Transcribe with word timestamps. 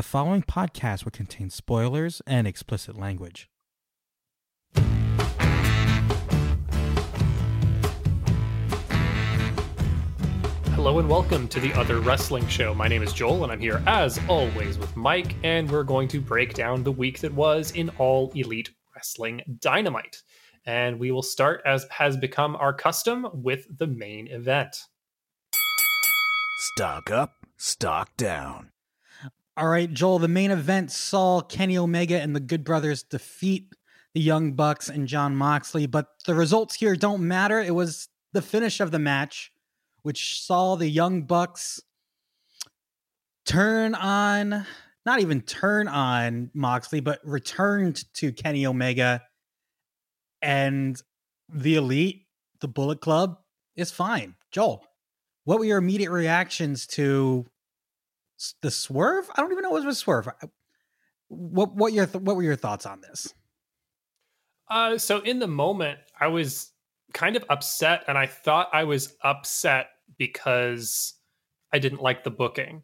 The 0.00 0.04
following 0.04 0.40
podcast 0.40 1.04
will 1.04 1.10
contain 1.10 1.50
spoilers 1.50 2.22
and 2.26 2.46
explicit 2.46 2.98
language. 2.98 3.50
Hello 10.72 10.98
and 11.00 11.06
welcome 11.06 11.46
to 11.48 11.60
the 11.60 11.74
Other 11.74 12.00
Wrestling 12.00 12.48
Show. 12.48 12.72
My 12.74 12.88
name 12.88 13.02
is 13.02 13.12
Joel, 13.12 13.44
and 13.44 13.52
I'm 13.52 13.60
here 13.60 13.82
as 13.86 14.18
always 14.26 14.78
with 14.78 14.96
Mike, 14.96 15.36
and 15.44 15.70
we're 15.70 15.82
going 15.82 16.08
to 16.08 16.20
break 16.22 16.54
down 16.54 16.82
the 16.82 16.92
week 16.92 17.18
that 17.18 17.34
was 17.34 17.72
in 17.72 17.90
All 17.98 18.32
Elite 18.34 18.70
Wrestling 18.96 19.42
Dynamite. 19.58 20.22
And 20.64 20.98
we 20.98 21.10
will 21.10 21.22
start, 21.22 21.60
as 21.66 21.84
has 21.90 22.16
become 22.16 22.56
our 22.56 22.72
custom, 22.72 23.28
with 23.34 23.66
the 23.76 23.86
main 23.86 24.28
event. 24.28 24.78
Stock 26.72 27.10
up, 27.10 27.34
stock 27.58 28.16
down. 28.16 28.70
All 29.60 29.68
right, 29.68 29.92
Joel, 29.92 30.18
the 30.18 30.26
main 30.26 30.52
event 30.52 30.90
saw 30.90 31.42
Kenny 31.42 31.76
Omega 31.76 32.18
and 32.18 32.34
the 32.34 32.40
Good 32.40 32.64
Brothers 32.64 33.02
defeat 33.02 33.74
the 34.14 34.20
Young 34.22 34.52
Bucks 34.54 34.88
and 34.88 35.06
Jon 35.06 35.36
Moxley, 35.36 35.84
but 35.84 36.06
the 36.24 36.34
results 36.34 36.76
here 36.76 36.96
don't 36.96 37.28
matter. 37.28 37.60
It 37.60 37.74
was 37.74 38.08
the 38.32 38.40
finish 38.40 38.80
of 38.80 38.90
the 38.90 38.98
match, 38.98 39.52
which 40.00 40.40
saw 40.40 40.76
the 40.76 40.88
Young 40.88 41.24
Bucks 41.24 41.78
turn 43.44 43.94
on, 43.94 44.64
not 45.04 45.20
even 45.20 45.42
turn 45.42 45.88
on 45.88 46.50
Moxley, 46.54 47.00
but 47.00 47.20
returned 47.22 48.02
to 48.14 48.32
Kenny 48.32 48.64
Omega 48.64 49.20
and 50.40 50.98
the 51.50 51.74
Elite, 51.74 52.22
the 52.62 52.68
Bullet 52.68 53.02
Club 53.02 53.36
is 53.76 53.90
fine. 53.90 54.36
Joel, 54.52 54.86
what 55.44 55.58
were 55.58 55.66
your 55.66 55.76
immediate 55.76 56.12
reactions 56.12 56.86
to 56.86 57.44
the 58.62 58.70
swerve? 58.70 59.30
I 59.34 59.40
don't 59.40 59.52
even 59.52 59.62
know 59.62 59.70
what 59.70 59.84
was 59.84 59.96
a 59.96 59.98
swerve. 59.98 60.28
What 61.28 61.74
what 61.74 61.92
your 61.92 62.06
th- 62.06 62.22
what 62.22 62.36
were 62.36 62.42
your 62.42 62.56
thoughts 62.56 62.86
on 62.86 63.00
this? 63.00 63.34
Uh, 64.68 64.98
so 64.98 65.20
in 65.20 65.38
the 65.38 65.48
moment, 65.48 65.98
I 66.18 66.28
was 66.28 66.72
kind 67.12 67.36
of 67.36 67.44
upset, 67.48 68.04
and 68.08 68.16
I 68.16 68.26
thought 68.26 68.68
I 68.72 68.84
was 68.84 69.16
upset 69.24 69.90
because 70.16 71.14
I 71.72 71.78
didn't 71.78 72.02
like 72.02 72.24
the 72.24 72.30
booking. 72.30 72.82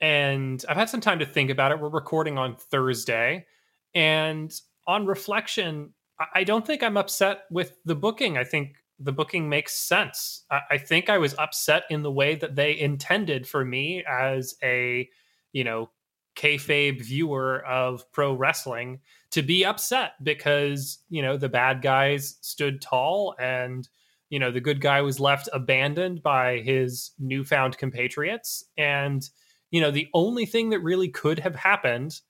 And 0.00 0.64
I've 0.68 0.78
had 0.78 0.88
some 0.88 1.02
time 1.02 1.18
to 1.18 1.26
think 1.26 1.50
about 1.50 1.72
it. 1.72 1.80
We're 1.80 1.90
recording 1.90 2.38
on 2.38 2.56
Thursday, 2.56 3.46
and 3.94 4.52
on 4.86 5.06
reflection, 5.06 5.92
I 6.34 6.44
don't 6.44 6.66
think 6.66 6.82
I'm 6.82 6.96
upset 6.96 7.44
with 7.50 7.76
the 7.84 7.94
booking. 7.94 8.36
I 8.36 8.44
think 8.44 8.76
the 9.00 9.12
booking 9.12 9.48
makes 9.48 9.74
sense. 9.74 10.44
I, 10.50 10.60
I 10.72 10.78
think 10.78 11.08
I 11.08 11.18
was 11.18 11.34
upset 11.38 11.84
in 11.90 12.02
the 12.02 12.12
way 12.12 12.34
that 12.36 12.54
they 12.54 12.78
intended 12.78 13.48
for 13.48 13.64
me 13.64 14.04
as 14.08 14.54
a, 14.62 15.08
you 15.52 15.64
know, 15.64 15.90
kayfabe 16.36 17.02
viewer 17.02 17.64
of 17.66 18.10
pro 18.12 18.32
wrestling 18.32 19.00
to 19.30 19.42
be 19.42 19.64
upset 19.64 20.12
because 20.22 20.98
you 21.08 21.22
know 21.22 21.36
the 21.36 21.48
bad 21.48 21.82
guys 21.82 22.36
stood 22.40 22.80
tall 22.80 23.34
and 23.38 23.88
you 24.30 24.38
know 24.38 24.50
the 24.50 24.60
good 24.60 24.80
guy 24.80 25.02
was 25.02 25.18
left 25.20 25.48
abandoned 25.52 26.22
by 26.22 26.58
his 26.58 27.10
newfound 27.18 27.76
compatriots 27.78 28.64
and 28.78 29.28
you 29.70 29.80
know 29.80 29.90
the 29.90 30.08
only 30.14 30.46
thing 30.46 30.70
that 30.70 30.80
really 30.80 31.08
could 31.08 31.40
have 31.40 31.56
happened 31.56 32.20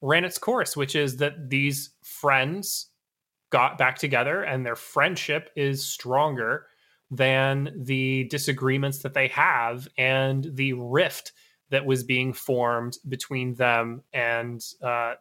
ran 0.00 0.24
its 0.24 0.38
course 0.38 0.76
which 0.76 0.96
is 0.96 1.18
that 1.18 1.50
these 1.50 1.90
friends 2.02 2.88
got 3.50 3.78
back 3.78 3.98
together 3.98 4.42
and 4.42 4.64
their 4.64 4.76
friendship 4.76 5.50
is 5.56 5.84
stronger 5.84 6.66
than 7.10 7.72
the 7.76 8.24
disagreements 8.24 8.98
that 8.98 9.14
they 9.14 9.28
have 9.28 9.88
and 9.96 10.50
the 10.54 10.74
rift 10.74 11.32
that 11.70 11.86
was 11.86 12.04
being 12.04 12.32
formed 12.32 12.96
between 13.08 13.54
them 13.54 14.02
and 14.12 14.64
uh, 14.82 15.14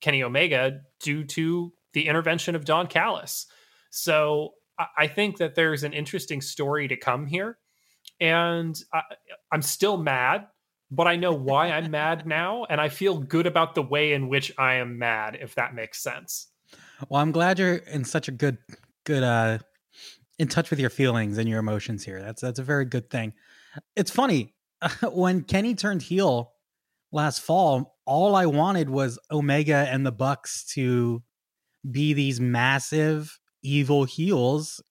Kenny 0.00 0.22
Omega 0.22 0.80
due 1.00 1.24
to 1.24 1.72
the 1.92 2.06
intervention 2.08 2.54
of 2.54 2.64
Don 2.64 2.86
Callis. 2.86 3.46
So 3.90 4.54
I 4.98 5.06
think 5.06 5.38
that 5.38 5.54
there's 5.54 5.84
an 5.84 5.92
interesting 5.92 6.40
story 6.40 6.88
to 6.88 6.96
come 6.96 7.26
here. 7.26 7.58
And 8.20 8.78
I, 8.92 9.02
I'm 9.52 9.62
still 9.62 9.96
mad, 9.96 10.46
but 10.90 11.06
I 11.06 11.16
know 11.16 11.32
why 11.32 11.68
I'm 11.68 11.90
mad 11.90 12.26
now. 12.26 12.64
And 12.68 12.80
I 12.80 12.88
feel 12.88 13.18
good 13.18 13.46
about 13.46 13.74
the 13.74 13.82
way 13.82 14.12
in 14.12 14.28
which 14.28 14.52
I 14.58 14.74
am 14.74 14.98
mad, 14.98 15.38
if 15.40 15.54
that 15.54 15.74
makes 15.74 16.02
sense. 16.02 16.48
Well, 17.08 17.20
I'm 17.20 17.32
glad 17.32 17.58
you're 17.58 17.76
in 17.76 18.04
such 18.04 18.28
a 18.28 18.32
good, 18.32 18.58
good, 19.04 19.22
uh, 19.22 19.58
in 20.38 20.48
touch 20.48 20.70
with 20.70 20.80
your 20.80 20.90
feelings 20.90 21.38
and 21.38 21.48
your 21.48 21.58
emotions 21.58 22.04
here. 22.04 22.20
That's 22.20 22.42
that's 22.42 22.58
a 22.58 22.62
very 22.62 22.84
good 22.84 23.10
thing. 23.10 23.34
It's 23.96 24.10
funny 24.10 24.54
when 25.12 25.42
Kenny 25.42 25.74
turned 25.74 26.02
heel 26.02 26.52
last 27.12 27.40
fall. 27.40 27.96
All 28.06 28.34
I 28.34 28.46
wanted 28.46 28.90
was 28.90 29.18
Omega 29.30 29.86
and 29.90 30.04
the 30.04 30.12
Bucks 30.12 30.64
to 30.74 31.22
be 31.90 32.12
these 32.12 32.40
massive 32.40 33.38
evil 33.62 34.04
heels, 34.04 34.82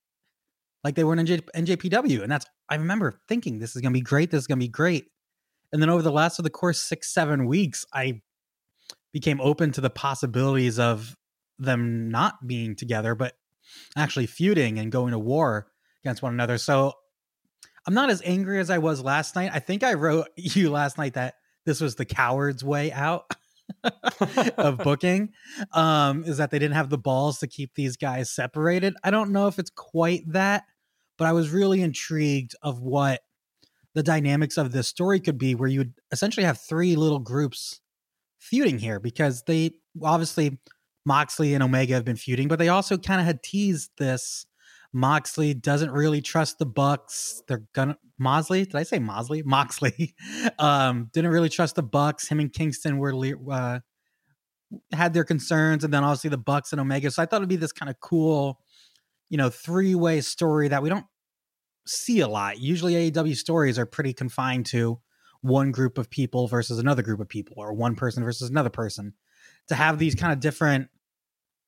like 0.84 0.96
they 0.96 1.04
were 1.04 1.14
in 1.14 1.26
NJ, 1.26 1.42
NJPW, 1.56 2.24
and 2.24 2.32
that's 2.32 2.46
I 2.70 2.76
remember 2.76 3.20
thinking 3.28 3.60
this 3.60 3.76
is 3.76 3.82
gonna 3.82 3.94
be 3.94 4.02
great. 4.02 4.32
This 4.32 4.42
is 4.42 4.48
gonna 4.48 4.60
be 4.60 4.68
great. 4.68 5.06
And 5.72 5.82
then 5.82 5.90
over 5.90 6.02
the 6.02 6.12
last 6.12 6.40
of 6.40 6.44
the 6.44 6.50
course 6.50 6.80
six 6.80 7.14
seven 7.14 7.46
weeks, 7.46 7.86
I 7.94 8.22
became 9.12 9.42
open 9.42 9.72
to 9.74 9.82
the 9.82 9.90
possibilities 9.90 10.80
of 10.80 11.16
them 11.60 12.10
not 12.10 12.46
being 12.46 12.76
together, 12.76 13.16
but 13.16 13.34
actually 13.96 14.26
feuding 14.26 14.80
and 14.80 14.92
going 14.92 15.12
to 15.12 15.20
war 15.20 15.68
against 16.04 16.22
one 16.22 16.34
another. 16.34 16.58
So 16.58 16.94
I'm 17.86 17.94
not 17.94 18.10
as 18.10 18.22
angry 18.26 18.60
as 18.60 18.70
I 18.70 18.78
was 18.78 19.02
last 19.02 19.36
night. 19.36 19.52
I 19.54 19.60
think 19.60 19.84
I 19.84 19.94
wrote 19.94 20.28
you 20.36 20.70
last 20.70 20.98
night 20.98 21.14
that 21.14 21.36
this 21.66 21.82
was 21.82 21.96
the 21.96 22.06
coward's 22.06 22.64
way 22.64 22.92
out 22.92 23.32
of 24.58 24.78
booking. 24.84 25.30
Um, 25.72 26.24
is 26.26 26.38
that 26.38 26.52
they 26.52 26.60
didn't 26.60 26.76
have 26.76 26.90
the 26.90 26.98
balls 26.98 27.40
to 27.40 27.48
keep 27.48 27.76
these 27.76 27.98
guys 27.98 28.30
separated. 28.30 28.96
I 29.04 29.12
don't 29.12 29.32
know 29.32 29.48
if 29.48 29.60
it's 29.60 29.72
quite 29.72 30.24
that, 30.32 30.64
but 31.18 31.26
I 31.26 31.34
was 31.34 31.50
really 31.50 31.82
intrigued 31.82 32.56
of 32.62 32.82
what 32.82 33.22
the 33.94 34.04
dynamics 34.04 34.58
of 34.58 34.72
this 34.72 34.88
story 34.88 35.20
could 35.20 35.38
be, 35.38 35.56
where 35.56 35.70
you 35.70 35.80
would 35.80 35.94
essentially 36.12 36.46
have 36.46 36.60
three 36.60 36.96
little 36.96 37.20
groups 37.20 37.80
feuding 38.40 38.80
here 38.80 39.00
because 39.00 39.44
they 39.44 39.72
obviously 40.02 40.58
Moxley 41.06 41.54
and 41.54 41.64
Omega 41.64 41.94
have 41.94 42.06
been 42.06 42.16
feuding, 42.16 42.48
but 42.48 42.60
they 42.60 42.70
also 42.70 42.98
kind 42.98 43.20
of 43.20 43.28
had 43.28 43.44
teased 43.44 43.92
this. 43.98 44.46
Moxley 44.94 45.54
doesn't 45.54 45.92
really 45.92 46.22
trust 46.22 46.60
the 46.60 46.66
Bucks. 46.66 47.42
They're 47.48 47.64
gonna 47.74 47.98
Mosley. 48.18 48.66
Did 48.66 48.76
I 48.76 48.84
say 48.84 49.00
Mosley? 49.00 49.42
Moxley 49.46 50.16
um, 50.60 51.10
didn't 51.14 51.32
really 51.32 51.50
trust 51.50 51.76
the 51.76 51.84
Bucks. 51.84 52.28
Him 52.28 52.40
and 52.40 52.54
Kingston 52.54 52.98
were 52.98 53.14
uh, 53.52 53.80
had 54.92 55.14
their 55.14 55.24
concerns, 55.24 55.84
and 55.84 55.94
then 55.94 56.04
obviously 56.04 56.30
the 56.30 56.38
Bucks 56.38 56.72
and 56.72 56.80
Omega. 56.80 57.12
So 57.12 57.22
I 57.22 57.26
thought 57.26 57.38
it'd 57.38 57.50
be 57.50 57.56
this 57.56 57.72
kind 57.72 57.90
of 57.90 58.00
cool, 58.00 58.60
you 59.30 59.38
know, 59.38 59.50
three 59.50 59.96
way 59.96 60.22
story 60.22 60.68
that 60.70 60.84
we 60.84 60.90
don't 60.90 61.06
see 61.86 62.20
a 62.22 62.28
lot. 62.28 62.60
Usually 62.60 63.12
AEW 63.12 63.36
stories 63.36 63.78
are 63.78 63.86
pretty 63.86 64.14
confined 64.14 64.66
to 64.68 65.00
one 65.42 65.72
group 65.72 65.98
of 65.98 66.10
people 66.10 66.48
versus 66.48 66.80
another 66.80 67.02
group 67.02 67.20
of 67.20 67.28
people, 67.28 67.56
or 67.58 67.74
one 67.74 67.96
person 67.96 68.24
versus 68.24 68.50
another 68.50 68.70
person. 68.70 69.14
To 69.68 69.76
have 69.76 69.98
these 69.98 70.16
kind 70.16 70.34
of 70.34 70.40
different 70.40 70.90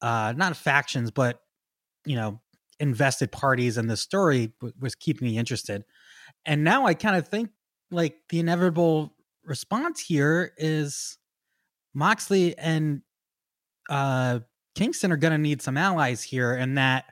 uh, 0.06 0.34
not 0.38 0.56
factions, 0.56 1.10
but 1.10 1.40
you 2.06 2.16
know, 2.16 2.40
invested 2.80 3.32
parties 3.32 3.76
in 3.76 3.88
the 3.88 3.98
story 3.98 4.54
w- 4.62 4.74
was 4.80 4.94
keeping 4.94 5.28
me 5.28 5.36
interested. 5.36 5.84
And 6.46 6.64
now 6.64 6.86
I 6.86 6.94
kind 6.94 7.16
of 7.16 7.28
think 7.28 7.50
like 7.90 8.16
the 8.30 8.40
inevitable 8.40 9.16
response 9.44 10.00
here 10.00 10.54
is 10.58 11.18
Moxley 11.96 12.56
and 12.56 13.02
uh, 13.90 14.42
Kingston 14.76 15.12
are 15.12 15.18
going 15.18 15.32
to 15.32 15.40
need 15.40 15.64
some 15.64 15.76
allies 15.76 16.22
here, 16.22 16.54
and 16.54 16.78
that 16.78 17.06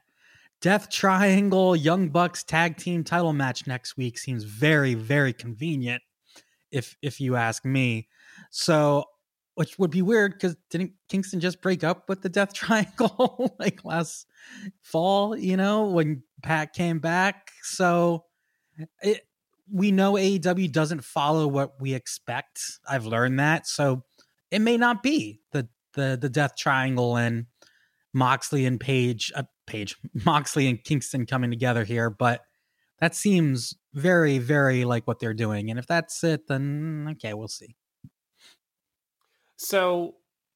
Death 0.62 0.92
Triangle 0.92 1.76
Young 1.76 2.10
Bucks 2.10 2.44
tag 2.44 2.78
team 2.78 3.04
title 3.04 3.34
match 3.34 3.66
next 3.66 3.98
week 3.98 4.20
seems 4.20 4.44
very, 4.44 4.94
very 4.94 5.34
convenient, 5.34 6.04
if 6.72 6.96
if 7.02 7.20
you 7.20 7.38
ask 7.38 7.66
me. 7.66 8.08
So 8.52 9.06
which 9.56 9.78
would 9.78 9.92
be 9.92 10.02
weird 10.02 10.34
because 10.34 10.56
didn't 10.70 10.94
Kingston 11.10 11.40
just 11.40 11.62
break 11.62 11.84
up 11.84 12.10
with 12.10 12.22
the 12.22 12.30
Death 12.30 12.54
Triangle 12.54 13.56
like 13.60 13.86
last 13.86 14.28
fall? 14.82 15.38
You 15.38 15.58
know, 15.58 15.86
when 15.86 16.24
PAC 16.42 16.74
came 16.74 17.00
back. 17.00 17.52
So 17.64 18.26
it, 19.02 19.22
we 19.72 19.92
know 19.92 20.14
AEW 20.14 20.72
doesn't 20.72 21.04
follow 21.04 21.48
what 21.48 21.74
we 21.80 21.94
expect. 21.94 22.60
I've 22.88 23.06
learned 23.06 23.40
that, 23.40 23.68
so 23.68 24.04
it 24.52 24.60
may 24.60 24.78
not 24.78 25.04
be 25.04 25.42
the 25.52 25.68
the 25.94 26.18
the 26.20 26.30
Death 26.30 26.56
Triangle 26.58 27.16
and 27.16 27.46
Moxley 28.14 28.66
and 28.66 28.80
Page, 28.80 29.32
uh, 29.36 29.44
Page 29.68 29.96
Moxley 30.26 30.68
and 30.68 30.84
Kingston 30.84 31.26
coming 31.26 31.50
together 31.50 31.84
here, 31.84 32.10
but 32.10 32.42
that 33.00 33.16
seems 33.16 33.76
very 33.94 34.40
very 34.40 34.86
like 34.86 35.08
what 35.08 35.20
they're 35.20 35.34
doing. 35.34 35.70
And 35.70 35.80
if 35.80 35.88
that's 35.88 36.24
it, 36.24 36.48
then 36.48 37.08
okay, 37.12 37.34
we'll 37.34 37.48
see. 37.48 37.76
So 39.64 40.16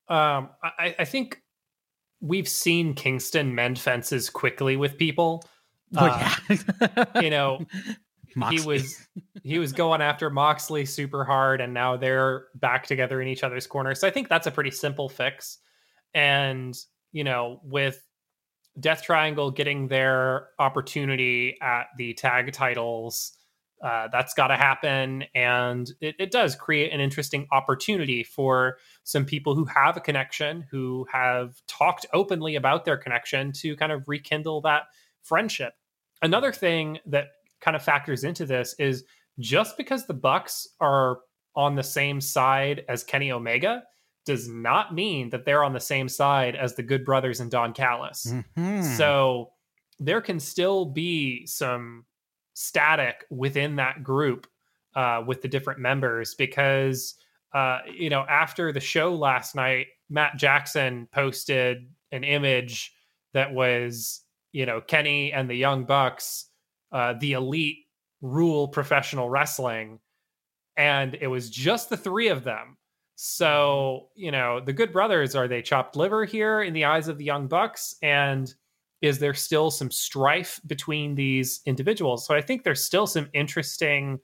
um, 0.09 0.49
I, 0.63 0.95
I, 0.99 1.05
think 1.05 1.41
we've 2.21 2.47
seen 2.47 2.93
Kingston 2.93 3.55
mend 3.55 3.79
fences 3.79 4.29
quickly 4.29 4.75
with 4.75 4.97
people. 4.97 5.43
Oh, 5.95 6.05
uh, 6.05 6.35
yeah. 6.49 7.05
you 7.21 7.29
know, 7.29 7.59
Moxley. 8.35 8.57
he 8.57 8.67
was 8.67 9.07
he 9.43 9.59
was 9.59 9.73
going 9.73 10.01
after 10.01 10.29
Moxley 10.29 10.85
super 10.85 11.23
hard, 11.23 11.61
and 11.61 11.73
now 11.73 11.97
they're 11.97 12.45
back 12.55 12.85
together 12.85 13.21
in 13.21 13.27
each 13.27 13.43
other's 13.43 13.67
corner. 13.67 13.95
So 13.95 14.07
I 14.07 14.11
think 14.11 14.29
that's 14.29 14.47
a 14.47 14.51
pretty 14.51 14.71
simple 14.71 15.09
fix. 15.09 15.57
And 16.13 16.77
you 17.11 17.23
know, 17.23 17.61
with 17.63 18.01
Death 18.79 19.03
Triangle 19.03 19.51
getting 19.51 19.87
their 19.87 20.49
opportunity 20.59 21.57
at 21.61 21.87
the 21.97 22.13
tag 22.13 22.51
titles, 22.51 23.36
uh, 23.83 24.07
that's 24.11 24.33
got 24.33 24.47
to 24.47 24.55
happen, 24.55 25.23
and 25.35 25.91
it, 26.01 26.15
it 26.19 26.31
does 26.31 26.55
create 26.55 26.91
an 26.91 26.99
interesting 26.99 27.47
opportunity 27.51 28.23
for 28.23 28.77
some 29.03 29.25
people 29.25 29.55
who 29.55 29.65
have 29.65 29.95
a 29.95 30.01
connection, 30.01 30.65
who 30.71 31.05
have 31.11 31.61
talked 31.67 32.05
openly 32.13 32.55
about 32.55 32.85
their 32.85 32.97
connection, 32.97 33.51
to 33.51 33.75
kind 33.75 33.91
of 33.91 34.07
rekindle 34.07 34.61
that 34.61 34.83
friendship. 35.21 35.73
Another 36.21 36.51
thing 36.51 36.97
that 37.05 37.27
kind 37.61 37.75
of 37.75 37.83
factors 37.83 38.23
into 38.23 38.45
this 38.45 38.73
is 38.79 39.03
just 39.39 39.77
because 39.77 40.07
the 40.07 40.13
Bucks 40.13 40.67
are 40.79 41.19
on 41.55 41.75
the 41.75 41.83
same 41.83 42.19
side 42.19 42.83
as 42.89 43.03
Kenny 43.03 43.31
Omega 43.31 43.83
does 44.25 44.49
not 44.49 44.93
mean 44.93 45.29
that 45.29 45.45
they're 45.45 45.63
on 45.63 45.73
the 45.73 45.79
same 45.79 46.09
side 46.09 46.55
as 46.55 46.75
the 46.75 46.83
Good 46.83 47.05
Brothers 47.05 47.39
and 47.39 47.49
Don 47.51 47.73
Callis. 47.73 48.27
Mhm. 48.57 48.83
So 48.97 49.51
there 49.99 50.21
can 50.21 50.39
still 50.39 50.85
be 50.85 51.45
some 51.45 52.05
static 52.57 53.23
within 53.29 53.75
that 53.75 54.03
group 54.03 54.47
uh, 54.95 55.21
with 55.27 55.43
the 55.43 55.47
different 55.47 55.79
members 55.79 56.33
because, 56.33 57.13
uh, 57.53 57.77
you 57.87 58.09
know, 58.09 58.25
after 58.27 58.71
the 58.71 58.79
show 58.79 59.13
last 59.13 59.53
night, 59.53 59.85
Matt 60.09 60.37
Jackson 60.37 61.07
posted 61.11 61.87
an 62.11 62.23
image 62.23 62.95
that 63.33 63.53
was, 63.53 64.21
you 64.53 64.65
know, 64.65 64.81
Kenny 64.81 65.31
and 65.31 65.47
the 65.47 65.53
Young 65.53 65.85
Bucks, 65.85 66.45
uh, 66.91 67.13
the 67.19 67.33
elite 67.33 67.85
rule 68.23 68.67
professional 68.67 69.29
wrestling. 69.29 69.99
And 70.77 71.15
it 71.21 71.27
was 71.27 71.51
just 71.51 71.91
the 71.91 71.97
three 71.97 72.29
of 72.29 72.43
them. 72.43 72.77
So, 73.17 74.07
you 74.15 74.31
know, 74.31 74.61
the 74.61 74.73
good 74.73 74.91
brothers 74.91 75.35
are 75.35 75.47
they 75.47 75.61
chopped 75.61 75.95
liver 75.95 76.25
here 76.25 76.63
in 76.63 76.73
the 76.73 76.85
eyes 76.85 77.07
of 77.07 77.19
the 77.19 77.25
Young 77.25 77.47
Bucks? 77.47 77.95
And 78.01 78.51
is 79.01 79.19
there 79.19 79.33
still 79.33 79.69
some 79.69 79.91
strife 79.91 80.59
between 80.65 81.15
these 81.15 81.61
individuals? 81.65 82.25
So 82.25 82.35
I 82.35 82.41
think 82.41 82.63
there's 82.63 82.83
still 82.83 83.07
some 83.07 83.29
interesting, 83.33 84.19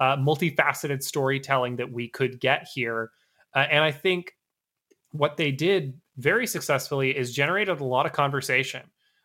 uh, 0.00 0.16
multifaceted 0.16 1.02
storytelling 1.02 1.76
that 1.76 1.90
we 1.90 2.08
could 2.08 2.40
get 2.40 2.68
here. 2.72 3.10
Uh, 3.54 3.66
and 3.70 3.82
I 3.82 3.90
think 3.90 4.36
what 5.10 5.36
they 5.36 5.50
did 5.50 6.00
very 6.16 6.46
successfully 6.46 7.16
is 7.16 7.34
generated 7.34 7.80
a 7.80 7.84
lot 7.84 8.06
of 8.06 8.12
conversation. 8.12 8.82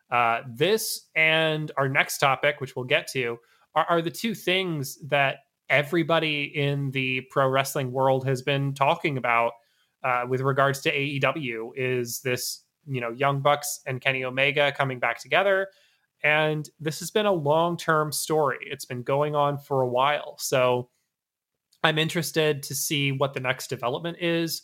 Uh, 0.09 0.41
this 0.47 1.07
and 1.15 1.71
our 1.77 1.89
next 1.89 2.17
topic, 2.19 2.59
which 2.59 2.75
we'll 2.75 2.85
get 2.85 3.07
to, 3.07 3.37
are, 3.75 3.85
are 3.89 4.01
the 4.01 4.11
two 4.11 4.33
things 4.33 4.97
that 5.07 5.39
everybody 5.69 6.43
in 6.55 6.91
the 6.91 7.21
pro 7.29 7.47
wrestling 7.47 7.91
world 7.91 8.25
has 8.25 8.41
been 8.41 8.73
talking 8.73 9.17
about 9.17 9.51
uh, 10.03 10.23
with 10.27 10.41
regards 10.41 10.79
to 10.81 10.91
AEW. 10.91 11.71
Is 11.75 12.21
this 12.21 12.63
you 12.87 13.01
know 13.01 13.11
Young 13.11 13.41
Bucks 13.41 13.81
and 13.85 14.01
Kenny 14.01 14.23
Omega 14.23 14.71
coming 14.71 14.99
back 14.99 15.19
together? 15.19 15.67
And 16.23 16.67
this 16.79 16.99
has 16.99 17.11
been 17.11 17.25
a 17.25 17.33
long 17.33 17.77
term 17.77 18.11
story. 18.11 18.57
It's 18.61 18.85
been 18.85 19.03
going 19.03 19.35
on 19.35 19.57
for 19.57 19.81
a 19.81 19.87
while. 19.87 20.37
So 20.39 20.89
I'm 21.83 21.97
interested 21.97 22.63
to 22.63 22.75
see 22.75 23.11
what 23.11 23.33
the 23.33 23.39
next 23.39 23.67
development 23.67 24.17
is. 24.19 24.63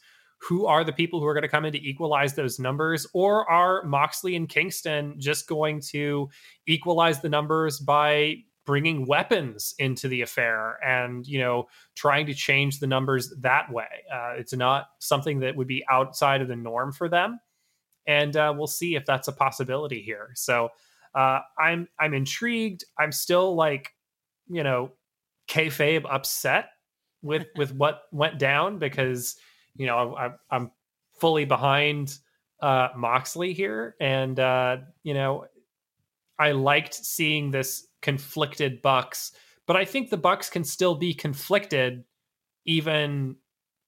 Who 0.50 0.66
are 0.66 0.84
the 0.84 0.92
people 0.92 1.20
who 1.20 1.26
are 1.28 1.34
going 1.34 1.44
to 1.44 1.48
come 1.48 1.64
in 1.64 1.72
to 1.72 1.88
equalize 1.88 2.34
those 2.34 2.60
numbers? 2.60 3.08
Or 3.14 3.50
are 3.50 3.84
Moxley 3.84 4.36
and 4.36 4.50
Kingston 4.50 5.16
just 5.18 5.48
going 5.48 5.80
to 5.92 6.30
equalize 6.68 7.22
the 7.22 7.30
numbers 7.30 7.80
by 7.80 8.38
bringing 8.66 9.06
weapons 9.06 9.74
into 9.78 10.08
the 10.08 10.22
affair 10.22 10.78
and 10.86 11.28
you 11.28 11.40
know 11.40 11.68
trying 11.96 12.26
to 12.26 12.34
change 12.34 12.80
the 12.80 12.88
numbers 12.88 13.34
that 13.42 13.72
way 13.72 14.06
uh, 14.14 14.34
it's 14.38 14.54
not 14.54 14.88
something 15.00 15.40
that 15.42 15.56
would 15.56 15.68
be 15.68 15.84
outside 15.92 16.42
of 16.42 16.48
the 16.48 16.56
norm 16.56 16.92
for 16.92 17.10
them 17.10 17.40
and 18.08 18.36
uh, 18.36 18.54
we'll 18.56 18.68
see 18.68 18.96
if 18.96 19.06
that's 19.06 19.28
a 19.28 19.32
possibility 19.32 20.02
here. 20.02 20.32
So 20.36 20.70
uh, 21.16 21.40
i'm 21.60 21.88
i'm 22.00 22.14
intrigued. 22.14 22.84
I'm 23.00 23.12
still 23.12 23.56
like 23.56 23.94
you 24.50 24.64
know 24.64 24.92
kayfabe 25.48 26.06
upset 26.10 26.70
with 27.22 27.48
with 27.56 27.74
what 27.74 28.04
went 28.12 28.40
down 28.40 28.80
because 28.80 29.36
you 29.76 29.86
know 29.86 30.16
I, 30.16 30.32
i'm 30.52 30.72
fully 31.20 31.46
behind 31.46 32.18
uh 32.62 32.90
moxley 32.96 33.54
here. 33.54 33.96
And 34.00 34.40
uh 34.40 34.78
you 35.04 35.14
know 35.14 35.46
i 36.40 36.52
liked 36.52 36.96
seeing 36.96 37.52
this 37.52 37.88
conflicted 38.04 38.82
Bucks, 38.84 39.32
but 39.66 39.76
I 39.76 39.86
think 39.86 40.10
the 40.10 40.18
Bucks 40.18 40.50
can 40.50 40.64
still 40.64 40.94
be 40.94 41.16
conflicted 41.16 42.04
even 42.66 43.38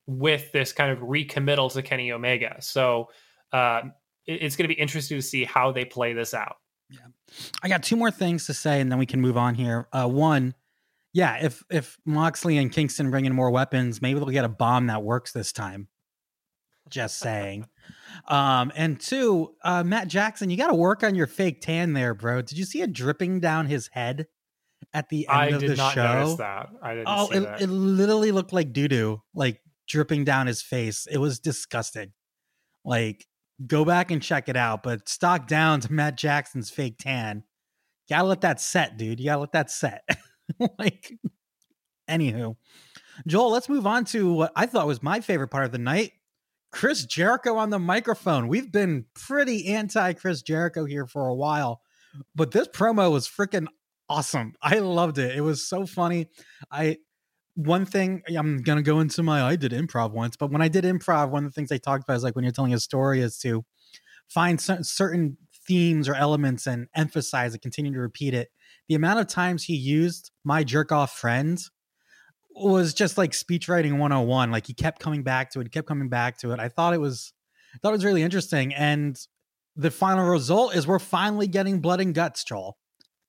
with 0.08 0.52
this 0.52 0.72
kind 0.72 0.92
of 0.92 1.00
recommittal 1.00 1.70
to 1.72 1.82
Kenny 1.84 2.12
Omega. 2.12 2.56
So 2.60 3.10
uh, 3.52 3.82
it's 4.28 4.56
going 4.56 4.68
to 4.68 4.74
be 4.76 4.80
interesting 4.80 5.18
to 5.18 5.22
see 5.22 5.44
how 5.44 5.72
they 5.72 5.86
play 5.86 6.14
this 6.14 6.34
out. 6.34 6.58
Yeah, 6.90 7.00
I 7.64 7.70
got 7.70 7.84
two 7.84 7.96
more 7.96 8.12
things 8.12 8.46
to 8.48 8.54
say, 8.54 8.80
and 8.82 8.92
then 8.92 9.00
we 9.00 9.06
can 9.06 9.20
move 9.22 9.38
on 9.38 9.56
here. 9.56 9.88
Uh, 9.92 10.08
one, 10.08 10.54
yeah, 11.14 11.44
if 11.44 11.64
if 11.72 11.98
Moxley 12.06 12.58
and 12.58 12.72
Kingston 12.72 13.10
bring 13.12 13.26
in 13.26 13.34
more 13.34 13.50
weapons, 13.52 14.02
maybe 14.02 14.20
they'll 14.20 14.30
get 14.30 14.46
a 14.46 14.50
bomb 14.50 14.88
that 14.88 15.04
works 15.04 15.32
this 15.32 15.52
time. 15.52 15.88
Just 16.90 17.18
saying. 17.18 17.68
um, 18.28 18.72
and 18.76 19.00
two, 19.00 19.56
uh, 19.64 19.84
Matt 19.84 20.08
Jackson, 20.08 20.50
you 20.52 20.58
got 20.58 20.68
to 20.68 20.76
work 20.76 21.04
on 21.04 21.16
your 21.16 21.26
fake 21.28 21.62
tan 21.62 21.94
there, 21.94 22.14
bro. 22.14 22.42
Did 22.44 22.58
you 22.58 22.66
see 22.66 22.82
it 22.82 22.94
dripping 22.94 23.40
down 23.40 23.66
his 23.66 23.88
head 23.92 24.28
at 24.94 25.10
the 25.10 25.28
end 25.28 25.38
I 25.38 25.46
of 25.48 25.62
the 25.62 25.76
show? 25.76 26.04
notice 26.04 26.36
that. 26.36 26.70
I 26.84 26.94
didn't 26.94 27.08
Oh, 27.10 27.28
see 27.32 27.38
it, 27.38 27.40
that. 27.42 27.62
it 27.62 27.68
literally 27.68 28.32
looked 28.32 28.54
like 28.54 28.72
doo 28.72 28.88
doo, 28.88 29.24
like 29.34 29.62
dripping 29.88 30.26
down 30.26 30.46
his 30.46 30.62
face. 30.62 31.08
It 31.10 31.18
was 31.18 31.40
disgusting. 31.40 32.12
Like, 32.84 33.26
go 33.66 33.86
back 33.86 34.12
and 34.12 34.22
check 34.22 34.50
it 34.50 34.56
out. 34.56 34.84
But 34.84 35.08
stock 35.10 35.48
down 35.48 35.82
to 35.82 35.94
Matt 35.94 36.18
Jackson's 36.18 36.70
fake 36.70 36.98
tan. 37.00 37.44
Gotta 38.10 38.28
let 38.28 38.42
that 38.42 38.62
set, 38.62 38.98
dude. 38.98 39.20
You 39.20 39.28
gotta 39.28 39.42
let 39.42 39.54
that 39.54 39.72
set. 39.72 40.08
like, 40.80 41.14
anywho, 42.10 42.56
Joel, 43.28 43.52
let's 43.52 43.70
move 43.70 43.88
on 43.88 44.06
to 44.06 44.34
what 44.34 44.52
I 44.56 44.66
thought 44.66 44.88
was 44.88 45.02
my 45.02 45.22
favorite 45.22 45.50
part 45.50 45.66
of 45.66 45.72
the 45.72 45.78
night. 45.78 46.12
Chris 46.72 47.06
Jericho 47.06 47.56
on 47.56 47.70
the 47.70 47.80
microphone. 47.80 48.48
We've 48.48 48.72
been 48.72 49.06
pretty 49.16 49.68
anti 49.68 50.14
Chris 50.14 50.42
Jericho 50.42 50.86
here 50.86 51.08
for 51.08 51.28
a 51.28 51.36
while, 51.36 51.82
but 52.36 52.52
this 52.52 52.68
promo 52.68 53.12
was 53.12 53.28
freaking 53.28 53.68
awesome. 54.10 54.54
I 54.62 54.80
loved 54.80 55.18
it. 55.18 55.36
It 55.36 55.42
was 55.42 55.68
so 55.68 55.86
funny. 55.86 56.28
I 56.70 56.98
one 57.56 57.86
thing 57.86 58.22
I'm 58.28 58.62
gonna 58.62 58.82
go 58.82 59.00
into 59.00 59.24
my 59.24 59.42
I 59.42 59.56
did 59.56 59.72
improv 59.72 60.12
once, 60.12 60.36
but 60.36 60.52
when 60.52 60.62
I 60.62 60.68
did 60.68 60.84
improv, 60.84 61.30
one 61.30 61.46
of 61.46 61.52
the 61.52 61.56
things 61.56 61.70
they 61.70 61.80
talked 61.80 62.04
about 62.04 62.16
is 62.16 62.24
like 62.24 62.36
when 62.36 62.44
you're 62.44 62.52
telling 62.52 62.74
a 62.74 62.80
story 62.80 63.22
is 63.22 63.38
to 63.40 63.66
find 64.28 64.60
cer- 64.60 64.84
certain 64.84 65.38
themes 65.66 66.08
or 66.08 66.16
elements 66.16 66.68
and 66.68 66.88
emphasize 66.96 67.56
it, 67.56 67.62
continue 67.62 67.94
to 67.94 68.00
repeat 68.00 68.34
it. 68.34 68.50
The 68.88 68.96
amount 68.96 69.20
of 69.20 69.28
times 69.28 69.64
he 69.64 69.76
used 69.76 70.32
my 70.44 70.64
jerk 70.64 70.92
off 70.92 71.18
friend 71.18 71.60
was 72.52 72.94
just 72.94 73.18
like 73.18 73.34
speech 73.34 73.68
writing 73.68 73.98
101. 73.98 74.52
Like 74.52 74.68
he 74.68 74.74
kept 74.74 75.00
coming 75.00 75.24
back 75.24 75.52
to 75.52 75.60
it, 75.60 75.72
kept 75.72 75.88
coming 75.88 76.10
back 76.10 76.38
to 76.40 76.52
it. 76.52 76.60
I 76.60 76.70
thought 76.70 76.94
it 76.94 77.02
was 77.02 77.34
thought 77.82 77.90
it 77.90 77.94
was 77.94 78.06
really 78.06 78.24
interesting. 78.24 78.74
And 78.74 79.20
the 79.76 79.92
final 79.92 80.26
result 80.26 80.76
is 80.76 80.88
we're 80.88 81.00
finally 81.00 81.48
getting 81.48 81.80
blood 81.80 82.00
and 82.00 82.14
guts, 82.14 82.44
Joel. 82.44 82.78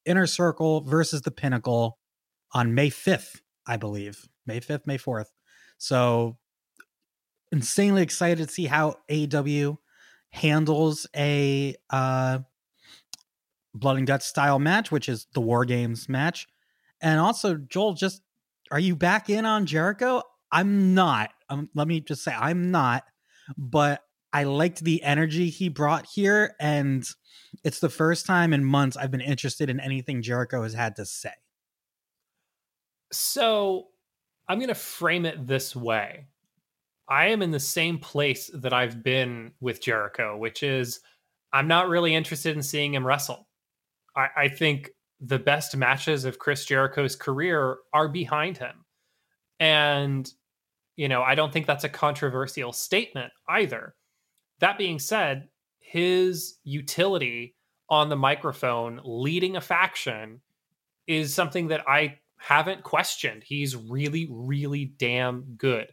Inner 0.04 0.26
Circle 0.26 0.82
versus 0.82 1.22
the 1.22 1.32
Pinnacle 1.32 1.98
on 2.52 2.74
May 2.74 2.90
5th, 2.90 3.40
I 3.66 3.76
believe. 3.76 4.28
May 4.46 4.60
5th, 4.60 4.86
May 4.86 4.98
4th. 4.98 5.26
So 5.78 6.36
insanely 7.52 8.02
excited 8.02 8.46
to 8.46 8.52
see 8.52 8.66
how 8.66 8.96
AEW 9.10 9.78
handles 10.30 11.06
a 11.16 11.74
uh 11.90 12.38
blood 13.74 13.98
and 13.98 14.06
guts 14.06 14.26
style 14.26 14.58
match, 14.58 14.90
which 14.90 15.08
is 15.08 15.26
the 15.34 15.40
War 15.40 15.64
Games 15.64 16.08
match. 16.08 16.46
And 17.00 17.20
also, 17.20 17.56
Joel, 17.56 17.94
just 17.94 18.22
are 18.70 18.80
you 18.80 18.96
back 18.96 19.30
in 19.30 19.44
on 19.44 19.66
Jericho? 19.66 20.22
I'm 20.50 20.94
not. 20.94 21.30
Um, 21.48 21.68
let 21.74 21.86
me 21.86 22.00
just 22.00 22.24
say 22.24 22.32
I'm 22.32 22.70
not, 22.70 23.04
but 23.56 24.00
I 24.32 24.44
liked 24.44 24.80
the 24.80 25.02
energy 25.02 25.48
he 25.48 25.68
brought 25.68 26.06
here, 26.06 26.54
and 26.60 27.04
it's 27.64 27.80
the 27.80 27.88
first 27.88 28.26
time 28.26 28.52
in 28.52 28.64
months 28.64 28.96
I've 28.96 29.10
been 29.10 29.20
interested 29.20 29.70
in 29.70 29.80
anything 29.80 30.22
Jericho 30.22 30.62
has 30.62 30.74
had 30.74 30.96
to 30.96 31.06
say. 31.06 31.32
So 33.12 33.88
I'm 34.48 34.58
going 34.58 34.68
to 34.68 34.74
frame 34.74 35.26
it 35.26 35.46
this 35.46 35.74
way. 35.74 36.26
I 37.08 37.26
am 37.28 37.42
in 37.42 37.52
the 37.52 37.60
same 37.60 37.98
place 37.98 38.50
that 38.54 38.72
I've 38.72 39.02
been 39.02 39.52
with 39.60 39.80
Jericho, 39.80 40.36
which 40.36 40.62
is 40.62 41.00
I'm 41.52 41.68
not 41.68 41.88
really 41.88 42.14
interested 42.14 42.56
in 42.56 42.62
seeing 42.62 42.94
him 42.94 43.06
wrestle. 43.06 43.46
I, 44.16 44.28
I 44.36 44.48
think 44.48 44.90
the 45.20 45.38
best 45.38 45.76
matches 45.76 46.24
of 46.24 46.38
Chris 46.38 46.64
Jericho's 46.64 47.16
career 47.16 47.78
are 47.92 48.08
behind 48.08 48.58
him. 48.58 48.84
And, 49.60 50.30
you 50.96 51.08
know, 51.08 51.22
I 51.22 51.34
don't 51.34 51.52
think 51.52 51.66
that's 51.66 51.84
a 51.84 51.88
controversial 51.88 52.72
statement 52.72 53.32
either. 53.48 53.94
That 54.60 54.78
being 54.78 54.98
said, 54.98 55.48
his 55.78 56.58
utility 56.64 57.54
on 57.88 58.08
the 58.08 58.16
microphone 58.16 59.00
leading 59.04 59.56
a 59.56 59.60
faction 59.60 60.40
is 61.06 61.32
something 61.32 61.68
that 61.68 61.88
I 61.88 62.18
haven't 62.38 62.82
questioned. 62.82 63.42
He's 63.42 63.76
really, 63.76 64.28
really 64.30 64.84
damn 64.84 65.42
good. 65.56 65.92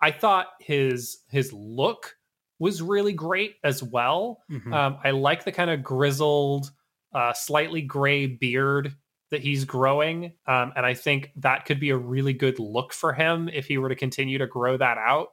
I 0.00 0.10
thought 0.10 0.48
his 0.60 1.18
his 1.28 1.52
look 1.52 2.16
was 2.58 2.82
really 2.82 3.12
great 3.12 3.56
as 3.64 3.82
well. 3.82 4.42
Mhm. 4.50 4.72
Um, 4.72 4.98
I 5.02 5.10
like 5.10 5.44
the 5.44 5.52
kind 5.52 5.70
of 5.70 5.82
grizzled, 5.82 6.70
uh, 7.12 7.32
slightly 7.32 7.82
gray 7.82 8.26
beard 8.26 8.96
that 9.30 9.40
he's 9.42 9.64
growing, 9.64 10.34
um, 10.46 10.72
and 10.76 10.84
I 10.84 10.94
think 10.94 11.32
that 11.36 11.64
could 11.64 11.80
be 11.80 11.90
a 11.90 11.96
really 11.96 12.32
good 12.34 12.58
look 12.58 12.92
for 12.92 13.12
him 13.12 13.48
if 13.48 13.66
he 13.66 13.78
were 13.78 13.88
to 13.88 13.96
continue 13.96 14.38
to 14.38 14.46
grow 14.46 14.76
that 14.76 14.98
out. 14.98 15.28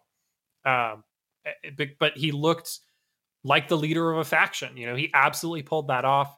Um, 0.66 1.04
eh, 1.46 1.70
but, 1.78 1.90
but 2.00 2.18
he 2.18 2.32
looked 2.32 2.80
like 3.44 3.68
the 3.68 3.78
leader 3.78 4.12
of 4.12 4.20
a 4.20 4.24
faction. 4.24 4.78
You 4.78 4.88
know, 4.88 4.96
he 4.96 5.12
absolutely 5.14 5.64
pulled 5.64 5.88
that 5.90 6.06
off. 6.06 6.36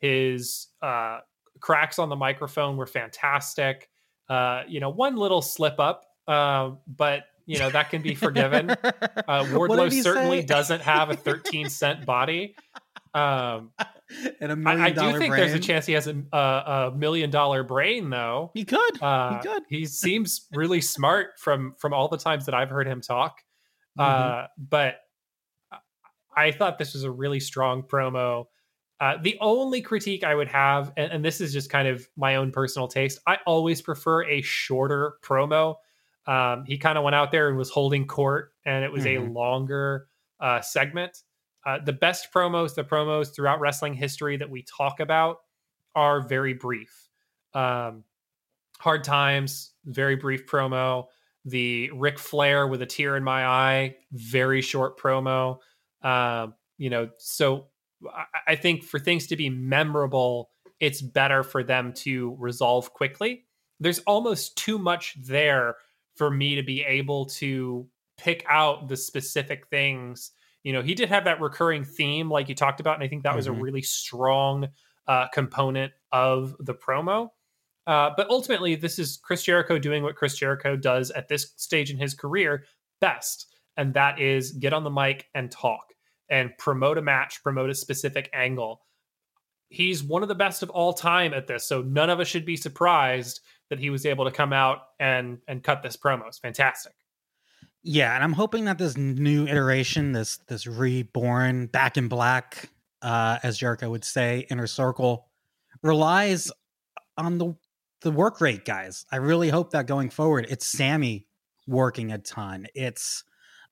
His 0.00 0.68
uh, 0.82 1.20
cracks 1.64 1.98
on 1.98 2.10
the 2.10 2.16
microphone 2.16 2.76
were 2.76 2.86
fantastic. 2.86 3.88
Uh, 4.28 4.64
you 4.68 4.80
know, 4.80 4.90
one 4.90 5.16
little 5.16 5.40
slip 5.40 5.80
up, 5.80 6.04
uh, 6.28 6.72
but 6.86 7.22
you 7.46 7.58
know 7.58 7.70
that 7.70 7.88
can 7.88 8.02
be 8.02 8.14
forgiven. 8.14 8.76
Uh, 9.26 9.42
Wardlow 9.44 9.90
certainly 10.02 10.40
say? 10.40 10.46
doesn't 10.46 10.82
have 10.82 11.08
a 11.08 11.16
13 11.16 11.70
cent 11.70 12.04
body. 12.04 12.54
Um, 13.14 13.70
and 14.38 14.50
a 14.50 14.52
I, 14.52 14.54
million 14.54 14.80
I 14.82 14.88
do 14.90 14.94
dollar 14.96 15.18
think 15.18 15.34
there's 15.34 15.54
a 15.54 15.58
chance 15.58 15.86
he 15.86 15.94
has 15.94 16.06
a, 16.06 16.22
a, 16.30 16.38
a 16.38 16.92
million 16.94 17.30
dollar 17.30 17.62
brain, 17.62 18.10
though. 18.10 18.50
He 18.52 18.66
could. 18.66 19.02
Uh, 19.02 19.40
could. 19.40 19.62
He 19.70 19.86
seems 19.86 20.46
really 20.52 20.82
smart 20.82 21.38
from 21.38 21.74
from 21.78 21.94
all 21.94 22.08
the 22.08 22.18
times 22.18 22.44
that 22.44 22.54
I've 22.54 22.68
heard 22.68 22.86
him 22.86 23.00
talk. 23.00 23.40
Mhm. 23.98 24.04
Uh, 24.04 24.46
but 24.58 24.96
I 26.36 26.50
thought 26.50 26.78
this 26.78 26.92
was 26.92 27.04
a 27.04 27.10
really 27.10 27.40
strong 27.40 27.82
promo. 27.82 28.44
Uh, 29.00 29.16
the 29.20 29.36
only 29.40 29.82
critique 29.82 30.24
I 30.24 30.34
would 30.34 30.48
have, 30.48 30.92
and, 30.96 31.12
and 31.12 31.24
this 31.24 31.40
is 31.40 31.52
just 31.52 31.68
kind 31.68 31.88
of 31.88 32.08
my 32.16 32.36
own 32.36 32.52
personal 32.52 32.88
taste, 32.88 33.18
I 33.26 33.38
always 33.46 33.82
prefer 33.82 34.24
a 34.24 34.40
shorter 34.42 35.14
promo. 35.22 35.76
Um, 36.26 36.64
he 36.64 36.78
kind 36.78 36.96
of 36.96 37.04
went 37.04 37.14
out 37.16 37.30
there 37.32 37.48
and 37.48 37.58
was 37.58 37.70
holding 37.70 38.06
court, 38.06 38.52
and 38.64 38.84
it 38.84 38.92
was 38.92 39.04
a 39.06 39.16
Mhm. 39.16 39.34
longer 39.34 40.08
uh, 40.40 40.60
segment. 40.60 41.22
Uh, 41.66 41.78
the 41.78 41.92
best 41.92 42.32
promos, 42.32 42.74
the 42.74 42.84
promos 42.84 43.34
throughout 43.34 43.60
wrestling 43.60 43.94
history 43.94 44.36
that 44.36 44.50
we 44.50 44.62
talk 44.62 45.00
about, 45.00 45.38
are 45.94 46.20
very 46.20 46.54
brief. 46.54 47.08
Um, 47.52 48.04
Hard 48.78 49.04
Times, 49.04 49.72
very 49.84 50.16
brief 50.16 50.46
promo. 50.46 51.06
The 51.44 51.90
Ric 51.92 52.18
Flair 52.18 52.66
with 52.66 52.82
a 52.82 52.86
tear 52.86 53.16
in 53.16 53.24
my 53.24 53.46
eye, 53.46 53.96
very 54.12 54.60
short 54.62 54.98
promo. 54.98 55.58
Um, 56.02 56.54
you 56.78 56.90
know, 56.90 57.10
so 57.18 57.68
I, 58.46 58.56
think 58.56 58.84
for 58.84 58.98
things 58.98 59.26
to 59.28 59.36
be 59.36 59.50
memorable, 59.50 60.50
it's 60.80 61.02
better 61.02 61.42
for 61.42 61.62
them 61.62 61.92
to 61.94 62.36
resolve 62.38 62.92
quickly. 62.92 63.44
There's 63.80 64.00
almost 64.00 64.56
too 64.56 64.78
much 64.78 65.16
there 65.22 65.76
for 66.16 66.30
me 66.30 66.54
to 66.56 66.62
be 66.62 66.82
able 66.82 67.26
to 67.26 67.86
pick 68.16 68.44
out 68.48 68.88
the 68.88 68.96
specific 68.96 69.66
things. 69.68 70.30
You 70.62 70.72
know, 70.72 70.82
he 70.82 70.94
did 70.94 71.08
have 71.08 71.24
that 71.24 71.40
recurring 71.40 71.84
theme, 71.84 72.30
like 72.30 72.48
you 72.48 72.54
talked 72.54 72.80
about, 72.80 72.94
and 72.94 73.04
I 73.04 73.08
think 73.08 73.24
that 73.24 73.34
was 73.34 73.46
a 73.46 73.50
Mhm. 73.50 73.62
really 73.62 73.82
strong 73.82 74.68
uh, 75.06 75.28
component 75.28 75.92
of 76.12 76.56
the 76.60 76.74
promo. 76.74 77.28
Uh, 77.86 78.10
but 78.16 78.30
ultimately, 78.30 78.74
this 78.74 78.98
is 78.98 79.18
Chris 79.22 79.42
Jericho 79.42 79.78
doing 79.78 80.02
what 80.02 80.16
Chris 80.16 80.38
Jericho 80.38 80.76
does 80.76 81.10
at 81.10 81.28
this 81.28 81.52
stage 81.56 81.90
in 81.90 81.98
his 81.98 82.14
career 82.14 82.64
best, 83.00 83.54
and 83.76 83.92
that 83.94 84.18
is 84.18 84.52
get 84.52 84.72
on 84.72 84.84
the 84.84 84.90
mic 84.90 85.28
and 85.34 85.50
talk 85.50 85.93
and 86.34 86.50
promote 86.58 86.98
a 86.98 87.02
match, 87.02 87.44
promote 87.44 87.70
a 87.70 87.74
specific 87.74 88.28
angle. 88.32 88.82
He's 89.68 90.02
one 90.02 90.22
of 90.22 90.28
the 90.28 90.34
best 90.34 90.64
of 90.64 90.70
all 90.70 90.92
time 90.92 91.32
at 91.32 91.46
this, 91.46 91.64
so 91.64 91.80
none 91.80 92.10
of 92.10 92.18
us 92.18 92.26
should 92.26 92.44
be 92.44 92.56
surprised 92.56 93.40
that 93.70 93.78
he 93.78 93.88
was 93.88 94.04
able 94.04 94.24
to 94.24 94.32
come 94.32 94.52
out 94.52 94.78
and 94.98 95.38
and 95.46 95.62
cut 95.62 95.84
this 95.84 95.96
promo. 95.96 96.26
It's 96.26 96.38
fantastic. 96.38 96.92
Yeah, 97.84 98.16
and 98.16 98.24
I'm 98.24 98.32
hoping 98.32 98.64
that 98.64 98.78
this 98.78 98.96
new 98.96 99.46
iteration, 99.46 100.10
this 100.10 100.38
this 100.48 100.66
reborn 100.66 101.66
back 101.66 101.96
in 101.96 102.08
black, 102.08 102.68
uh, 103.00 103.38
as 103.44 103.56
Jericho 103.56 103.90
would 103.90 104.04
say, 104.04 104.46
inner 104.50 104.66
circle, 104.66 105.28
relies 105.82 106.50
on 107.16 107.38
the 107.38 107.54
the 108.00 108.10
work 108.10 108.40
rate 108.40 108.64
guys. 108.64 109.06
I 109.12 109.16
really 109.16 109.50
hope 109.50 109.70
that 109.70 109.86
going 109.86 110.10
forward, 110.10 110.46
it's 110.50 110.66
Sammy 110.66 111.28
working 111.68 112.10
a 112.10 112.18
ton. 112.18 112.66
It's 112.74 113.22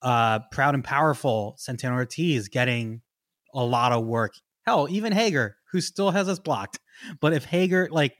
uh 0.02 0.40
proud 0.50 0.74
and 0.74 0.84
powerful 0.84 1.54
Santana 1.58 1.96
Ortiz 1.96 2.48
getting 2.48 3.02
a 3.54 3.64
lot 3.64 3.92
of 3.92 4.04
work. 4.04 4.34
Hell, 4.66 4.86
even 4.90 5.12
Hager, 5.12 5.56
who 5.72 5.80
still 5.80 6.10
has 6.10 6.28
us 6.28 6.38
blocked. 6.38 6.78
But 7.20 7.32
if 7.32 7.44
Hager 7.44 7.88
like 7.90 8.16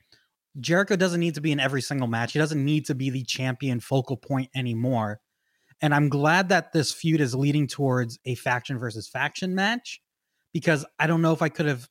Jericho 0.61 0.97
doesn't 0.97 1.21
need 1.21 1.35
to 1.35 1.41
be 1.41 1.53
in 1.53 1.61
every 1.61 1.81
single 1.81 2.09
match. 2.09 2.33
He 2.33 2.39
doesn't 2.39 2.62
need 2.62 2.87
to 2.87 2.95
be 2.95 3.11
the 3.11 3.25
champion 3.25 3.81
focal 3.81 4.17
point 4.17 4.51
anymore. 4.55 5.21
And 5.81 5.95
I'm 5.95 6.09
glad 6.09 6.51
that 6.51 6.73
this 6.73 6.93
feud 6.93 7.21
is 7.21 7.35
leading 7.35 7.67
towards 7.67 8.19
a 8.25 8.35
faction 8.35 8.79
versus 8.79 9.09
faction 9.09 9.55
match 9.55 10.01
because 10.53 10.85
I 10.99 11.07
don't 11.07 11.23
know 11.23 11.33
if 11.33 11.43
I 11.43 11.49
could 11.49 11.67
have 11.67 11.89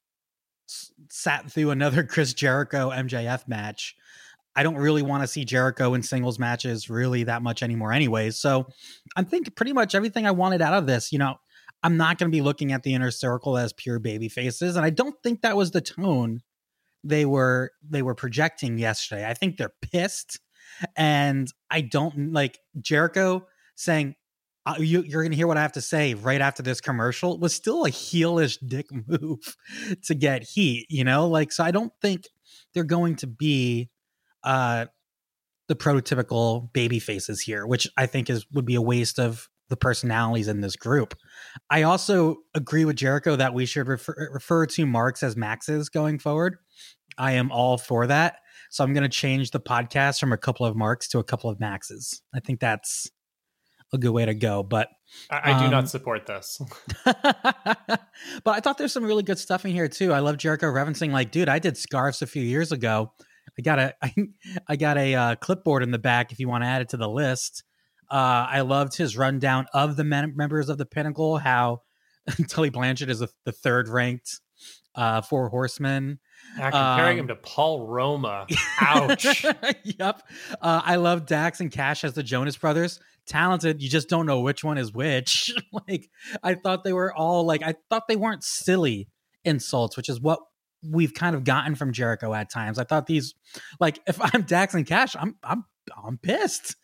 sat 1.10 1.52
through 1.52 1.72
another 1.72 2.04
Chris 2.10 2.34
Jericho 2.34 2.92
MJF 2.92 3.48
match. 3.48 3.96
I 4.56 4.64
don't 4.64 4.76
really 4.76 5.02
want 5.02 5.24
to 5.24 5.28
see 5.28 5.46
Jericho 5.46 5.94
in 5.94 6.04
singles 6.04 6.38
matches 6.38 6.90
really 6.90 7.24
that 7.24 7.42
much 7.42 7.64
anymore, 7.64 7.94
anyways. 7.94 8.38
So 8.38 8.68
I'm 9.16 9.26
thinking 9.26 9.54
pretty 9.54 9.74
much 9.74 9.96
everything 9.96 10.28
I 10.28 10.32
wanted 10.32 10.62
out 10.62 10.74
of 10.74 10.88
this. 10.88 11.12
You 11.12 11.20
know, 11.20 11.36
I'm 11.84 11.98
not 11.98 12.18
going 12.18 12.30
to 12.30 12.36
be 12.36 12.42
looking 12.42 12.72
at 12.72 12.84
the 12.84 12.94
inner 12.94 13.12
circle 13.12 13.58
as 13.58 13.74
pure 13.74 14.00
baby 14.00 14.30
faces, 14.30 14.76
and 14.76 14.86
I 14.86 14.90
don't 14.90 15.16
think 15.24 15.42
that 15.42 15.56
was 15.56 15.72
the 15.72 15.82
tone 15.82 16.42
they 17.04 17.26
were 17.26 17.72
they 17.88 18.02
were 18.02 18.16
projecting 18.16 18.78
yesterday. 18.78 19.28
I 19.28 19.34
think 19.34 19.58
they're 19.58 19.74
pissed, 19.82 20.40
and 20.96 21.52
I 21.70 21.82
don't 21.82 22.34
like 22.34 22.60
Jericho 22.80 23.48
saying. 23.76 24.16
Uh, 24.64 24.76
you, 24.78 25.02
you're 25.02 25.24
gonna 25.24 25.36
hear 25.36 25.48
what 25.48 25.58
I 25.58 25.64
have 25.64 25.72
to 25.72 25.82
say 25.82 26.14
right 26.14 26.40
after 26.40 26.62
this 26.62 26.82
commercial 26.82 27.40
was 27.40 27.52
still 27.52 27.84
a 27.84 27.90
heelish 27.90 28.60
dick 28.64 28.86
move 29.08 29.58
to 30.04 30.14
get 30.14 30.44
heat, 30.44 30.86
you 30.88 31.04
know. 31.04 31.28
Like, 31.28 31.52
so 31.52 31.64
I 31.64 31.72
don't 31.72 31.92
think 32.00 32.28
they're 32.76 32.84
going 32.84 33.16
to 33.18 33.28
be 33.28 33.90
uh 34.44 34.86
the 35.68 35.76
prototypical 35.76 36.72
baby 36.74 37.00
faces 37.00 37.40
here, 37.40 37.66
which 37.66 37.88
I 37.96 38.06
think 38.06 38.30
is 38.30 38.46
would 38.52 38.66
be 38.66 38.76
a 38.76 38.82
waste 38.82 39.20
of 39.20 39.48
the 39.70 39.78
personalities 39.78 40.50
in 40.50 40.60
this 40.60 40.76
group. 40.76 41.16
I 41.70 41.84
also 41.84 42.38
agree 42.54 42.84
with 42.84 42.98
Jericho 42.98 43.38
that 43.38 43.54
we 43.54 43.66
should 43.66 43.88
refer, 43.88 44.30
refer 44.34 44.66
to 44.66 44.86
Marks 44.86 45.24
as 45.24 45.38
Maxes 45.38 45.88
going 45.88 46.20
forward. 46.20 46.58
I 47.18 47.34
am 47.34 47.52
all 47.52 47.78
for 47.78 48.06
that. 48.08 48.36
So 48.70 48.84
I'm 48.84 48.94
going 48.94 49.04
to 49.04 49.10
change 49.10 49.52
the 49.52 49.62
podcast 49.62 50.20
from 50.20 50.34
a 50.34 50.38
couple 50.38 50.66
of 50.66 50.76
Marks 50.76 51.08
to 51.10 51.20
a 51.20 51.24
couple 51.24 51.50
of 51.50 51.60
Maxes. 51.60 52.22
I 52.36 52.42
think 52.42 52.60
that's 52.60 53.10
a 53.94 53.98
good 53.98 54.12
way 54.12 54.26
to 54.26 54.34
go. 54.34 54.64
But 54.64 54.90
I, 55.30 55.54
I 55.54 55.60
do 55.60 55.66
Um, 55.66 55.72
not 55.72 55.90
support 55.90 56.26
this. 56.26 56.62
but 57.06 58.02
I 58.46 58.60
thought 58.60 58.78
there's 58.78 58.94
some 58.94 59.04
really 59.06 59.24
good 59.24 59.40
stuff 59.40 59.66
in 59.66 59.72
here 59.72 59.88
too. 59.88 60.12
I 60.12 60.20
love 60.20 60.38
Jericho 60.38 60.68
referencing 60.68 61.12
like, 61.12 61.32
dude, 61.32 61.50
I 61.50 61.60
did 61.60 61.78
scarves 61.78 62.22
a 62.22 62.28
few 62.28 62.44
years 62.44 62.72
ago. 62.74 63.14
I 63.62 63.64
got 63.64 63.80
a 63.80 63.94
I, 64.02 64.14
I 64.68 64.76
got 64.76 64.98
a 64.98 65.16
uh, 65.16 65.36
clipboard 65.36 65.84
in 65.84 65.92
the 65.92 66.00
back 66.00 66.32
if 66.32 66.40
you 66.40 66.48
want 66.50 66.64
to 66.64 66.68
add 66.68 66.82
it 66.82 66.90
to 66.90 66.98
the 66.98 67.10
list. 67.10 67.64
Uh, 68.10 68.46
I 68.50 68.62
loved 68.62 68.98
his 68.98 69.16
rundown 69.16 69.68
of 69.74 69.96
the 69.96 70.04
men- 70.04 70.34
members 70.36 70.68
of 70.70 70.78
the 70.78 70.86
Pinnacle. 70.86 71.38
How 71.38 71.82
Tully 72.50 72.70
Blanchard 72.70 73.10
is 73.10 73.20
the, 73.20 73.30
the 73.46 73.52
third 73.54 73.88
ranked 73.88 74.40
uh, 74.96 75.22
four 75.22 75.48
horsemen. 75.50 76.20
Yeah, 76.58 76.72
comparing 76.72 77.20
Um, 77.20 77.24
him 77.24 77.28
to 77.30 77.36
Paul 77.36 77.88
Roma. 77.88 78.48
Ouch. 78.82 79.46
yep. 79.84 80.22
Uh, 80.62 80.82
I 80.84 80.98
love 80.98 81.26
Dax 81.26 81.62
and 81.62 81.72
Cash 81.72 82.04
as 82.04 82.14
the 82.14 82.24
Jonas 82.24 82.58
Brothers. 82.58 83.00
Talented. 83.28 83.82
You 83.82 83.88
just 83.90 84.10
don't 84.10 84.26
know 84.26 84.42
which 84.42 84.64
one 84.64 84.78
is 84.78 84.92
which. 84.92 85.54
like 85.88 86.10
I 86.44 86.56
thought 86.56 86.84
they 86.84 86.92
were 86.94 87.14
all 87.16 87.46
like 87.46 87.64
I 87.64 87.76
thought 87.90 88.08
they 88.10 88.16
weren't 88.18 88.44
silly 88.44 89.08
insults, 89.46 89.96
which 89.96 90.10
is 90.10 90.20
what 90.20 90.40
we've 90.84 91.14
kind 91.14 91.36
of 91.36 91.44
gotten 91.44 91.76
from 91.76 91.94
Jericho 91.94 92.34
at 92.34 92.50
times. 92.50 92.80
I 92.80 92.84
thought 92.84 93.08
these 93.08 93.34
like 93.80 94.00
if 94.08 94.20
I'm 94.34 94.44
Dax 94.44 94.74
and 94.74 94.86
Cash, 94.86 95.16
I'm 95.20 95.36
I'm 95.44 95.66
I'm 96.04 96.18
pissed. 96.18 96.76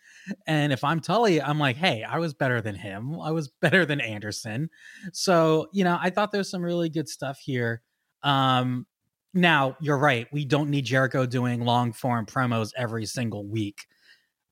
And 0.45 0.73
if 0.73 0.83
I'm 0.83 0.99
Tully, 0.99 1.41
I'm 1.41 1.57
like, 1.57 1.77
hey, 1.77 2.03
I 2.03 2.19
was 2.19 2.33
better 2.33 2.59
than 2.59 2.75
him. 2.75 3.17
I 3.19 3.31
was 3.31 3.47
better 3.61 3.85
than 3.85 4.01
Anderson. 4.01 4.69
So, 5.13 5.67
you 5.71 5.83
know, 5.83 5.97
I 6.01 6.09
thought 6.09 6.31
there's 6.31 6.49
some 6.49 6.63
really 6.63 6.89
good 6.89 7.07
stuff 7.07 7.39
here. 7.39 7.81
Um, 8.23 8.85
now, 9.33 9.77
you're 9.79 9.97
right. 9.97 10.27
We 10.31 10.45
don't 10.45 10.69
need 10.69 10.85
Jericho 10.85 11.25
doing 11.25 11.61
long 11.61 11.93
form 11.93 12.25
promos 12.25 12.71
every 12.75 13.05
single 13.05 13.47
week. 13.47 13.85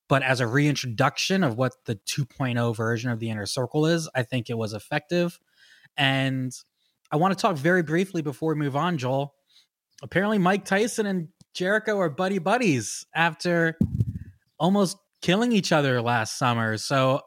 But 0.08 0.22
as 0.22 0.40
a 0.40 0.48
reintroduction 0.48 1.44
of 1.44 1.58
what 1.58 1.74
the 1.86 1.96
2.0 1.96 2.76
version 2.76 3.10
of 3.10 3.20
the 3.20 3.30
inner 3.30 3.48
circle 3.48 3.88
is, 3.88 4.08
I 4.14 4.24
think 4.24 4.50
it 4.50 4.58
was 4.58 4.74
effective. 4.74 5.40
And 5.98 6.54
I 7.12 7.18
want 7.18 7.36
to 7.36 7.42
talk 7.42 7.56
very 7.56 7.82
briefly 7.82 8.22
before 8.22 8.54
we 8.54 8.60
move 8.60 8.76
on, 8.76 8.98
Joel. 8.98 9.35
Apparently, 10.06 10.38
Mike 10.38 10.66
Tyson 10.66 11.08
and 11.08 11.30
Jericho 11.56 12.00
are 12.00 12.12
buddy 12.12 12.38
buddies 12.38 13.08
after 13.16 13.76
almost 14.60 14.98
killing 15.24 15.52
each 15.52 15.72
other 15.72 16.00
last 16.00 16.38
summer. 16.38 16.78
So 16.78 17.22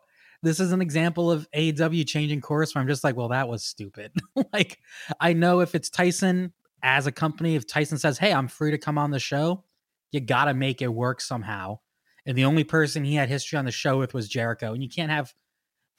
this 0.44 0.60
is 0.60 0.70
an 0.70 0.80
example 0.80 1.28
of 1.28 1.48
AEW 1.50 2.06
changing 2.06 2.40
course 2.40 2.72
where 2.72 2.80
I'm 2.80 2.86
just 2.86 3.02
like, 3.02 3.16
well, 3.16 3.30
that 3.30 3.48
was 3.48 3.64
stupid. 3.64 4.12
like, 4.52 4.78
I 5.20 5.32
know 5.32 5.58
if 5.58 5.74
it's 5.74 5.90
Tyson 5.90 6.52
as 6.80 7.08
a 7.08 7.12
company, 7.12 7.56
if 7.56 7.66
Tyson 7.66 7.98
says, 7.98 8.16
hey, 8.16 8.32
I'm 8.32 8.46
free 8.46 8.70
to 8.70 8.78
come 8.78 8.96
on 8.96 9.10
the 9.10 9.18
show, 9.18 9.64
You 10.12 10.20
got 10.20 10.44
to 10.44 10.54
make 10.54 10.80
it 10.80 10.94
work 10.94 11.20
somehow. 11.20 11.80
And 12.26 12.38
the 12.38 12.44
only 12.44 12.62
person 12.62 13.02
he 13.02 13.16
had 13.16 13.28
history 13.28 13.58
on 13.58 13.64
the 13.64 13.72
show 13.72 13.98
with 13.98 14.14
was 14.14 14.28
Jericho. 14.28 14.72
And 14.72 14.84
you 14.84 14.88
can't 14.88 15.10
have 15.10 15.34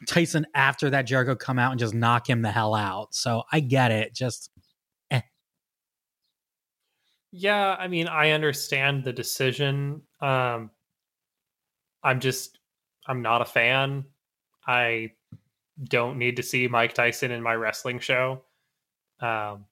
Tyson 0.08 0.48
after 0.56 0.90
that 0.92 1.02
Jericho 1.02 1.36
come 1.36 1.60
out 1.60 1.72
and 1.72 1.80
just 1.80 1.94
knock 1.94 2.30
him 2.30 2.42
the 2.42 2.52
hell 2.52 2.74
out. 2.74 3.14
So 3.14 3.44
I 3.52 3.60
get 3.60 3.92
it. 3.92 4.16
Just. 4.16 4.50
Yeah, 7.32 7.76
I 7.78 7.88
mean, 7.88 8.08
I 8.08 8.32
understand 8.32 9.04
the 9.04 9.14
decision. 9.14 10.02
Um 10.22 10.72
I'm 12.04 12.20
just 12.20 12.60
I'm 13.08 13.22
not 13.22 13.42
a 13.42 13.46
fan. 13.46 14.06
I 14.66 15.12
don't 15.84 16.18
need 16.18 16.38
to 16.38 16.44
see 16.44 16.68
Mike 16.68 16.94
Tyson 16.94 17.32
in 17.32 17.42
my 17.42 17.54
wrestling 17.54 18.00
show. 18.00 18.44
Um 19.22 19.66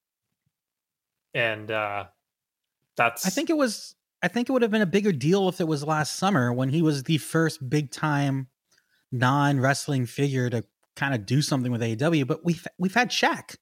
and 1.34 1.70
uh 1.72 2.06
that's 2.96 3.26
I 3.26 3.30
think 3.30 3.50
it 3.50 3.58
was 3.58 3.96
I 4.22 4.28
think 4.28 4.50
it 4.50 4.52
would 4.52 4.64
have 4.64 4.72
been 4.72 4.82
a 4.82 4.88
bigger 4.88 5.12
deal 5.12 5.48
if 5.50 5.62
it 5.62 5.68
was 5.68 5.84
last 5.84 6.16
summer 6.16 6.52
when 6.52 6.70
he 6.70 6.82
was 6.82 7.04
the 7.04 7.18
first 7.20 7.70
big 7.70 7.92
time 7.92 8.48
non 9.12 9.60
wrestling 9.60 10.06
figure 10.06 10.50
to 10.50 10.64
kind 10.96 11.14
of 11.14 11.26
do 11.26 11.42
something 11.42 11.72
with 11.72 11.82
AEW. 11.82 12.26
But 12.28 12.44
we've 12.44 12.68
we've 12.78 12.94
had 12.94 13.10
Shaq 13.10 13.56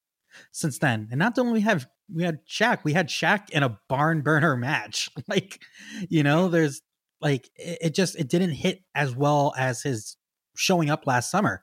since 0.52 0.78
then, 0.78 1.08
and 1.10 1.18
not 1.18 1.38
only 1.38 1.54
we 1.54 1.60
have 1.62 1.86
we 2.12 2.22
had 2.22 2.46
Shaq, 2.46 2.84
we 2.84 2.92
had 2.92 3.08
Shaq 3.08 3.50
in 3.50 3.62
a 3.62 3.78
barn 3.88 4.22
burner 4.22 4.56
match. 4.56 5.10
like, 5.28 5.60
you 6.08 6.22
know, 6.22 6.48
there's 6.48 6.82
like 7.20 7.50
it, 7.56 7.78
it 7.82 7.94
just 7.94 8.16
it 8.16 8.28
didn't 8.28 8.52
hit 8.52 8.82
as 8.94 9.14
well 9.14 9.54
as 9.56 9.82
his 9.82 10.16
showing 10.56 10.90
up 10.90 11.06
last 11.06 11.30
summer. 11.30 11.62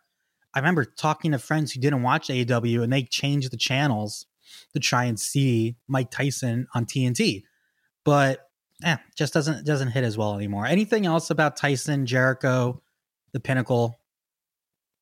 I 0.54 0.60
remember 0.60 0.86
talking 0.86 1.32
to 1.32 1.40
friends 1.40 1.72
who 1.72 1.82
didn't 1.82 2.04
watch 2.04 2.28
AEW 2.28 2.84
and 2.84 2.94
they 2.94 3.04
changed 3.04 3.52
the 3.52 3.58
channels 3.58 4.28
to 4.74 4.80
try 4.80 5.06
and 5.06 5.20
see 5.20 5.78
Mike 5.88 6.12
Tyson 6.12 6.68
on 6.76 6.86
TNT. 6.86 7.44
But 8.04 8.48
eh, 8.84 8.98
just 9.16 9.34
doesn't 9.34 9.66
doesn't 9.66 9.90
hit 9.90 10.04
as 10.04 10.18
well 10.18 10.36
anymore. 10.36 10.66
Anything 10.66 11.06
else 11.06 11.30
about 11.30 11.56
Tyson, 11.56 12.06
Jericho, 12.06 12.82
the 13.32 13.40
pinnacle 13.40 14.00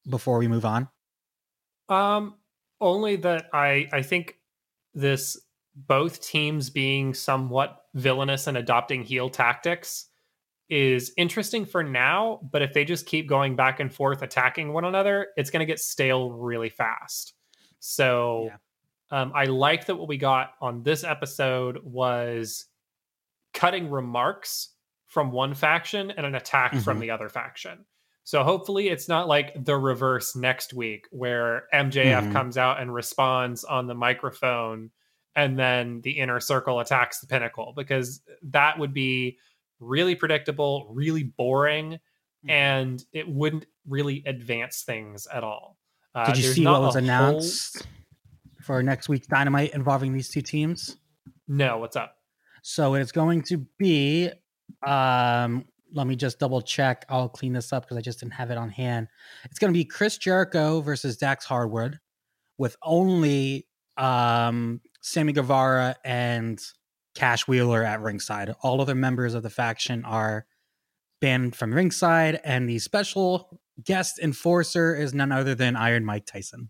before 0.10 0.38
we 0.38 0.48
move 0.48 0.66
on? 0.66 0.88
Um, 1.90 2.36
only 2.82 3.16
that 3.18 3.48
I 3.54 3.88
I 3.94 4.02
think 4.02 4.38
this 4.94 5.40
both 5.76 6.22
teams 6.22 6.70
being 6.70 7.14
somewhat 7.14 7.86
villainous 7.94 8.48
and 8.48 8.58
adopting 8.58 9.04
heel 9.04 9.30
tactics 9.30 10.08
is 10.70 11.12
interesting 11.18 11.66
for 11.66 11.84
now, 11.84 12.40
but 12.50 12.62
if 12.62 12.74
they 12.74 12.86
just 12.86 13.06
keep 13.06 13.28
going 13.28 13.56
back 13.56 13.80
and 13.80 13.94
forth 13.94 14.22
attacking 14.22 14.72
one 14.72 14.86
another, 14.86 15.28
it's 15.36 15.50
going 15.50 15.60
to 15.60 15.66
get 15.66 15.80
stale 15.80 16.32
really 16.32 16.70
fast. 16.70 17.34
So 17.80 18.52
yeah. 19.12 19.22
um, 19.22 19.34
I 19.36 19.46
like 19.46 19.86
that 19.88 19.96
what 19.96 20.08
we 20.08 20.18
got 20.18 20.54
on 20.62 20.84
this 20.84 21.04
episode 21.04 21.80
was 21.84 22.66
cutting 23.54 23.90
remarks 23.90 24.70
from 25.08 25.32
one 25.32 25.54
faction 25.54 26.12
and 26.12 26.26
an 26.26 26.36
attack 26.36 26.72
mm-hmm. 26.72 26.84
from 26.84 27.00
the 27.00 27.12
other 27.12 27.28
faction. 27.28 27.86
So 28.24 28.44
hopefully 28.44 28.90
it's 28.90 29.08
not 29.08 29.28
like 29.28 29.66
the 29.66 29.78
reverse 29.78 30.36
next 30.36 30.74
week 30.74 31.08
where 31.12 31.64
MJF 31.74 32.04
mm-hmm. 32.04 32.32
comes 32.32 32.58
out 32.58 32.80
and 32.80 32.94
responds 32.94 33.64
on 33.64 33.88
the 33.88 33.96
microphone 33.96 34.92
and 35.36 35.58
then 35.58 36.02
the 36.02 36.12
inner 36.12 36.40
circle 36.40 36.80
attacks 36.80 37.20
the 37.20 37.28
pinnacle 37.28 37.74
because 37.76 38.22
that 38.44 38.78
would 38.78 38.94
be 38.94 39.38
really 39.80 40.16
predictable, 40.16 40.88
really 40.94 41.24
boring, 41.24 41.94
mm-hmm. 41.94 42.50
and 42.50 43.04
it 43.14 43.28
wouldn't 43.28 43.66
really 43.88 44.24
advance 44.26 44.84
things 44.84 45.28
at 45.34 45.44
all. 45.44 45.78
Uh, 46.14 46.28
Did 46.28 46.38
you 46.44 46.52
see 46.52 46.66
what 46.66 46.82
was 46.82 46.96
announced 46.96 47.78
whole... 47.78 47.88
for 48.62 48.84
next 48.84 49.10
week's 49.10 49.28
Dynamite 49.28 49.74
involving 49.74 50.14
these 50.14 50.30
two 50.30 50.42
teams? 50.42 50.98
No, 51.48 51.80
what's 51.80 51.96
up? 51.96 52.16
So 52.62 52.94
it's 52.94 53.12
going 53.12 53.42
to 53.44 53.66
be 53.80 54.30
um 54.86 55.66
let 55.94 56.08
me 56.08 56.16
just 56.16 56.40
double 56.40 56.62
check. 56.62 57.06
I'll 57.10 57.30
clean 57.30 57.54
this 57.54 57.74
up 57.74 57.84
because 57.84 57.98
I 57.98 58.02
just 58.02 58.20
didn't 58.20 58.34
have 58.34 58.52
it 58.52 58.58
on 58.58 58.70
hand. 58.70 59.08
It's 59.46 59.60
going 59.60 59.74
to 59.74 59.78
be 59.78 59.86
Chris 59.86 60.18
Jericho 60.18 60.82
versus 60.82 61.18
Dax 61.18 61.46
Harwood 61.46 62.00
with 62.58 62.76
only 62.84 63.68
um 63.98 64.82
Sammy 65.02 65.34
Guevara 65.34 65.96
and 66.06 66.62
Cash 67.16 67.48
Wheeler 67.48 67.84
at 67.84 68.02
ringside. 68.02 68.54
All 68.62 68.82
other 68.82 68.96
members 68.96 69.34
of 69.34 69.44
the 69.44 69.50
faction 69.50 70.06
are 70.06 70.46
banned 71.20 71.56
from 71.56 71.74
ringside, 71.74 72.40
and 72.44 72.70
the 72.70 72.80
special 72.80 73.60
guest 73.84 74.20
enforcer 74.20 74.96
is 74.96 75.14
none 75.14 75.32
other 75.32 75.56
than 75.56 75.76
Iron 75.76 76.06
Mike 76.06 76.26
Tyson. 76.26 76.70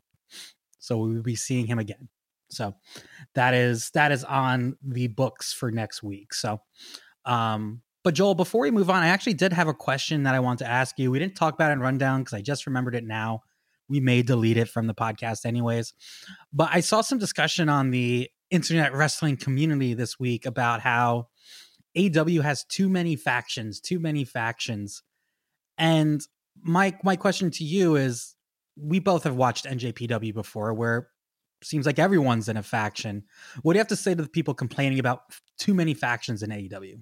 So 0.79 0.97
we 0.97 1.13
will 1.13 1.21
be 1.21 1.35
seeing 1.35 1.67
him 1.67 1.79
again. 1.79 2.09
So 2.49 2.75
that 3.35 3.53
is 3.53 3.91
that 3.93 4.11
is 4.11 4.23
on 4.23 4.77
the 4.81 5.07
books 5.07 5.53
for 5.53 5.71
next 5.71 6.03
week. 6.03 6.33
So 6.33 6.61
um 7.25 7.81
but 8.03 8.13
Joel, 8.15 8.35
before 8.35 8.61
we 8.61 8.71
move 8.71 8.89
on, 8.89 9.03
I 9.03 9.07
actually 9.07 9.35
did 9.35 9.53
have 9.53 9.67
a 9.67 9.73
question 9.73 10.23
that 10.23 10.35
I 10.35 10.39
want 10.39 10.59
to 10.59 10.67
ask 10.67 10.97
you. 10.97 11.11
We 11.11 11.19
didn't 11.19 11.35
talk 11.35 11.53
about 11.53 11.69
it 11.71 11.73
in 11.73 11.79
rundown 11.79 12.21
because 12.21 12.33
I 12.33 12.41
just 12.41 12.65
remembered 12.65 12.95
it 12.95 13.05
now. 13.05 13.41
We 13.87 13.99
may 13.99 14.21
delete 14.21 14.57
it 14.57 14.69
from 14.69 14.87
the 14.87 14.93
podcast 14.93 15.45
anyways. 15.45 15.93
But 16.51 16.69
I 16.71 16.79
saw 16.79 17.01
some 17.01 17.19
discussion 17.19 17.69
on 17.69 17.91
the 17.91 18.29
internet 18.49 18.93
wrestling 18.93 19.37
community 19.37 19.93
this 19.93 20.19
week 20.19 20.45
about 20.45 20.81
how 20.81 21.27
AW 21.97 22.41
has 22.41 22.63
too 22.63 22.89
many 22.89 23.15
factions, 23.15 23.79
too 23.79 23.99
many 23.99 24.23
factions. 24.23 25.03
And 25.77 26.21
my 26.61 26.97
my 27.03 27.15
question 27.15 27.51
to 27.51 27.63
you 27.63 27.95
is 27.95 28.35
we 28.75 28.99
both 28.99 29.25
have 29.25 29.35
watched 29.35 29.65
NJPW 29.65 30.33
before 30.33 30.73
where 30.73 31.09
seems 31.63 31.85
like 31.85 31.99
everyone's 31.99 32.49
in 32.49 32.57
a 32.57 32.63
faction. 32.63 33.23
What 33.61 33.73
do 33.73 33.77
you 33.77 33.81
have 33.81 33.87
to 33.89 33.95
say 33.95 34.15
to 34.15 34.23
the 34.23 34.29
people 34.29 34.53
complaining 34.53 34.99
about 34.99 35.21
too 35.59 35.73
many 35.73 35.93
factions 35.93 36.43
in 36.43 36.49
AEW? 36.49 37.01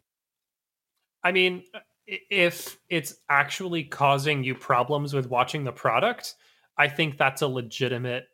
I 1.23 1.31
mean, 1.31 1.63
if 2.07 2.77
it's 2.89 3.15
actually 3.29 3.83
causing 3.83 4.43
you 4.43 4.55
problems 4.55 5.13
with 5.13 5.29
watching 5.29 5.63
the 5.63 5.71
product, 5.71 6.35
I 6.77 6.87
think 6.87 7.17
that's 7.17 7.41
a 7.41 7.47
legitimate 7.47 8.25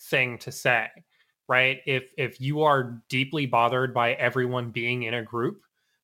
thing 0.00 0.38
to 0.38 0.52
say, 0.52 0.88
right? 1.48 1.78
If 1.86 2.12
if 2.16 2.40
you 2.40 2.62
are 2.62 3.02
deeply 3.08 3.46
bothered 3.46 3.92
by 3.92 4.12
everyone 4.14 4.70
being 4.70 5.02
in 5.02 5.14
a 5.14 5.22
group, 5.22 5.62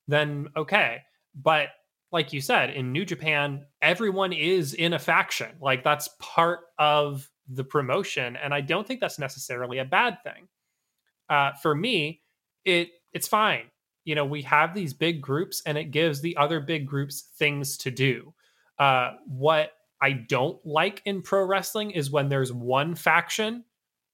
then 0.08 0.48
okay. 0.56 1.02
But 1.34 1.68
like 2.12 2.32
you 2.32 2.40
said, 2.40 2.70
in 2.70 2.92
New 2.92 3.04
Japan, 3.04 3.64
everyone 3.82 4.32
is 4.32 4.74
in 4.74 4.92
a 4.92 4.98
faction. 4.98 5.52
Like 5.60 5.84
that's 5.84 6.08
part 6.18 6.60
of 6.78 7.28
the 7.48 7.64
promotion, 7.64 8.36
and 8.36 8.52
I 8.52 8.60
don't 8.60 8.86
think 8.86 9.00
that's 9.00 9.18
necessarily 9.18 9.78
a 9.78 9.84
bad 9.84 10.18
thing. 10.22 10.48
Uh, 11.28 11.52
for 11.62 11.74
me, 11.74 12.22
it 12.64 12.88
it's 13.12 13.28
fine. 13.28 13.64
You 14.06 14.14
know, 14.14 14.24
we 14.24 14.40
have 14.42 14.72
these 14.72 14.94
big 14.94 15.20
groups, 15.20 15.62
and 15.66 15.76
it 15.76 15.90
gives 15.90 16.22
the 16.22 16.36
other 16.38 16.60
big 16.60 16.86
groups 16.86 17.28
things 17.36 17.76
to 17.78 17.90
do. 17.90 18.32
Uh, 18.78 19.12
what 19.26 19.72
I 20.00 20.12
don't 20.12 20.64
like 20.64 21.02
in 21.04 21.20
pro 21.22 21.44
wrestling 21.44 21.90
is 21.90 22.10
when 22.10 22.28
there's 22.28 22.52
one 22.52 22.94
faction 22.94 23.64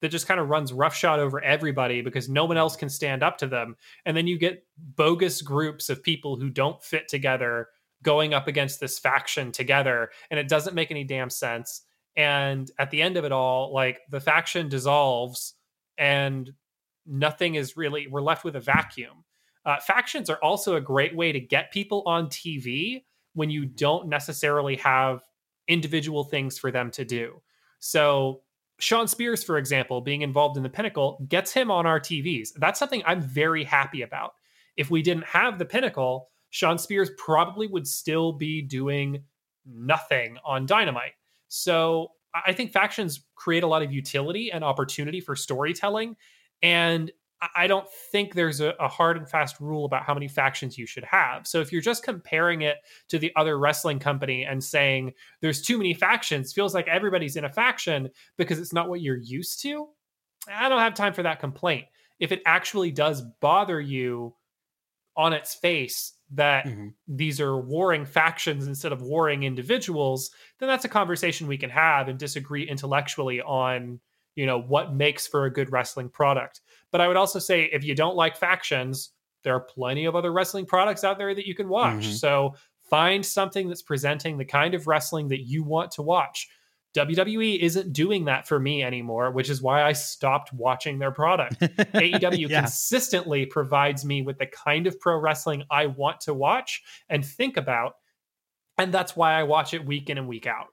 that 0.00 0.08
just 0.08 0.26
kind 0.26 0.40
of 0.40 0.48
runs 0.48 0.72
roughshod 0.72 1.20
over 1.20 1.42
everybody 1.42 2.02
because 2.02 2.28
no 2.28 2.44
one 2.44 2.56
else 2.56 2.74
can 2.74 2.88
stand 2.88 3.22
up 3.22 3.38
to 3.38 3.46
them. 3.46 3.76
And 4.04 4.16
then 4.16 4.26
you 4.26 4.36
get 4.36 4.66
bogus 4.96 5.42
groups 5.42 5.88
of 5.88 6.02
people 6.02 6.36
who 6.36 6.50
don't 6.50 6.82
fit 6.82 7.06
together 7.06 7.68
going 8.02 8.34
up 8.34 8.48
against 8.48 8.80
this 8.80 8.98
faction 8.98 9.52
together. 9.52 10.10
And 10.30 10.40
it 10.40 10.48
doesn't 10.48 10.74
make 10.74 10.90
any 10.90 11.04
damn 11.04 11.30
sense. 11.30 11.82
And 12.16 12.68
at 12.78 12.90
the 12.90 13.00
end 13.00 13.16
of 13.16 13.24
it 13.24 13.30
all, 13.30 13.72
like 13.72 14.00
the 14.10 14.20
faction 14.20 14.68
dissolves 14.68 15.54
and 15.96 16.52
nothing 17.06 17.54
is 17.54 17.76
really, 17.76 18.08
we're 18.08 18.22
left 18.22 18.44
with 18.44 18.56
a 18.56 18.60
vacuum. 18.60 19.24
Uh, 19.64 19.78
factions 19.80 20.28
are 20.28 20.38
also 20.42 20.76
a 20.76 20.80
great 20.80 21.14
way 21.14 21.32
to 21.32 21.40
get 21.40 21.72
people 21.72 22.02
on 22.06 22.26
TV 22.26 23.04
when 23.34 23.50
you 23.50 23.64
don't 23.64 24.08
necessarily 24.08 24.76
have 24.76 25.22
individual 25.68 26.24
things 26.24 26.58
for 26.58 26.70
them 26.70 26.90
to 26.90 27.04
do. 27.04 27.40
So, 27.78 28.42
Shawn 28.78 29.06
Spears, 29.06 29.44
for 29.44 29.58
example, 29.58 30.00
being 30.00 30.22
involved 30.22 30.56
in 30.56 30.64
the 30.64 30.68
Pinnacle 30.68 31.24
gets 31.28 31.52
him 31.52 31.70
on 31.70 31.86
our 31.86 32.00
TVs. 32.00 32.48
That's 32.56 32.80
something 32.80 33.02
I'm 33.06 33.20
very 33.20 33.62
happy 33.62 34.02
about. 34.02 34.32
If 34.76 34.90
we 34.90 35.02
didn't 35.02 35.26
have 35.26 35.58
the 35.58 35.64
Pinnacle, 35.64 36.30
Shawn 36.50 36.78
Spears 36.78 37.10
probably 37.16 37.68
would 37.68 37.86
still 37.86 38.32
be 38.32 38.60
doing 38.60 39.22
nothing 39.64 40.36
on 40.44 40.66
Dynamite. 40.66 41.12
So 41.48 42.12
I 42.34 42.52
think 42.52 42.72
factions 42.72 43.24
create 43.36 43.62
a 43.62 43.66
lot 43.66 43.82
of 43.82 43.92
utility 43.92 44.50
and 44.50 44.64
opportunity 44.64 45.20
for 45.20 45.36
storytelling. 45.36 46.16
And 46.62 47.10
I 47.56 47.66
don't 47.66 47.88
think 48.12 48.34
there's 48.34 48.60
a, 48.60 48.74
a, 48.78 48.86
hard 48.86 49.16
and 49.16 49.28
fast 49.28 49.58
rule 49.60 49.84
about 49.84 50.04
how 50.04 50.14
many 50.14 50.28
factions 50.28 50.78
you 50.78 50.86
should 50.86 51.04
have. 51.04 51.46
So 51.46 51.60
if 51.60 51.72
you're 51.72 51.82
just 51.82 52.04
comparing 52.04 52.62
it 52.62 52.76
to 53.08 53.18
the 53.18 53.32
other 53.34 53.58
wrestling 53.58 53.98
company 53.98 54.44
and 54.44 54.62
saying 54.62 55.12
there's 55.40 55.60
too 55.60 55.76
many 55.76 55.92
factions, 55.92 56.52
feels 56.52 56.74
like 56.74 56.86
everybody's 56.86 57.36
in 57.36 57.44
a 57.44 57.52
faction 57.52 58.10
because 58.38 58.60
it's 58.60 58.72
not 58.72 58.88
what 58.88 59.00
you're 59.00 59.16
used 59.16 59.60
to, 59.62 59.88
I 60.48 60.68
don't 60.68 60.78
have 60.78 60.94
time 60.94 61.14
for 61.14 61.24
that 61.24 61.40
complaint. 61.40 61.86
If 62.20 62.30
it 62.32 62.42
actually 62.46 62.92
does 62.92 63.22
bother 63.40 63.80
you 63.80 64.34
on 65.16 65.32
its 65.32 65.54
face, 65.54 66.14
that 66.34 66.66
mm-hmm. 66.66 66.88
these 67.08 67.40
are 67.40 67.58
warring 67.58 68.06
factions 68.06 68.66
instead 68.66 68.92
of 68.92 69.02
warring 69.02 69.42
individuals, 69.42 70.30
then 70.58 70.68
that's 70.68 70.84
a 70.84 70.88
conversation 70.88 71.46
we 71.46 71.58
can 71.58 71.70
have 71.70 72.08
and 72.08 72.18
disagree 72.18 72.68
intellectually 72.68 73.40
on, 73.42 74.00
you 74.34 74.46
know, 74.46 74.60
what 74.60 74.94
makes 74.94 75.26
for 75.26 75.44
a 75.44 75.52
good 75.52 75.72
wrestling 75.72 76.08
product. 76.08 76.60
But 76.90 77.00
I 77.00 77.08
would 77.08 77.16
also 77.16 77.38
say 77.38 77.64
if 77.72 77.84
you 77.84 77.94
don't 77.94 78.16
like 78.16 78.36
factions, 78.36 79.10
there 79.42 79.54
are 79.54 79.60
plenty 79.60 80.04
of 80.04 80.14
other 80.14 80.32
wrestling 80.32 80.66
products 80.66 81.04
out 81.04 81.18
there 81.18 81.34
that 81.34 81.46
you 81.46 81.54
can 81.54 81.68
watch. 81.68 82.06
Mhm. 82.06 82.14
So 82.14 82.54
find 82.88 83.24
something 83.24 83.68
that's 83.68 83.82
presenting 83.82 84.38
the 84.38 84.44
kind 84.44 84.74
of 84.74 84.86
wrestling 84.86 85.28
that 85.28 85.42
you 85.42 85.64
want 85.64 85.90
to 85.92 86.02
watch. 86.02 86.48
WWE 86.94 87.58
isn't 87.60 87.92
doing 87.92 88.26
that 88.26 88.46
for 88.46 88.60
me 88.60 88.82
anymore, 88.82 89.30
which 89.30 89.48
is 89.48 89.62
why 89.62 89.82
I 89.82 89.92
stopped 89.92 90.52
watching 90.52 90.98
their 90.98 91.10
product. 91.10 91.58
AEW 91.60 92.50
yeah. 92.50 92.60
consistently 92.60 93.46
provides 93.46 94.04
me 94.04 94.20
with 94.20 94.38
the 94.38 94.46
kind 94.46 94.86
of 94.86 95.00
pro 95.00 95.16
wrestling 95.16 95.64
I 95.70 95.86
want 95.86 96.20
to 96.22 96.34
watch 96.34 96.82
and 97.08 97.24
think 97.24 97.56
about. 97.56 97.94
And 98.76 98.92
that's 98.92 99.16
why 99.16 99.34
I 99.34 99.44
watch 99.44 99.72
it 99.74 99.86
week 99.86 100.10
in 100.10 100.18
and 100.18 100.28
week 100.28 100.46
out. 100.46 100.68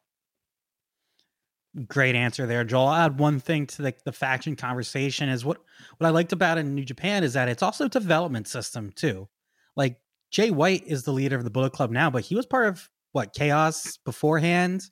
Great 1.88 2.16
answer 2.16 2.48
there, 2.48 2.64
Joel. 2.64 2.88
I'll 2.88 3.06
add 3.06 3.20
one 3.20 3.40
thing 3.40 3.68
to 3.68 3.84
the, 3.84 3.94
the 4.04 4.12
faction 4.12 4.56
conversation 4.56 5.30
is 5.30 5.46
what 5.46 5.58
what 5.98 6.08
I 6.08 6.10
liked 6.10 6.34
about 6.34 6.58
in 6.58 6.74
New 6.74 6.84
Japan 6.84 7.24
is 7.24 7.34
that 7.34 7.48
it's 7.48 7.62
also 7.62 7.86
a 7.86 7.90
development 7.90 8.48
system 8.48 8.92
too. 8.96 9.28
Like 9.76 9.98
Jay 10.32 10.50
White 10.50 10.84
is 10.88 11.04
the 11.04 11.12
leader 11.12 11.38
of 11.38 11.44
the 11.44 11.52
Bullet 11.52 11.74
Club 11.74 11.92
now, 11.92 12.10
but 12.10 12.24
he 12.24 12.36
was 12.36 12.48
part 12.48 12.68
of 12.68 12.90
what 13.12 13.34
Chaos 13.34 13.98
beforehand 13.98 14.84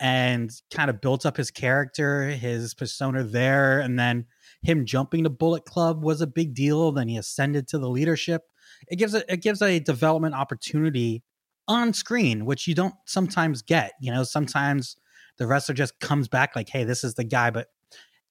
and 0.00 0.50
kind 0.72 0.90
of 0.90 1.00
built 1.00 1.26
up 1.26 1.36
his 1.36 1.50
character, 1.50 2.28
his 2.28 2.74
persona 2.74 3.22
there, 3.24 3.80
and 3.80 3.98
then 3.98 4.26
him 4.62 4.84
jumping 4.84 5.24
to 5.24 5.30
Bullet 5.30 5.64
Club 5.64 6.02
was 6.02 6.20
a 6.20 6.26
big 6.26 6.54
deal. 6.54 6.90
Then 6.90 7.08
he 7.08 7.16
ascended 7.16 7.68
to 7.68 7.78
the 7.78 7.88
leadership. 7.88 8.42
It 8.88 8.96
gives 8.96 9.14
a, 9.14 9.32
it 9.32 9.42
gives 9.42 9.62
a 9.62 9.78
development 9.78 10.34
opportunity 10.34 11.22
on 11.68 11.92
screen, 11.92 12.44
which 12.44 12.66
you 12.66 12.74
don't 12.74 12.94
sometimes 13.06 13.62
get. 13.62 13.92
You 14.00 14.12
know, 14.12 14.24
sometimes 14.24 14.96
the 15.38 15.46
wrestler 15.46 15.74
just 15.74 15.98
comes 16.00 16.28
back 16.28 16.56
like, 16.56 16.68
hey, 16.68 16.84
this 16.84 17.04
is 17.04 17.14
the 17.14 17.24
guy. 17.24 17.50
But, 17.50 17.68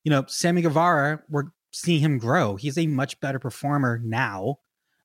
you 0.04 0.10
know, 0.12 0.26
Sammy 0.28 0.62
Guevara, 0.62 1.22
we're 1.30 1.46
seeing 1.72 2.02
him 2.02 2.18
grow. 2.18 2.56
He's 2.56 2.78
a 2.78 2.88
much 2.88 3.20
better 3.20 3.39
performer 3.39 4.00
now 4.04 4.58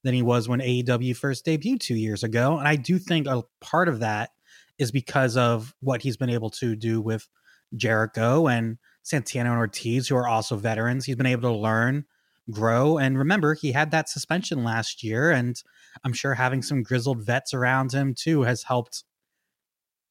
than 0.03 0.15
he 0.15 0.23
was 0.23 0.49
when 0.49 0.61
AEW 0.61 1.17
first 1.17 1.45
debuted 1.45 1.81
two 1.81 1.95
years 1.95 2.23
ago. 2.23 2.59
And 2.59 2.67
I 2.67 2.77
do 2.77 2.99
think 2.99 3.27
a 3.27 3.43
part 3.61 3.89
of 3.89 4.01
that 4.01 4.31
is 4.79 4.91
because 4.91 5.37
of 5.37 5.75
what 5.81 6.03
he's 6.03 6.17
been 6.17 6.31
able 6.31 6.51
to 6.51 6.75
do 6.75 7.01
with 7.01 7.29
Jericho 7.75 8.49
and 8.49 8.79
Santana 9.03 9.51
and 9.51 9.59
Ortiz, 9.59 10.09
who 10.09 10.17
are 10.17 10.27
also 10.27 10.57
veterans. 10.57 11.05
He's 11.05 11.17
been 11.17 11.27
able 11.27 11.51
to 11.53 11.57
learn, 11.57 12.07
grow. 12.51 12.99
And 12.99 13.19
remember, 13.19 13.55
he 13.55 13.73
had 13.73 13.91
that 13.91 14.09
suspension 14.09 14.65
last 14.65 15.03
year. 15.03 15.31
And 15.31 15.61
I'm 16.05 16.13
sure 16.13 16.35
having 16.35 16.63
some 16.63 16.83
grizzled 16.83 17.25
vets 17.25 17.53
around 17.53 17.93
him 17.93 18.15
too 18.15 18.43
has 18.43 18.63
helped 18.63 19.05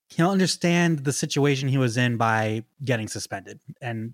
he'll 0.09 0.31
understand 0.31 0.99
the 0.99 1.13
situation 1.13 1.69
he 1.69 1.77
was 1.77 1.97
in 1.97 2.17
by 2.17 2.63
getting 2.83 3.07
suspended 3.07 3.59
and 3.81 4.13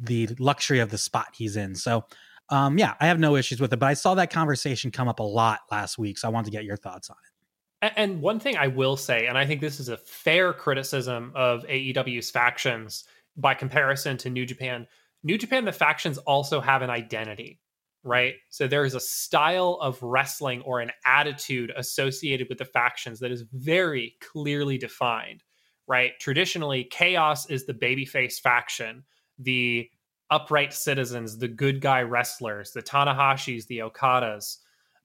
the 0.00 0.28
luxury 0.38 0.78
of 0.80 0.90
the 0.90 0.98
spot 0.98 1.28
he's 1.34 1.56
in. 1.56 1.74
So, 1.74 2.04
um, 2.50 2.78
yeah, 2.78 2.94
I 3.00 3.06
have 3.06 3.18
no 3.18 3.36
issues 3.36 3.60
with 3.60 3.72
it, 3.72 3.78
but 3.78 3.86
I 3.86 3.94
saw 3.94 4.14
that 4.14 4.30
conversation 4.30 4.90
come 4.90 5.08
up 5.08 5.20
a 5.20 5.24
lot 5.24 5.60
last 5.70 5.98
week. 5.98 6.18
So 6.18 6.28
I 6.28 6.30
wanted 6.30 6.46
to 6.46 6.50
get 6.50 6.64
your 6.64 6.76
thoughts 6.76 7.10
on 7.10 7.16
it. 7.16 7.92
And 7.96 8.20
one 8.20 8.40
thing 8.40 8.56
I 8.56 8.66
will 8.66 8.96
say, 8.96 9.26
and 9.26 9.38
I 9.38 9.46
think 9.46 9.60
this 9.60 9.78
is 9.78 9.88
a 9.88 9.96
fair 9.96 10.52
criticism 10.52 11.30
of 11.34 11.64
AEW's 11.66 12.30
factions 12.30 13.04
by 13.36 13.54
comparison 13.54 14.16
to 14.18 14.30
New 14.30 14.44
Japan, 14.44 14.86
New 15.22 15.38
Japan, 15.38 15.64
the 15.64 15.72
factions 15.72 16.18
also 16.18 16.60
have 16.60 16.82
an 16.82 16.90
identity, 16.90 17.60
right? 18.04 18.34
So 18.48 18.66
there 18.66 18.84
is 18.84 18.94
a 18.94 19.00
style 19.00 19.78
of 19.80 20.02
wrestling 20.02 20.62
or 20.62 20.80
an 20.80 20.92
attitude 21.04 21.72
associated 21.76 22.48
with 22.48 22.58
the 22.58 22.64
factions 22.64 23.20
that 23.20 23.30
is 23.30 23.44
very 23.52 24.16
clearly 24.20 24.78
defined, 24.78 25.42
right? 25.86 26.12
Traditionally, 26.20 26.84
Chaos 26.84 27.50
is 27.50 27.66
the 27.66 27.74
babyface 27.74 28.40
faction, 28.40 29.04
the 29.38 29.90
upright 30.30 30.72
citizens, 30.72 31.38
the 31.38 31.48
good 31.48 31.80
guy 31.80 32.02
wrestlers, 32.02 32.72
the 32.72 32.82
Tanahashis, 32.82 33.66
the 33.66 33.78
Okadas. 33.78 34.58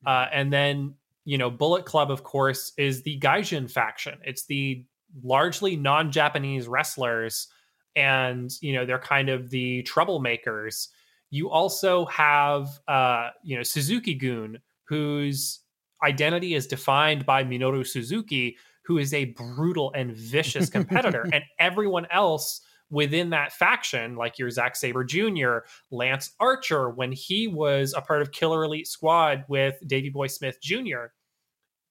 Uh, 0.06 0.28
and 0.32 0.52
then, 0.52 0.94
you 1.26 1.38
know, 1.38 1.50
Bullet 1.50 1.86
Club, 1.86 2.12
of 2.12 2.24
course, 2.24 2.74
is 2.78 3.04
the 3.04 3.20
Gaijin 3.20 3.72
faction. 3.72 4.20
It's 4.24 4.46
the 4.46 4.86
largely 5.24 5.76
non 5.76 6.12
Japanese 6.12 6.68
wrestlers, 6.68 7.48
and, 7.96 8.52
you 8.62 8.74
know, 8.74 8.86
they're 8.86 9.00
kind 9.00 9.30
of 9.30 9.50
the 9.50 9.84
troublemakers. 9.84 10.90
You 11.34 11.50
also 11.50 12.06
have, 12.06 12.80
uh, 12.88 13.32
you 13.42 13.58
know, 13.58 13.64
Suzuki-gun, 13.64 14.60
whose 14.84 15.62
identity 16.04 16.54
is 16.54 16.68
defined 16.68 17.26
by 17.26 17.44
Minoru 17.44 17.88
Suzuki, 17.88 18.56
who 18.86 19.00
is 19.00 19.16
a 19.16 19.26
brutal 19.26 19.92
and 19.96 20.16
vicious 20.16 20.70
competitor. 20.70 21.28
and 21.34 21.44
everyone 21.58 22.06
else 22.12 22.62
within 22.92 23.32
that 23.32 23.52
faction, 23.52 24.16
like 24.16 24.38
your 24.38 24.52
Zack 24.52 24.76
Sabre 24.76 25.04
Jr., 25.04 25.62
Lance 25.90 26.34
Archer, 26.40 26.92
when 26.92 27.12
he 27.12 27.48
was 27.48 27.96
a 27.98 28.02
part 28.02 28.22
of 28.22 28.32
Killer 28.32 28.64
Elite 28.64 28.88
Squad 28.88 29.44
with 29.48 29.82
Davy 29.88 30.10
Boy 30.10 30.28
Smith 30.28 30.60
Jr., 30.62 31.06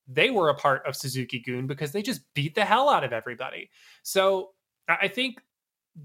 they 0.07 0.31
were 0.31 0.50
a 0.50 0.55
part 0.55 0.87
of 0.87 0.94
Suzuki-gun 0.94 1.66
because 1.66 1.90
they 1.90 2.02
just 2.02 2.20
beat 2.35 2.55
the 2.55 2.64
hell 2.64 2.88
out 2.88 3.02
of 3.02 3.12
everybody. 3.12 3.70
So 4.05 4.50
I 4.88 5.09
think 5.09 5.40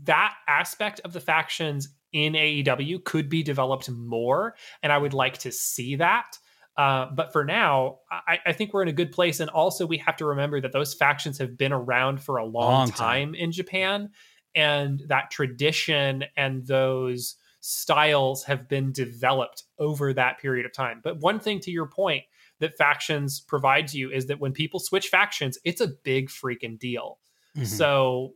that 0.06 0.34
aspect 0.48 1.02
of 1.06 1.14
the 1.14 1.22
factions 1.22 1.90
in 2.14 2.34
AEW 2.34 3.04
could 3.04 3.30
be 3.30 3.44
developed 3.44 3.90
more, 3.90 4.56
and 4.82 4.92
I 4.92 4.98
would 4.98 5.14
like 5.14 5.38
to 5.40 5.52
see 5.52 5.96
that. 5.98 6.38
Uh, 6.78 7.08
but 7.16 7.34
for 7.34 7.44
now, 7.44 7.98
I, 8.12 8.40
I 8.46 8.54
think 8.54 8.72
we're 8.74 8.84
in 8.84 8.88
a 8.88 8.94
good 8.94 9.12
place. 9.12 9.40
And 9.40 9.50
also, 9.50 9.86
we 9.88 9.98
have 9.98 10.16
to 10.18 10.26
remember 10.26 10.62
that 10.62 10.72
those 10.72 10.94
factions 10.94 11.40
have 11.40 11.58
been 11.58 11.74
around 11.74 12.22
for 12.22 12.38
a 12.38 12.46
long, 12.46 12.72
Long 12.72 12.88
time 12.92 13.34
time. 13.34 13.36
in 13.36 13.52
Japan, 13.52 14.12
and 14.56 15.02
that 15.08 15.32
tradition 15.32 16.24
and 16.38 16.66
those 16.68 17.36
styles 17.62 18.44
have 18.44 18.70
been 18.70 18.92
developed 18.92 19.64
over 19.80 20.14
that 20.14 20.38
period 20.40 20.66
of 20.66 20.72
time. 20.72 21.02
But 21.04 21.20
one 21.20 21.40
thing 21.40 21.60
to 21.62 21.72
your 21.72 21.88
point 21.88 22.24
that 22.60 22.78
factions 22.78 23.40
provides 23.40 23.94
you 23.96 24.12
is 24.12 24.28
that 24.28 24.40
when 24.40 24.52
people 24.54 24.80
switch 24.80 25.08
factions, 25.10 25.58
it's 25.66 25.82
a 25.82 25.88
big 26.04 26.30
freaking 26.30 26.80
deal. 26.80 27.20
Mhm. 27.56 27.66
So, 27.66 28.34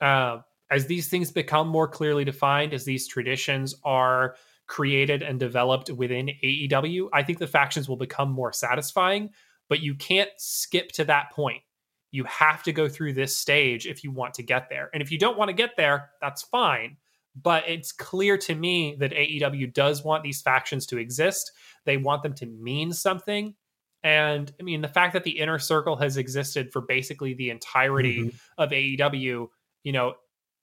uh, 0.00 0.38
as 0.72 0.86
these 0.86 1.08
things 1.08 1.30
become 1.30 1.68
more 1.68 1.86
clearly 1.86 2.24
defined, 2.24 2.72
as 2.72 2.84
these 2.84 3.06
traditions 3.06 3.74
are 3.84 4.36
created 4.66 5.22
and 5.22 5.38
developed 5.38 5.90
within 5.90 6.30
AEW, 6.42 7.08
I 7.12 7.22
think 7.22 7.38
the 7.38 7.46
factions 7.46 7.88
will 7.88 7.96
become 7.96 8.30
more 8.30 8.52
satisfying. 8.52 9.30
But 9.68 9.80
you 9.80 9.94
can't 9.94 10.30
skip 10.38 10.90
to 10.92 11.04
that 11.04 11.30
point. 11.32 11.62
You 12.10 12.24
have 12.24 12.62
to 12.64 12.72
go 12.72 12.88
through 12.88 13.12
this 13.12 13.36
stage 13.36 13.86
if 13.86 14.02
you 14.02 14.10
want 14.10 14.34
to 14.34 14.42
get 14.42 14.68
there. 14.70 14.88
And 14.92 15.02
if 15.02 15.12
you 15.12 15.18
don't 15.18 15.38
want 15.38 15.48
to 15.50 15.54
get 15.54 15.76
there, 15.76 16.10
that's 16.20 16.42
fine. 16.42 16.96
But 17.34 17.64
it's 17.68 17.92
clear 17.92 18.36
to 18.38 18.54
me 18.54 18.96
that 18.98 19.12
AEW 19.12 19.72
does 19.72 20.04
want 20.04 20.22
these 20.22 20.42
factions 20.42 20.86
to 20.86 20.98
exist. 20.98 21.52
They 21.84 21.96
want 21.96 22.22
them 22.22 22.34
to 22.34 22.46
mean 22.46 22.92
something. 22.92 23.54
And 24.02 24.52
I 24.58 24.62
mean, 24.62 24.80
the 24.80 24.88
fact 24.88 25.12
that 25.12 25.24
the 25.24 25.38
inner 25.38 25.58
circle 25.58 25.96
has 25.96 26.16
existed 26.16 26.72
for 26.72 26.80
basically 26.80 27.34
the 27.34 27.50
entirety 27.50 28.24
Mhm. 28.24 28.34
of 28.58 28.72
AEW, 28.72 29.50
you 29.82 29.92
know, 29.92 30.14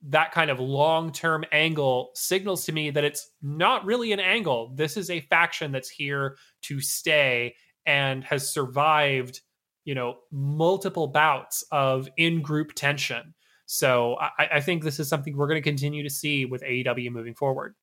that 0.08 0.32
kind 0.32 0.50
of 0.50 0.60
long 0.60 1.12
term 1.12 1.44
angle 1.52 2.12
signals 2.16 2.66
to 2.66 2.72
me 2.72 2.90
that 2.92 3.04
it's 3.04 3.30
not 3.42 3.86
really 3.86 4.12
an 4.12 4.20
angle. 4.20 4.72
This 4.76 4.98
is 4.98 5.10
a 5.10 5.20
faction 5.22 5.72
that's 5.72 5.90
here 5.90 6.38
to 6.64 6.80
stay 6.80 7.56
and 7.86 8.24
has 8.24 8.52
survived, 8.52 9.42
you 9.84 9.96
know, 9.96 10.18
multiple 10.32 11.08
bouts 11.08 11.64
of 11.72 12.08
in 12.18 12.42
group 12.42 12.74
tension. 12.74 13.34
So 13.66 14.18
I, 14.20 14.48
I 14.54 14.62
think 14.62 14.84
this 14.84 15.00
is 15.00 15.10
something 15.10 15.36
we're 15.36 15.48
going 15.48 15.62
to 15.62 15.70
continue 15.70 16.04
to 16.04 16.10
see 16.10 16.46
with 16.46 16.64
AEW 16.64 17.12
moving 17.12 17.36
forward. 17.36 17.76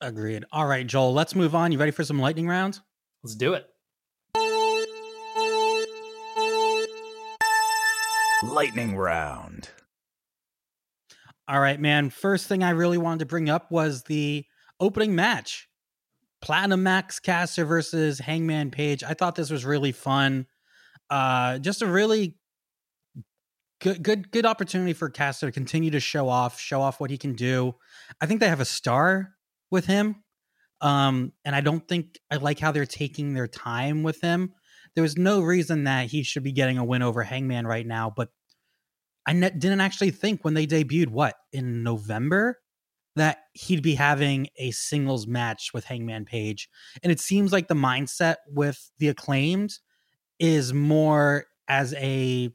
Agreed. 0.00 0.44
All 0.50 0.66
right, 0.66 0.86
Joel, 0.86 1.12
let's 1.12 1.34
move 1.34 1.54
on. 1.54 1.72
You 1.72 1.78
ready 1.78 1.92
for 1.92 2.04
some 2.04 2.18
lightning 2.18 2.48
rounds? 2.48 2.80
Let's 3.22 3.34
do 3.34 3.52
it. 3.52 3.66
Lightning 8.42 8.96
round. 8.96 9.68
All 11.50 11.58
right, 11.58 11.80
man. 11.80 12.10
First 12.10 12.46
thing 12.46 12.62
I 12.62 12.70
really 12.70 12.96
wanted 12.96 13.18
to 13.18 13.26
bring 13.26 13.50
up 13.50 13.72
was 13.72 14.04
the 14.04 14.44
opening 14.78 15.16
match. 15.16 15.68
Platinum 16.40 16.84
Max 16.84 17.18
Caster 17.18 17.64
versus 17.64 18.20
Hangman 18.20 18.70
Page. 18.70 19.02
I 19.02 19.14
thought 19.14 19.34
this 19.34 19.50
was 19.50 19.64
really 19.64 19.90
fun. 19.90 20.46
Uh 21.10 21.58
just 21.58 21.82
a 21.82 21.86
really 21.86 22.36
good 23.80 24.00
good 24.00 24.30
good 24.30 24.46
opportunity 24.46 24.92
for 24.92 25.10
Caster 25.10 25.46
to 25.46 25.52
continue 25.52 25.90
to 25.90 25.98
show 25.98 26.28
off, 26.28 26.60
show 26.60 26.80
off 26.80 27.00
what 27.00 27.10
he 27.10 27.18
can 27.18 27.34
do. 27.34 27.74
I 28.20 28.26
think 28.26 28.38
they 28.38 28.48
have 28.48 28.60
a 28.60 28.64
star 28.64 29.32
with 29.72 29.86
him. 29.86 30.22
Um 30.80 31.32
and 31.44 31.56
I 31.56 31.62
don't 31.62 31.86
think 31.88 32.20
I 32.30 32.36
like 32.36 32.60
how 32.60 32.70
they're 32.70 32.86
taking 32.86 33.34
their 33.34 33.48
time 33.48 34.04
with 34.04 34.20
him. 34.20 34.54
There 34.94 35.02
was 35.02 35.18
no 35.18 35.40
reason 35.40 35.82
that 35.82 36.06
he 36.06 36.22
should 36.22 36.44
be 36.44 36.52
getting 36.52 36.78
a 36.78 36.84
win 36.84 37.02
over 37.02 37.24
Hangman 37.24 37.66
right 37.66 37.86
now, 37.86 38.12
but 38.16 38.28
I 39.30 39.32
ne- 39.32 39.50
didn't 39.50 39.80
actually 39.80 40.10
think 40.10 40.44
when 40.44 40.54
they 40.54 40.66
debuted 40.66 41.06
what 41.06 41.36
in 41.52 41.84
November 41.84 42.58
that 43.14 43.38
he'd 43.54 43.80
be 43.80 43.94
having 43.94 44.48
a 44.58 44.72
singles 44.72 45.28
match 45.28 45.70
with 45.72 45.84
Hangman 45.84 46.24
Page. 46.24 46.68
And 47.04 47.12
it 47.12 47.20
seems 47.20 47.52
like 47.52 47.68
the 47.68 47.74
mindset 47.74 48.36
with 48.48 48.90
the 48.98 49.06
acclaimed 49.06 49.78
is 50.40 50.74
more 50.74 51.44
as 51.68 51.94
a 51.94 52.50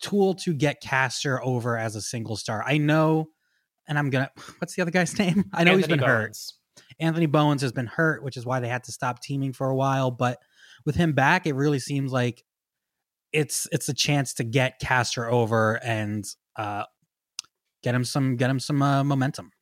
tool 0.00 0.34
to 0.34 0.52
get 0.52 0.80
Caster 0.80 1.40
over 1.44 1.78
as 1.78 1.94
a 1.94 2.02
single 2.02 2.34
star. 2.34 2.64
I 2.66 2.78
know, 2.78 3.28
and 3.86 3.96
I'm 3.96 4.10
gonna 4.10 4.30
what's 4.58 4.74
the 4.74 4.82
other 4.82 4.90
guy's 4.90 5.16
name? 5.20 5.44
I 5.54 5.62
know 5.62 5.76
he's 5.76 5.86
been 5.86 6.00
hurt. 6.00 6.36
Anthony 6.98 7.26
Bowens 7.26 7.62
has 7.62 7.70
been 7.70 7.86
hurt, 7.86 8.24
which 8.24 8.36
is 8.36 8.44
why 8.44 8.58
they 8.58 8.68
had 8.68 8.82
to 8.84 8.92
stop 8.92 9.22
teaming 9.22 9.52
for 9.52 9.70
a 9.70 9.76
while. 9.76 10.10
But 10.10 10.38
with 10.84 10.96
him 10.96 11.12
back, 11.12 11.46
it 11.46 11.54
really 11.54 11.78
seems 11.78 12.10
like 12.10 12.42
it's 13.36 13.68
it's 13.70 13.88
a 13.88 13.94
chance 13.94 14.32
to 14.34 14.44
get 14.44 14.78
Caster 14.80 15.30
over 15.30 15.74
and 15.84 16.24
uh, 16.56 16.84
get 17.82 17.94
him 17.94 18.04
some 18.04 18.36
get 18.36 18.48
him 18.48 18.58
some 18.58 18.82
uh, 18.82 19.04
momentum. 19.04 19.52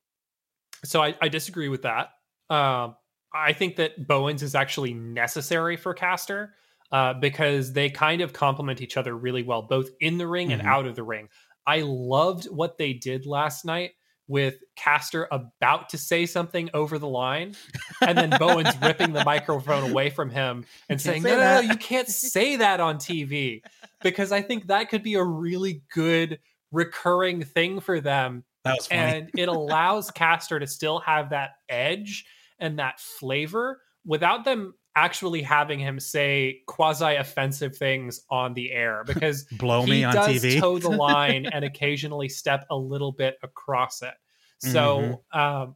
So 0.85 1.03
I, 1.03 1.15
I 1.21 1.27
disagree 1.27 1.67
with 1.67 1.81
that. 1.81 2.09
Um, 2.49 2.95
I 3.33 3.53
think 3.53 3.75
that 3.75 4.07
Bowens 4.07 4.41
is 4.41 4.55
actually 4.55 4.93
necessary 4.93 5.75
for 5.75 5.93
Caster 5.93 6.53
uh, 6.91 7.15
because 7.15 7.73
they 7.73 7.89
kind 7.89 8.21
of 8.21 8.31
complement 8.31 8.81
each 8.81 8.95
other 8.95 9.15
really 9.15 9.43
well, 9.43 9.63
both 9.63 9.89
in 9.99 10.17
the 10.17 10.27
ring 10.27 10.49
mm-hmm. 10.49 10.59
and 10.59 10.67
out 10.67 10.85
of 10.85 10.95
the 10.95 11.03
ring. 11.03 11.27
I 11.67 11.81
loved 11.81 12.45
what 12.45 12.77
they 12.77 12.93
did 12.93 13.25
last 13.25 13.65
night 13.65 13.91
with 14.27 14.55
Caster 14.75 15.27
about 15.31 15.89
to 15.89 15.97
say 15.97 16.25
something 16.25 16.69
over 16.73 16.97
the 16.97 17.07
line, 17.07 17.55
and 18.01 18.17
then 18.17 18.31
Bowens 18.39 18.69
ripping 18.81 19.13
the 19.13 19.23
microphone 19.23 19.91
away 19.91 20.09
from 20.09 20.29
him 20.29 20.65
and 20.89 20.99
saying, 20.99 21.21
say 21.21 21.31
no, 21.31 21.37
no, 21.37 21.55
no, 21.55 21.59
you 21.59 21.77
can't 21.77 22.07
say 22.07 22.55
that 22.55 22.79
on 22.79 22.97
TV. 22.97 23.61
Because 24.01 24.31
I 24.31 24.41
think 24.41 24.67
that 24.67 24.89
could 24.89 25.03
be 25.03 25.15
a 25.15 25.23
really 25.23 25.81
good 25.93 26.39
recurring 26.71 27.43
thing 27.43 27.79
for 27.79 28.01
them. 28.01 28.43
And 28.91 29.29
it 29.37 29.47
allows 29.47 30.11
Caster 30.11 30.59
to 30.59 30.67
still 30.67 30.99
have 30.99 31.29
that 31.29 31.51
edge 31.69 32.25
and 32.59 32.79
that 32.79 32.99
flavor 32.99 33.81
without 34.05 34.43
them 34.45 34.73
actually 34.95 35.41
having 35.41 35.79
him 35.79 35.99
say 35.99 36.61
quasi 36.67 37.15
offensive 37.15 37.75
things 37.75 38.21
on 38.29 38.53
the 38.53 38.71
air 38.71 39.03
because 39.07 39.43
blow 39.43 39.85
me 39.85 40.03
on 40.03 40.13
does 40.13 40.43
TV. 40.43 40.59
toe 40.59 40.79
the 40.79 40.89
line 40.89 41.45
and 41.51 41.65
occasionally 41.65 42.29
step 42.29 42.65
a 42.69 42.75
little 42.75 43.11
bit 43.11 43.37
across 43.43 44.01
it. 44.01 44.13
So 44.59 45.21
mm-hmm. 45.33 45.39
um, 45.39 45.75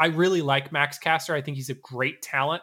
I 0.00 0.06
really 0.06 0.42
like 0.42 0.72
Max 0.72 0.98
Caster. 0.98 1.34
I 1.34 1.42
think 1.42 1.56
he's 1.56 1.70
a 1.70 1.74
great 1.74 2.22
talent. 2.22 2.62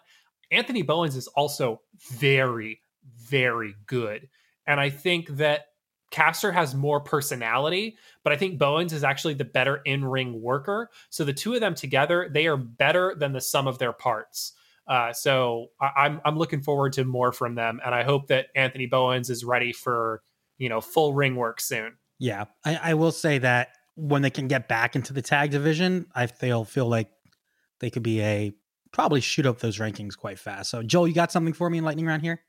Anthony 0.50 0.82
Bowens 0.82 1.16
is 1.16 1.28
also 1.28 1.82
very, 2.10 2.82
very 3.18 3.76
good. 3.86 4.28
And 4.68 4.80
I 4.80 4.90
think 4.90 5.28
that 5.38 5.68
Caster 6.10 6.52
has 6.52 6.76
more 6.76 7.00
personality, 7.00 7.98
but 8.24 8.34
I 8.34 8.38
think 8.38 8.60
Bowens 8.60 8.92
is 8.92 9.04
actually 9.06 9.36
the 9.36 9.46
better 9.46 9.78
in 9.86 10.04
ring 10.04 10.42
worker. 10.42 10.90
So 11.10 11.24
the 11.24 11.34
two 11.34 11.54
of 11.54 11.62
them 11.62 11.74
together, 11.74 12.30
they 12.30 12.48
are 12.48 12.58
better 12.58 13.16
than 13.18 13.32
the 13.32 13.40
sum 13.40 13.66
of 13.66 13.78
their 13.78 13.94
parts. 13.94 14.54
Uh, 14.88 15.14
so 15.14 15.68
I, 15.80 15.92
I'm 15.98 16.22
I'm 16.26 16.38
looking 16.38 16.62
forward 16.62 16.94
to 16.94 17.06
more 17.06 17.32
from 17.32 17.56
them, 17.56 17.80
and 17.86 17.94
I 17.94 18.04
hope 18.04 18.28
that 18.28 18.48
Anthony 18.56 18.86
Bowens 18.86 19.30
is 19.30 19.44
ready 19.44 19.74
for 19.74 20.22
you 20.58 20.70
know 20.70 20.82
full 20.82 21.14
ring 21.14 21.36
work 21.36 21.62
soon. 21.62 21.94
Yeah, 22.20 22.46
I, 22.66 22.80
I 22.82 22.94
will 22.94 23.12
say 23.12 23.38
that 23.40 23.70
when 23.96 24.22
they 24.22 24.30
can 24.30 24.48
get 24.48 24.68
back 24.68 24.96
into 24.96 25.14
the 25.14 25.22
tag 25.22 25.52
division, 25.52 26.08
I 26.14 26.28
feel 26.28 26.66
feel 26.66 26.88
like 26.88 27.10
they 27.80 27.90
could 27.90 28.04
be 28.04 28.22
a 28.22 28.54
probably 28.92 29.22
shoot 29.22 29.46
up 29.46 29.60
those 29.60 29.80
rankings 29.80 30.18
quite 30.18 30.40
fast. 30.40 30.70
So 30.70 30.84
Joel, 30.84 31.08
you 31.08 31.14
got 31.14 31.32
something 31.32 31.54
for 31.54 31.70
me 31.70 31.78
in 31.78 31.84
lightning 31.84 32.06
round 32.06 32.22
here? 32.22 32.42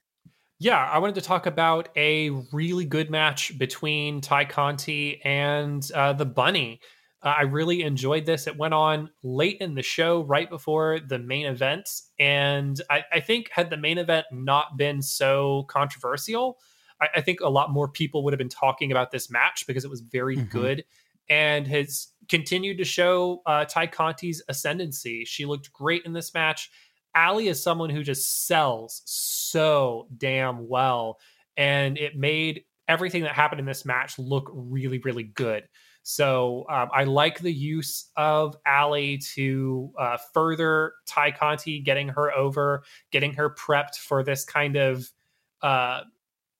Yeah, 0.58 0.78
I 0.78 0.98
wanted 0.98 1.16
to 1.16 1.20
talk 1.22 1.46
about 1.46 1.88
a 1.96 2.30
really 2.52 2.84
good 2.84 3.10
match 3.10 3.58
between 3.58 4.20
Tay 4.20 4.44
Conti 4.44 5.20
and 5.24 5.88
uh, 5.92 6.12
the 6.12 6.24
Bunny. 6.24 6.80
Uh, 7.22 7.34
I 7.38 7.42
really 7.42 7.82
enjoyed 7.82 8.26
this. 8.26 8.46
It 8.46 8.56
went 8.56 8.74
on 8.74 9.10
late 9.22 9.58
in 9.60 9.74
the 9.74 9.82
show, 9.82 10.22
right 10.22 10.50
before 10.50 11.00
the 11.00 11.18
main 11.18 11.46
event. 11.46 11.88
And 12.18 12.80
I, 12.90 13.04
I 13.12 13.20
think, 13.20 13.50
had 13.50 13.70
the 13.70 13.76
main 13.76 13.98
event 13.98 14.26
not 14.32 14.76
been 14.76 15.02
so 15.02 15.64
controversial, 15.68 16.58
I, 17.02 17.08
I, 17.16 17.20
think 17.20 17.40
a 17.40 17.48
lot 17.48 17.70
more 17.70 17.88
people 17.88 18.24
would 18.24 18.32
have 18.32 18.38
been 18.38 18.48
talking 18.48 18.92
about 18.92 19.10
this 19.10 19.30
match 19.30 19.66
because 19.66 19.84
it 19.84 19.90
was 19.90 20.00
very 20.00 20.36
mm-hmm. 20.36 20.46
good 20.46 20.84
and 21.28 21.66
has 21.66 22.08
continued 22.28 22.78
to 22.78 22.84
show 22.84 23.42
uh, 23.46 23.64
Tay 23.64 23.88
Conti's 23.88 24.42
ascendancy. 24.48 25.24
She 25.24 25.44
looked 25.44 25.72
great 25.72 26.04
in 26.04 26.12
this 26.12 26.32
match. 26.32 26.70
Allie 27.14 27.48
is 27.48 27.62
someone 27.62 27.90
who 27.90 28.02
just 28.02 28.46
sells 28.46 29.02
so 29.04 30.08
damn 30.16 30.68
well. 30.68 31.18
And 31.56 31.98
it 31.98 32.16
made 32.16 32.64
everything 32.88 33.22
that 33.22 33.32
happened 33.32 33.60
in 33.60 33.66
this 33.66 33.84
match 33.84 34.18
look 34.18 34.50
really, 34.52 34.98
really 34.98 35.24
good. 35.24 35.68
So 36.02 36.66
um, 36.68 36.88
I 36.92 37.04
like 37.04 37.38
the 37.38 37.52
use 37.52 38.10
of 38.16 38.56
Allie 38.66 39.18
to 39.34 39.92
uh, 39.98 40.16
further 40.34 40.94
Tay 41.06 41.32
Conti, 41.32 41.80
getting 41.80 42.08
her 42.08 42.32
over, 42.32 42.82
getting 43.10 43.32
her 43.34 43.50
prepped 43.50 43.96
for 43.96 44.22
this 44.22 44.44
kind 44.44 44.76
of 44.76 45.08
uh, 45.62 46.00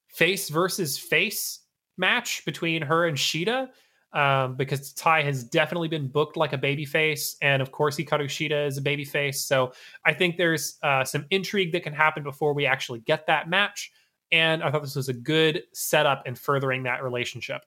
face 0.07 0.49
versus 0.49 0.97
face 0.97 1.59
match 1.97 2.45
between 2.45 2.81
her 2.81 3.05
and 3.05 3.17
Shida. 3.17 3.69
Um, 4.13 4.55
because 4.55 4.93
Tay 4.93 5.23
has 5.23 5.43
definitely 5.43 5.87
been 5.87 6.07
booked 6.07 6.37
like 6.37 6.53
a 6.53 6.57
babyface, 6.57 7.35
and 7.41 7.63
of 7.63 7.71
course 7.71 7.97
Hikaru 7.97 8.25
Shida 8.25 8.67
is 8.67 8.77
a 8.77 8.81
babyface. 8.81 9.37
So 9.37 9.73
I 10.05 10.13
think 10.13 10.37
there's 10.37 10.77
uh, 10.83 11.03
some 11.03 11.25
intrigue 11.31 11.71
that 11.71 11.81
can 11.81 11.93
happen 11.93 12.21
before 12.21 12.53
we 12.53 12.67
actually 12.67 12.99
get 12.99 13.25
that 13.25 13.49
match. 13.49 13.91
And 14.31 14.61
I 14.61 14.69
thought 14.69 14.83
this 14.83 14.95
was 14.95 15.09
a 15.09 15.13
good 15.13 15.63
setup 15.73 16.27
in 16.27 16.35
furthering 16.35 16.83
that 16.83 17.03
relationship. 17.03 17.63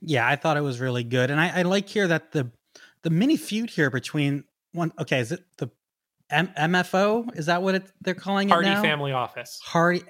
Yeah, 0.00 0.26
I 0.26 0.36
thought 0.36 0.56
it 0.56 0.62
was 0.62 0.80
really 0.80 1.04
good, 1.04 1.30
and 1.30 1.40
I, 1.40 1.60
I 1.60 1.62
like 1.62 1.88
here 1.88 2.08
that 2.08 2.32
the 2.32 2.50
the 3.02 3.10
mini 3.10 3.36
feud 3.36 3.70
here 3.70 3.90
between 3.90 4.44
one. 4.72 4.92
Okay, 4.98 5.20
is 5.20 5.32
it 5.32 5.40
the 5.56 5.70
M- 6.30 6.52
MFO? 6.58 7.36
Is 7.36 7.46
that 7.46 7.62
what 7.62 7.76
it, 7.76 7.90
they're 8.02 8.14
calling 8.14 8.48
Hardy 8.48 8.68
it 8.68 8.74
Hardy 8.74 8.88
Family 8.88 9.12
Office. 9.12 9.58
Hardy 9.62 10.02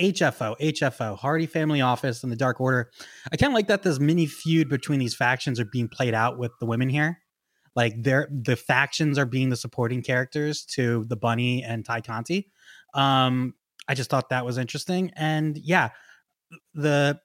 HFO, 0.00 0.58
HFO, 0.58 1.18
Hardy 1.18 1.46
Family 1.46 1.80
Office, 1.80 2.22
and 2.22 2.32
the 2.32 2.36
Dark 2.36 2.60
Order. 2.60 2.90
I 3.30 3.36
kind 3.36 3.52
of 3.52 3.54
like 3.54 3.68
that 3.68 3.82
this 3.82 3.98
mini 3.98 4.26
feud 4.26 4.68
between 4.68 4.98
these 4.98 5.14
factions 5.14 5.60
are 5.60 5.66
being 5.66 5.88
played 5.88 6.14
out 6.14 6.38
with 6.38 6.52
the 6.60 6.66
women 6.66 6.88
here. 6.88 7.18
Like 7.76 8.02
they're 8.02 8.28
the 8.30 8.56
factions 8.56 9.18
are 9.18 9.26
being 9.26 9.50
the 9.50 9.56
supporting 9.56 10.02
characters 10.02 10.64
to 10.74 11.04
the 11.08 11.16
Bunny 11.16 11.62
and 11.62 11.84
Tay 11.84 12.00
Conti. 12.00 12.50
Um, 12.94 13.54
I 13.86 13.94
just 13.94 14.10
thought 14.10 14.30
that 14.30 14.44
was 14.44 14.58
interesting, 14.58 15.12
and 15.16 15.56
yeah, 15.58 15.90
the 16.74 17.20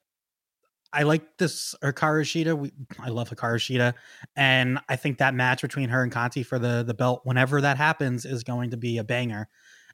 I 0.93 1.03
like 1.03 1.37
this 1.37 1.73
Hikaru 1.83 2.21
Shida. 2.21 2.55
We, 2.57 2.71
I 2.99 3.09
love 3.09 3.29
Hikaru 3.29 3.55
Shida, 3.55 3.95
and 4.35 4.79
I 4.87 4.95
think 4.95 5.17
that 5.17 5.33
match 5.33 5.63
between 5.63 5.89
her 5.89 6.03
and 6.03 6.11
Conti 6.11 6.43
for 6.43 6.59
the 6.59 6.83
the 6.85 6.93
belt, 6.93 7.21
whenever 7.23 7.59
that 7.61 7.77
happens, 7.77 8.25
is 8.25 8.43
going 8.43 8.69
to 8.69 8.77
be 8.77 8.99
a 8.99 9.03
banger. 9.03 9.49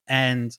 And 0.08 0.56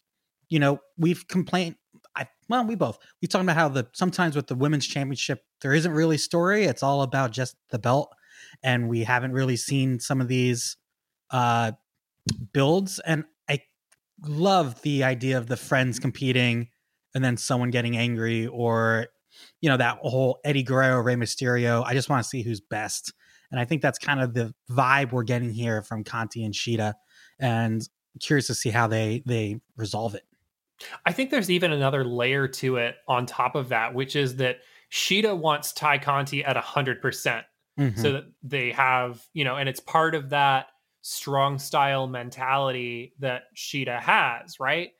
you 0.48 0.59
know, 0.59 0.81
we've 0.96 1.29
complained. 1.29 1.76
I 2.16 2.26
well, 2.48 2.64
we 2.64 2.74
both 2.74 2.98
we 3.20 3.29
talking 3.29 3.46
about 3.46 3.57
how 3.57 3.68
the 3.68 3.88
sometimes 3.92 4.35
with 4.35 4.46
the 4.46 4.55
women's 4.55 4.87
championship 4.87 5.44
there 5.61 5.74
isn't 5.74 5.92
really 5.92 6.16
story. 6.16 6.64
It's 6.64 6.83
all 6.83 7.03
about 7.03 7.33
just 7.33 7.57
the 7.68 7.79
belt, 7.79 8.12
and 8.62 8.88
we 8.88 9.05
haven't 9.05 9.33
really 9.33 9.57
seen 9.57 10.00
some 10.00 10.20
of 10.22 10.29
these 10.29 10.79
uh 11.31 11.72
builds. 12.53 12.98
And 13.00 13.24
I 13.48 13.61
love 14.26 14.81
the 14.83 15.05
idea 15.05 15.37
of 15.37 15.48
the 15.48 15.57
friends 15.59 15.98
competing, 15.98 16.68
and 17.14 17.22
then 17.22 17.37
someone 17.37 17.70
getting 17.70 17.96
angry 17.98 18.46
or 18.46 19.09
you 19.61 19.68
know, 19.68 19.77
that 19.77 19.99
whole 20.01 20.40
Eddie 20.44 20.62
Guerrero, 20.62 21.01
Rey 21.01 21.16
Mysterio. 21.16 21.85
I 21.85 21.94
just 21.94 22.09
want 22.09 22.23
to 22.23 22.29
see 22.29 22.42
who's 22.42 22.61
best. 22.61 23.12
And 23.51 23.59
I 23.59 23.64
think 23.64 23.83
that's 23.83 23.99
kind 23.99 24.20
of 24.20 24.35
the 24.35 24.55
vibe 24.70 25.12
we're 25.12 25.25
getting 25.25 25.51
here 25.51 25.83
from 25.83 26.05
Conti 26.05 26.44
and 26.44 26.55
Shida. 26.55 26.94
And 27.38 27.87
curious 28.20 28.46
to 28.49 28.55
see 28.55 28.70
how 28.70 28.87
they 28.87 29.23
they 29.27 29.61
resolve 29.77 30.14
it. 30.14 30.25
I 31.05 31.12
think 31.12 31.31
there's 31.31 31.51
even 31.51 31.73
another 31.73 32.05
layer 32.05 32.49
to 32.49 32.77
it 32.77 32.96
on 33.07 33.27
top 33.27 33.55
of 33.55 33.68
that, 33.68 33.94
which 33.94 34.16
is 34.16 34.37
that 34.37 34.59
Shida 34.90 35.37
wants 35.37 35.73
Tay 35.73 35.99
Conti 35.99 36.44
at 36.44 36.57
100%. 36.57 37.01
percent 37.01 37.46
mm 37.79 37.94
hmm 37.94 38.01
So 38.01 38.12
that 38.12 38.25
they 38.42 38.73
have, 38.73 39.25
you 39.33 39.44
know, 39.44 39.57
and 39.57 39.68
it's 39.68 39.81
part 39.81 40.14
of 40.14 40.31
that 40.31 40.66
strong 41.03 41.59
style 41.59 42.07
mentality 42.07 43.14
that 43.20 43.44
Shida 43.57 44.01
has, 44.01 44.61
right? 44.61 44.90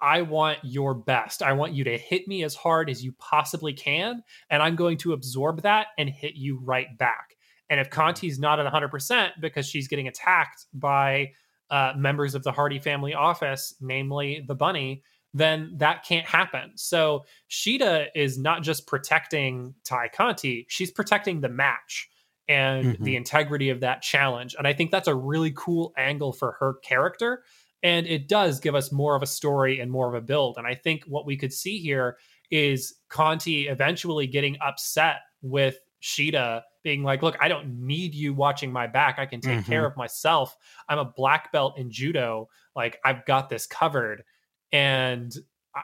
I 0.00 0.22
want 0.22 0.58
your 0.62 0.94
best. 0.94 1.42
I 1.42 1.52
want 1.52 1.72
you 1.72 1.84
to 1.84 1.98
hit 1.98 2.28
me 2.28 2.44
as 2.44 2.54
hard 2.54 2.88
as 2.88 3.04
you 3.04 3.12
possibly 3.12 3.72
can. 3.72 4.22
And 4.50 4.62
I'm 4.62 4.76
going 4.76 4.98
to 4.98 5.12
absorb 5.12 5.62
that 5.62 5.88
and 5.98 6.08
hit 6.08 6.34
you 6.34 6.58
right 6.62 6.96
back. 6.98 7.36
And 7.70 7.80
if 7.80 7.90
Conti's 7.90 8.38
not 8.38 8.60
at 8.60 8.72
100% 8.72 9.30
because 9.40 9.66
she's 9.66 9.88
getting 9.88 10.08
attacked 10.08 10.66
by 10.72 11.32
uh, 11.70 11.92
members 11.96 12.34
of 12.34 12.42
the 12.42 12.52
Hardy 12.52 12.78
family 12.78 13.14
office, 13.14 13.74
namely 13.80 14.44
the 14.46 14.54
bunny, 14.54 15.02
then 15.34 15.74
that 15.76 16.04
can't 16.04 16.26
happen. 16.26 16.72
So 16.76 17.24
Shida 17.50 18.06
is 18.14 18.38
not 18.38 18.62
just 18.62 18.86
protecting 18.86 19.74
Tay 19.84 20.08
Conti, 20.14 20.66
she's 20.68 20.90
protecting 20.90 21.40
the 21.40 21.50
match 21.50 22.08
and 22.48 22.94
mm-hmm. 22.94 23.04
the 23.04 23.16
integrity 23.16 23.68
of 23.68 23.80
that 23.80 24.00
challenge. 24.00 24.54
And 24.56 24.66
I 24.66 24.72
think 24.72 24.90
that's 24.90 25.08
a 25.08 25.14
really 25.14 25.52
cool 25.54 25.92
angle 25.98 26.32
for 26.32 26.56
her 26.60 26.74
character 26.82 27.42
and 27.82 28.06
it 28.06 28.28
does 28.28 28.60
give 28.60 28.74
us 28.74 28.90
more 28.90 29.14
of 29.14 29.22
a 29.22 29.26
story 29.26 29.80
and 29.80 29.90
more 29.90 30.08
of 30.08 30.14
a 30.14 30.20
build. 30.20 30.56
And 30.58 30.66
I 30.66 30.74
think 30.74 31.04
what 31.04 31.26
we 31.26 31.36
could 31.36 31.52
see 31.52 31.78
here 31.78 32.18
is 32.50 32.94
Conti 33.08 33.68
eventually 33.68 34.26
getting 34.26 34.56
upset 34.60 35.20
with 35.42 35.78
Shida 36.02 36.62
being 36.82 37.02
like, 37.02 37.22
look, 37.22 37.36
I 37.40 37.48
don't 37.48 37.86
need 37.86 38.14
you 38.14 38.32
watching 38.32 38.72
my 38.72 38.86
back. 38.86 39.18
I 39.18 39.26
can 39.26 39.40
take 39.40 39.58
mm-hmm. 39.58 39.70
care 39.70 39.86
of 39.86 39.96
myself. 39.96 40.56
I'm 40.88 40.98
a 40.98 41.04
black 41.04 41.52
belt 41.52 41.78
in 41.78 41.90
judo. 41.90 42.48
Like, 42.74 42.98
I've 43.04 43.24
got 43.26 43.48
this 43.48 43.66
covered. 43.66 44.24
And 44.72 45.34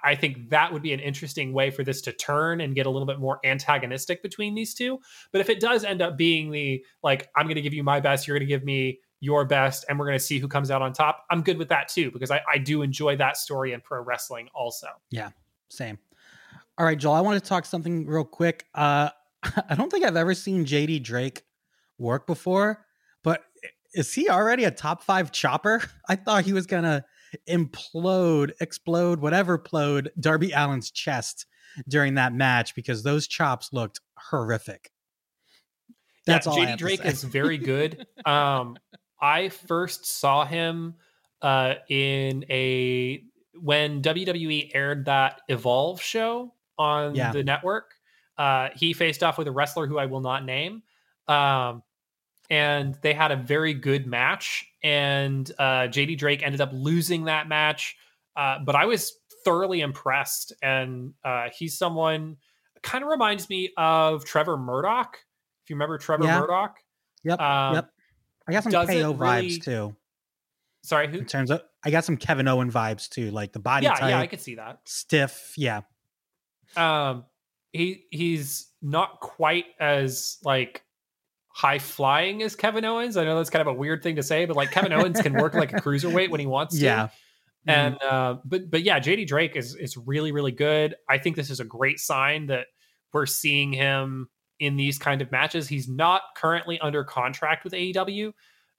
I 0.03 0.15
think 0.15 0.51
that 0.51 0.73
would 0.73 0.83
be 0.83 0.93
an 0.93 1.01
interesting 1.01 1.53
way 1.53 1.71
for 1.71 1.85
this 1.85 2.01
to 2.03 2.13
turn 2.13 2.61
and 2.61 2.75
get 2.75 2.87
a 2.87 2.91
little 2.91 3.07
bit 3.07 3.21
more 3.21 3.39
antagonistic 3.45 4.23
between 4.23 4.55
these 4.55 4.75
two. 4.75 4.99
But 5.31 5.41
if 5.41 5.51
it 5.51 5.61
does 5.61 5.85
end 5.85 6.03
up 6.03 6.17
being 6.17 6.51
the 6.51 6.85
like, 7.03 7.29
I'm 7.37 7.47
going 7.47 7.57
to 7.57 7.63
give 7.63 7.75
you 7.75 7.85
my 7.85 8.01
best, 8.01 8.27
you're 8.27 8.37
going 8.39 8.49
to 8.49 8.53
give 8.53 8.65
me 8.65 9.01
your 9.25 9.47
best, 9.47 9.87
and 9.89 9.99
we're 9.99 10.05
going 10.05 10.19
to 10.19 10.25
see 10.25 10.39
who 10.39 10.47
comes 10.47 10.71
out 10.71 10.83
on 10.83 10.93
top. 10.93 11.25
I'm 11.31 11.43
good 11.43 11.57
with 11.57 11.69
that 11.71 11.89
too 11.89 12.11
because 12.11 12.31
I, 12.31 12.43
I 12.53 12.59
do 12.59 12.83
enjoy 12.83 13.17
that 13.17 13.37
story 13.39 13.73
in 13.73 13.81
pro 13.81 14.03
wrestling 14.03 14.49
also. 14.55 14.89
Yeah, 15.11 15.31
same. 15.71 15.99
All 16.77 16.85
right, 16.85 16.99
Joel, 16.99 17.15
I 17.15 17.21
want 17.21 17.43
to 17.43 17.49
talk 17.49 17.65
something 17.65 18.07
real 18.07 18.25
quick. 18.25 18.67
Uh, 18.75 19.09
I 19.69 19.75
don't 19.75 19.91
think 19.91 20.05
I've 20.05 20.17
ever 20.17 20.35
seen 20.35 20.67
JD 20.67 21.03
Drake 21.03 21.43
work 21.99 22.27
before, 22.27 22.85
but 23.23 23.43
is 23.95 24.13
he 24.13 24.29
already 24.29 24.65
a 24.65 24.71
top 24.71 25.03
five 25.03 25.33
chopper? 25.33 25.83
I 26.09 26.17
thought 26.17 26.45
he 26.45 26.53
was 26.53 26.67
gonna 26.67 27.05
implode, 27.49 28.53
explode, 28.61 29.21
whatever 29.21 29.57
plode 29.57 30.11
Darby 30.21 30.53
Allin's 30.53 30.91
chest 30.91 31.47
during 31.89 32.15
that 32.15 32.35
match 32.35 32.75
because 32.75 33.03
those 33.03 33.27
chops 33.27 33.71
looked 33.73 34.01
horrific. 34.19 34.91
That's 36.27 36.47
yeah, 36.47 36.53
all. 36.53 36.59
JD 36.59 36.77
Drake 36.77 37.05
is 37.05 37.25
very 37.25 37.59
good. 37.59 38.07
Um, 38.27 38.79
I 39.25 39.49
first 39.49 40.05
saw 40.05 40.45
him 40.45 40.97
uh, 41.41 41.77
in 41.89 42.45
a 42.51 43.25
when 43.59 44.03
WWE 44.03 44.73
aired 44.75 45.07
that 45.07 45.41
Evolve 45.49 46.03
show 46.03 46.53
on 46.79 47.15
yeah. 47.15 47.33
the 47.33 47.43
network. 47.43 47.95
Uh, 48.37 48.69
he 48.77 48.93
faced 48.93 49.23
off 49.23 49.39
with 49.39 49.49
a 49.49 49.51
wrestler 49.51 49.87
who 49.87 49.97
I 49.97 50.05
will 50.07 50.21
not 50.21 50.45
name. 50.45 50.83
Um, 51.27 51.83
and 52.51 52.99
they 53.01 53.15
had 53.15 53.33
a 53.33 53.37
very 53.37 53.73
good 53.73 54.07
match. 54.07 54.67
And 54.83 55.51
uh, 55.59 55.89
JD 55.89 56.19
Drake 56.19 56.43
ended 56.43 56.61
up 56.61 56.71
losing 56.75 57.25
that 57.25 57.49
match. 57.49 57.97
Uh, 58.37 58.59
but 58.63 58.77
I 58.77 58.85
was 58.85 59.17
thoroughly 59.43 59.81
impressed. 59.81 60.53
And 60.63 61.15
uh, 61.25 61.49
he's 61.57 61.79
someone 61.79 62.37
kind 62.83 63.03
of 63.03 63.09
reminds 63.09 63.49
me 63.49 63.73
of 63.79 64.27
Trevor 64.27 64.59
Murdoch. 64.59 65.17
If 65.63 65.71
you 65.71 65.77
remember 65.77 65.97
Trevor 65.97 66.25
yeah. 66.25 66.41
Murdoch. 66.41 66.77
Yep. 67.23 67.41
Um, 67.41 67.75
yep. 67.77 67.91
I 68.47 68.53
got 68.53 68.63
some 68.63 68.73
KO 68.73 68.83
really... 68.87 69.15
vibes 69.15 69.63
too. 69.63 69.97
Sorry, 70.83 71.09
who? 71.09 71.19
In 71.19 71.25
terms 71.25 71.51
of, 71.51 71.63
I 71.83 71.91
got 71.91 72.05
some 72.05 72.17
Kevin 72.17 72.47
Owen 72.47 72.71
vibes 72.71 73.09
too, 73.09 73.31
like 73.31 73.53
the 73.53 73.59
body 73.59 73.85
yeah, 73.85 73.95
type. 73.95 74.11
Yeah, 74.11 74.21
I 74.21 74.27
could 74.27 74.41
see 74.41 74.57
that. 74.57 74.81
Stiff, 74.85 75.55
yeah. 75.57 75.81
Um, 76.77 77.25
he 77.73 78.05
he's 78.11 78.71
not 78.83 79.21
quite 79.21 79.67
as 79.81 80.39
like 80.45 80.83
high 81.49 81.79
flying 81.79 82.43
as 82.43 82.55
Kevin 82.55 82.85
Owens. 82.85 83.17
I 83.17 83.25
know 83.25 83.37
that's 83.37 83.51
kind 83.51 83.61
of 83.61 83.69
a 83.69 83.73
weird 83.73 84.03
thing 84.03 84.17
to 84.17 84.23
say, 84.23 84.45
but 84.45 84.57
like 84.57 84.73
Kevin 84.73 84.93
Owens 84.93 85.21
can 85.21 85.35
work 85.35 85.55
like 85.55 85.73
a 85.73 85.77
cruiserweight 85.77 86.31
when 86.31 86.41
he 86.41 86.47
wants 86.47 86.75
to. 86.75 86.85
Yeah. 86.85 87.09
And 87.67 87.97
uh, 88.03 88.37
but 88.45 88.71
but 88.71 88.83
yeah, 88.83 89.01
JD 89.01 89.27
Drake 89.27 89.57
is 89.57 89.75
is 89.75 89.97
really 89.97 90.33
really 90.33 90.53
good. 90.53 90.97
I 91.09 91.17
think 91.19 91.37
this 91.37 91.49
is 91.49 91.61
a 91.61 91.65
great 91.65 91.99
sign 91.99 92.47
that 92.47 92.67
we're 93.13 93.27
seeing 93.27 93.73
him 93.73 94.29
in 94.61 94.77
these 94.77 94.99
kind 94.99 95.23
of 95.23 95.31
matches. 95.33 95.69
He's 95.69 95.89
not 95.89 96.23
currently 96.37 96.79
under 96.81 97.05
contract 97.05 97.65
with 97.65 97.73
AEW. 97.73 98.29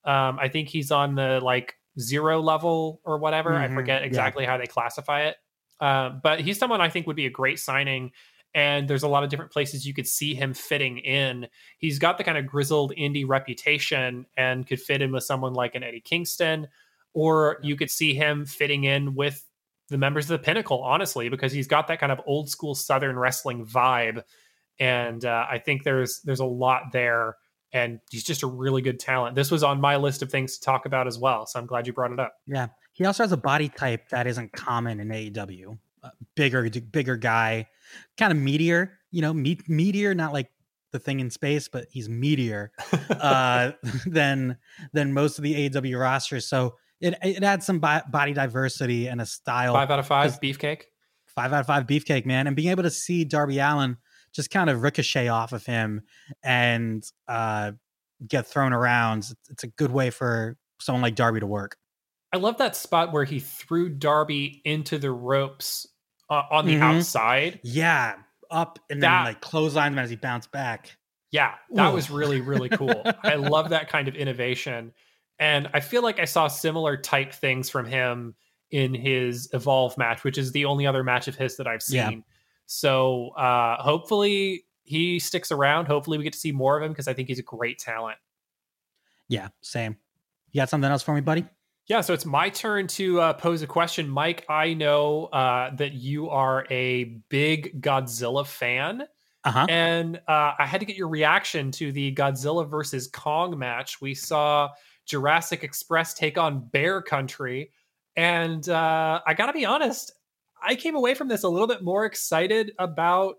Um, 0.04 0.38
I 0.40 0.50
think 0.50 0.70
he's 0.70 0.92
on 0.92 1.16
the 1.16 1.40
like 1.42 1.76
zero 2.00 2.42
level 2.42 3.02
or 3.04 3.18
whatever. 3.18 3.52
Mm-hmm. 3.52 3.72
I 3.72 3.76
forget 3.76 4.04
exactly 4.04 4.44
yeah. 4.44 4.52
how 4.52 4.58
they 4.58 4.68
classify 4.68 5.24
it. 5.24 5.36
Uh, 5.80 6.10
but 6.10 6.40
he's 6.40 6.58
someone 6.58 6.82
I 6.82 6.90
think 6.90 7.08
would 7.08 7.16
be 7.16 7.26
a 7.26 7.32
great 7.32 7.60
signing 7.60 8.12
and 8.56 8.88
there's 8.88 9.04
a 9.04 9.10
lot 9.10 9.24
of 9.24 9.30
different 9.30 9.52
places 9.52 9.86
you 9.86 9.94
could 9.94 10.08
see 10.08 10.34
him 10.34 10.54
fitting 10.54 10.98
in. 11.00 11.48
He's 11.78 12.00
got 12.00 12.18
the 12.18 12.24
kind 12.24 12.38
of 12.38 12.48
grizzled 12.48 12.94
indie 12.98 13.28
reputation 13.28 14.26
and 14.38 14.66
could 14.66 14.80
fit 14.80 15.02
in 15.02 15.12
with 15.12 15.26
someone 15.26 15.54
like 15.54 15.76
an 15.76 15.84
Eddie 15.84 16.00
Kingston, 16.00 16.70
or 17.14 17.60
you 17.62 17.76
could 17.76 17.92
see 17.92 18.14
him 18.14 18.46
fitting 18.46 18.86
in 18.86 19.14
with 19.14 19.46
the 19.90 19.98
members 19.98 20.26
of 20.26 20.40
the 20.40 20.44
Pinnacle, 20.44 20.82
honestly, 20.82 21.28
because 21.28 21.52
he's 21.52 21.68
got 21.68 21.88
that 21.88 22.00
kind 22.00 22.14
of 22.14 22.22
old 22.26 22.50
school 22.50 22.76
Southern 22.76 23.20
wrestling 23.20 23.66
vibe, 23.66 24.24
and 24.80 25.24
uh, 25.26 25.46
I 25.50 25.60
think 25.60 25.84
there's 25.84 26.22
there's 26.24 26.40
a 26.40 26.46
lot 26.46 26.92
there. 26.92 27.38
And 27.74 28.00
he's 28.10 28.24
just 28.24 28.42
a 28.44 28.48
really 28.48 28.82
good 28.82 29.02
talent. 29.02 29.36
This 29.36 29.52
was 29.52 29.62
on 29.62 29.82
my 29.82 29.98
list 29.98 30.22
of 30.22 30.32
things 30.32 30.58
to 30.58 30.64
talk 30.64 30.86
about 30.86 31.08
as 31.08 31.20
well. 31.20 31.46
So 31.46 31.60
I'm 31.60 31.66
glad 31.66 31.88
you 31.88 31.92
brought 31.92 32.14
it 32.14 32.20
up. 32.22 32.36
Yeah. 32.48 32.68
He 32.94 33.04
also 33.04 33.24
has 33.24 33.34
a 33.34 33.38
body 33.38 33.68
type 33.68 34.08
that 34.10 34.28
isn't 34.28 34.54
common 34.54 35.02
in 35.02 35.10
AEW. 35.10 35.78
bigger, 36.36 36.70
bigger 36.70 37.18
guy, 37.18 37.68
kind 38.18 38.32
of 38.32 38.38
meteor, 38.38 38.98
you 39.12 39.22
know, 39.22 39.34
me- 39.34 39.60
meteor, 39.68 40.14
not 40.14 40.32
like 40.32 40.50
the 40.94 41.00
thing 41.00 41.20
in 41.20 41.30
space, 41.30 41.68
but 41.68 41.88
he's 41.92 42.08
meteor 42.08 42.72
uh, 43.10 43.72
than 44.06 44.58
than 44.94 45.12
most 45.12 45.38
of 45.38 45.44
the 45.44 45.70
AEW 45.70 46.00
rosters. 46.00 46.48
So 46.48 46.76
it 47.02 47.16
it 47.22 47.44
adds 47.44 47.66
some 47.66 47.80
bi- 47.80 48.04
body 48.10 48.32
diversity 48.32 49.08
and 49.08 49.20
a 49.20 49.26
style. 49.26 49.74
Five 49.74 49.92
out 49.92 50.00
of 50.00 50.08
five 50.08 50.40
beefcake. 50.40 50.84
Five 51.26 51.52
out 51.52 51.60
of 51.60 51.66
five 51.66 51.86
beefcake, 51.86 52.26
man, 52.26 52.48
and 52.48 52.56
being 52.56 52.70
able 52.70 52.84
to 52.84 52.90
see 52.90 53.26
Darby 53.26 53.60
Allin 53.60 53.98
just 54.36 54.50
kind 54.52 54.70
of 54.70 54.82
ricochet 54.82 55.30
off 55.30 55.54
of 55.54 55.66
him 55.66 56.02
and 56.44 57.04
uh, 57.28 57.72
get 58.28 58.48
thrown 58.48 58.74
around. 58.74 59.30
It's 59.50 59.64
a 59.64 59.68
good 59.68 59.92
way 59.92 60.10
for 60.10 60.58
someone 60.80 61.02
like 61.02 61.16
Darby 61.16 61.40
to 61.40 61.48
work. 61.48 61.78
I 62.34 62.38
love 62.38 62.58
that 62.58 62.76
spot 62.76 63.14
where 63.14 63.24
he 63.24 63.40
threw 63.40 63.90
Darby 63.90 64.62
into 64.66 64.98
the 64.98 65.12
ropes 65.12 65.88
uh, 66.30 66.44
on 66.52 66.66
the 66.66 66.74
mm-hmm. 66.74 66.84
outside. 66.84 67.62
Yeah, 67.64 68.16
up 68.52 68.80
and 68.90 69.02
that, 69.02 69.18
then 69.18 69.26
like 69.26 69.42
clothesline 69.42 69.94
him 69.94 70.00
as 70.00 70.10
he 70.10 70.18
bounced 70.18 70.52
back. 70.52 70.98
Yeah, 71.32 71.54
that 71.72 71.92
Ooh. 71.92 71.96
was 71.96 72.10
really 72.10 72.42
really 72.42 72.70
cool. 72.70 73.04
I 73.24 73.36
love 73.36 73.70
that 73.70 73.90
kind 73.90 74.08
of 74.08 74.16
innovation, 74.16 74.92
and 75.40 75.70
I 75.74 75.80
feel 75.80 76.04
like 76.04 76.20
I 76.20 76.26
saw 76.26 76.48
similar 76.48 76.98
type 76.98 77.34
things 77.34 77.70
from 77.70 77.86
him 77.86 78.36
in 78.72 78.94
his 78.94 79.50
Evolve 79.54 79.98
match, 79.98 80.24
which 80.24 80.38
is 80.38 80.52
the 80.52 80.66
only 80.66 80.86
other 80.86 81.04
match 81.04 81.28
of 81.28 81.36
his 81.36 81.56
that 81.58 81.68
I've 81.68 81.84
seen. 81.84 81.96
Yeah. 81.98 82.35
So 82.66 83.30
uh, 83.30 83.82
hopefully 83.82 84.66
he 84.84 85.20
sticks 85.20 85.52
around. 85.52 85.86
Hopefully 85.86 86.18
we 86.18 86.24
get 86.24 86.34
to 86.34 86.40
see 86.40 86.52
more 86.52 86.78
of 86.78 86.84
him 86.84 86.92
because 86.92 87.08
I 87.08 87.14
think 87.14 87.28
he's 87.28 87.40
a 87.40 87.44
great 87.44 87.80
talent. 87.80 88.18
Yeah, 89.28 89.50
same. 89.62 89.98
You 90.52 90.62
got 90.62 90.70
something 90.70 90.90
else 90.90 91.04
for 91.04 91.14
me, 91.14 91.22
buddy? 91.22 91.46
Yeah, 91.88 92.02
so 92.02 92.14
it's 92.14 92.26
my 92.26 92.50
turn 92.50 92.88
to 92.88 93.22
uh, 93.22 93.34
pose 93.34 93.62
a 93.62 93.68
question. 93.68 94.10
Mike, 94.10 94.46
I 94.50 94.74
know 94.74 95.26
uh, 95.26 95.76
that 95.76 95.94
you 95.94 96.30
are 96.30 96.66
a 96.72 97.04
big 97.30 97.82
Godzilla 97.82 98.46
fan. 98.46 99.04
Uh-huh. 99.44 99.68
And 99.70 100.18
uh, 100.28 100.54
I 100.58 100.66
had 100.66 100.80
to 100.80 100.88
get 100.88 100.96
your 100.96 101.08
reaction 101.08 101.72
to 101.74 101.92
the 101.92 102.14
Godzilla 102.16 102.68
versus 102.68 103.08
Kong 103.08 103.58
match. 103.60 104.02
We 104.02 104.16
saw 104.16 104.70
Jurassic 105.06 105.64
Express 105.64 106.16
take 106.16 106.40
on 106.40 106.68
Bear 106.70 107.04
Country. 107.04 107.72
And 108.16 108.68
uh, 108.68 109.22
I 109.28 109.36
got 109.36 109.48
to 109.48 109.54
be 109.54 109.66
honest, 109.66 110.14
I 110.62 110.76
came 110.76 110.96
away 110.96 111.14
from 111.14 111.28
this 111.28 111.44
a 111.44 111.50
little 111.50 111.68
bit 111.68 111.84
more 111.84 112.06
excited 112.06 112.72
about 112.80 113.36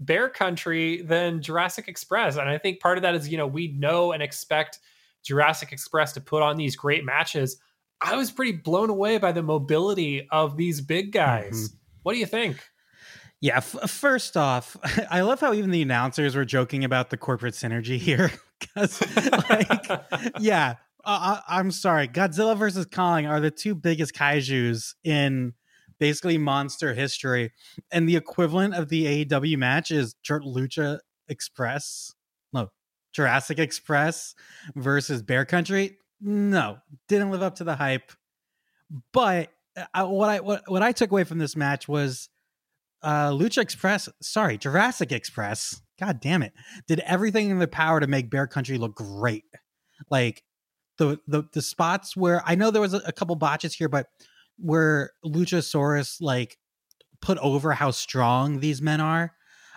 Bear 0.00 0.28
Country 0.28 1.02
than 1.02 1.42
Jurassic 1.42 1.88
Express. 1.88 2.36
And 2.36 2.48
I 2.48 2.58
think 2.58 2.80
part 2.80 2.98
of 2.98 3.02
that 3.02 3.14
is, 3.14 3.28
you 3.28 3.36
know, 3.36 3.46
we 3.46 3.68
know 3.68 4.12
and 4.12 4.22
expect 4.22 4.78
Jurassic 5.24 5.72
Express 5.72 6.12
to 6.12 6.20
put 6.20 6.42
on 6.42 6.56
these 6.56 6.76
great 6.76 7.04
matches. 7.04 7.58
I 8.00 8.16
was 8.16 8.30
pretty 8.30 8.52
blown 8.52 8.90
away 8.90 9.18
by 9.18 9.32
the 9.32 9.42
mobility 9.42 10.28
of 10.30 10.56
these 10.56 10.80
big 10.80 11.12
guys. 11.12 11.68
Mm-hmm. 11.68 11.76
What 12.02 12.12
do 12.12 12.18
you 12.18 12.26
think? 12.26 12.62
Yeah, 13.40 13.58
f- 13.58 13.90
first 13.90 14.36
off, 14.36 14.76
I 15.10 15.22
love 15.22 15.40
how 15.40 15.52
even 15.52 15.70
the 15.70 15.82
announcers 15.82 16.34
were 16.36 16.44
joking 16.44 16.84
about 16.84 17.10
the 17.10 17.16
corporate 17.16 17.54
synergy 17.54 17.98
here. 17.98 18.30
Because, 18.60 19.00
like, 19.48 19.70
yeah, 20.40 20.74
uh, 21.04 21.40
I'm 21.46 21.70
sorry, 21.70 22.08
Godzilla 22.08 22.56
versus 22.56 22.86
Kong 22.86 23.24
are 23.24 23.38
the 23.38 23.52
two 23.52 23.76
biggest 23.76 24.14
kaiju's 24.14 24.96
in 25.04 25.54
basically 25.98 26.38
monster 26.38 26.94
history, 26.94 27.52
and 27.90 28.08
the 28.08 28.16
equivalent 28.16 28.74
of 28.74 28.88
the 28.88 29.24
AEW 29.24 29.56
match 29.58 29.90
is 29.90 30.14
Lucha 30.26 30.98
Express, 31.28 32.14
no, 32.52 32.68
Jurassic 33.12 33.58
Express 33.58 34.34
versus 34.74 35.22
Bear 35.22 35.44
Country 35.44 35.98
no, 36.20 36.78
didn't 37.08 37.30
live 37.30 37.42
up 37.42 37.56
to 37.56 37.64
the 37.64 37.76
hype. 37.76 38.12
But 39.12 39.50
uh, 39.76 39.84
I, 39.94 40.02
what 40.04 40.28
I 40.28 40.40
what, 40.40 40.62
what 40.66 40.82
I 40.82 40.92
took 40.92 41.10
away 41.10 41.24
from 41.24 41.38
this 41.38 41.56
match 41.56 41.88
was 41.88 42.28
uh 43.02 43.30
Lucha 43.30 43.58
Express, 43.58 44.08
sorry, 44.20 44.58
Jurassic 44.58 45.12
Express. 45.12 45.80
God 46.00 46.20
damn 46.20 46.42
it. 46.42 46.52
Did 46.86 47.00
everything 47.00 47.50
in 47.50 47.58
their 47.58 47.66
power 47.66 48.00
to 48.00 48.06
make 48.06 48.30
Bear 48.30 48.46
Country 48.46 48.78
look 48.78 48.94
great. 48.94 49.44
Like 50.10 50.42
the 50.96 51.18
the 51.26 51.44
the 51.52 51.62
spots 51.62 52.16
where 52.16 52.42
I 52.44 52.54
know 52.54 52.70
there 52.70 52.82
was 52.82 52.94
a, 52.94 53.02
a 53.06 53.12
couple 53.12 53.36
botches 53.36 53.74
here, 53.74 53.88
but 53.88 54.06
where 54.58 55.12
Luchasaurus 55.24 56.20
like 56.20 56.58
put 57.20 57.38
over 57.38 57.72
how 57.72 57.90
strong 57.90 58.60
these 58.60 58.82
men 58.82 59.00
are, 59.00 59.32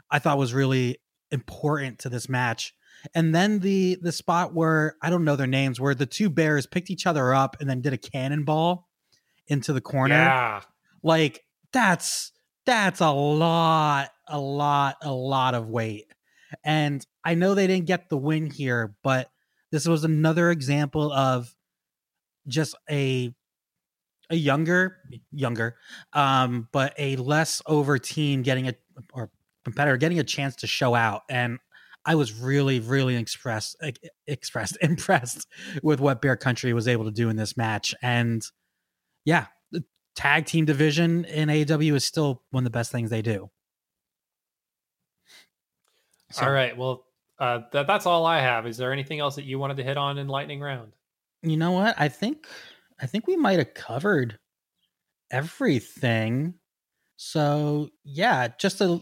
I 0.10 0.20
thought 0.20 0.38
was 0.38 0.54
really 0.54 1.00
important 1.32 2.00
to 2.00 2.10
this 2.10 2.28
match 2.28 2.74
and 3.14 3.34
then 3.34 3.60
the 3.60 3.98
the 4.02 4.12
spot 4.12 4.54
where 4.54 4.96
I 5.02 5.10
don't 5.10 5.24
know 5.24 5.36
their 5.36 5.48
names, 5.48 5.80
where 5.80 5.96
the 5.96 6.06
two 6.06 6.30
bears 6.30 6.66
picked 6.66 6.90
each 6.90 7.06
other 7.06 7.34
up 7.34 7.58
and 7.60 7.70
then 7.70 7.82
did 7.82 7.94
a 7.94 7.98
cannonball 7.98 8.88
into 9.48 9.74
the 9.74 9.82
corner. 9.82 10.16
Yeah, 10.16 10.62
like 11.04 11.44
that's 11.72 12.32
that's 12.66 13.00
a 13.00 13.12
lot, 13.12 14.10
a 14.28 14.40
lot, 14.40 14.98
a 15.02 15.12
lot 15.12 15.56
of 15.56 15.68
weight. 15.68 16.06
And 16.64 17.06
I 17.24 17.34
know 17.36 17.56
they 17.56 17.68
didn't 17.68 17.88
get 17.88 18.10
the 18.10 18.18
win 18.18 18.50
here, 18.52 18.94
but 19.04 19.32
this 19.72 19.88
was 19.88 20.04
another 20.04 20.52
example 20.52 21.12
of 21.12 21.56
just 22.48 22.76
a 22.90 23.34
a 24.32 24.36
younger 24.36 24.98
younger 25.32 25.76
um 26.14 26.68
but 26.72 26.94
a 26.98 27.16
less 27.18 27.62
over 27.68 28.00
team 28.00 28.42
getting 28.42 28.68
a 28.68 28.74
or 29.14 29.30
competitor 29.64 29.98
getting 29.98 30.18
a 30.20 30.24
chance 30.24 30.56
to 30.56 30.66
show 30.66 30.96
out 30.96 31.22
and 31.30 31.60
I 32.06 32.16
was 32.16 32.34
really, 32.34 32.80
really 32.80 33.16
expressed, 33.16 33.76
expressed, 34.26 34.78
impressed 34.82 35.48
with 35.84 36.00
what 36.00 36.22
Bear 36.22 36.36
Country 36.36 36.74
was 36.74 36.88
able 36.88 37.06
to 37.06 37.12
do 37.12 37.30
in 37.30 37.36
this 37.36 37.56
match. 37.56 37.94
And 38.02 38.42
yeah, 39.24 39.48
the 39.72 39.84
tag 40.16 40.46
team 40.46 40.66
division 40.66 41.26
in 41.26 41.50
AEW 41.50 41.94
is 41.94 42.04
still 42.04 42.44
one 42.50 42.62
of 42.62 42.66
the 42.66 42.76
best 42.76 42.92
things 42.92 43.10
they 43.10 43.22
do. 43.22 43.50
So, 46.32 46.46
all 46.46 46.52
right. 46.52 46.76
Well, 46.76 47.06
uh, 47.40 47.62
that, 47.72 47.88
that's 47.88 48.06
all 48.06 48.26
I 48.26 48.40
have. 48.40 48.66
Is 48.66 48.78
there 48.78 48.94
anything 48.94 49.20
else 49.20 49.36
that 49.36 49.46
you 49.46 49.60
wanted 49.60 49.78
to 49.78 49.84
hit 49.84 49.98
on 49.98 50.18
in 50.18 50.28
lightning 50.28 50.60
round? 50.60 50.94
You 51.44 51.58
know 51.58 51.72
what? 51.72 51.96
I 51.98 52.08
think 52.08 52.48
I 53.02 53.08
think 53.08 53.28
we 53.28 53.36
might 53.36 53.60
have 53.60 53.74
covered 53.74 54.38
everything. 55.32 56.56
So 57.18 57.89
yeah, 58.04 58.49
just 58.58 58.82
a. 58.82 58.86
Oh, 58.86 59.02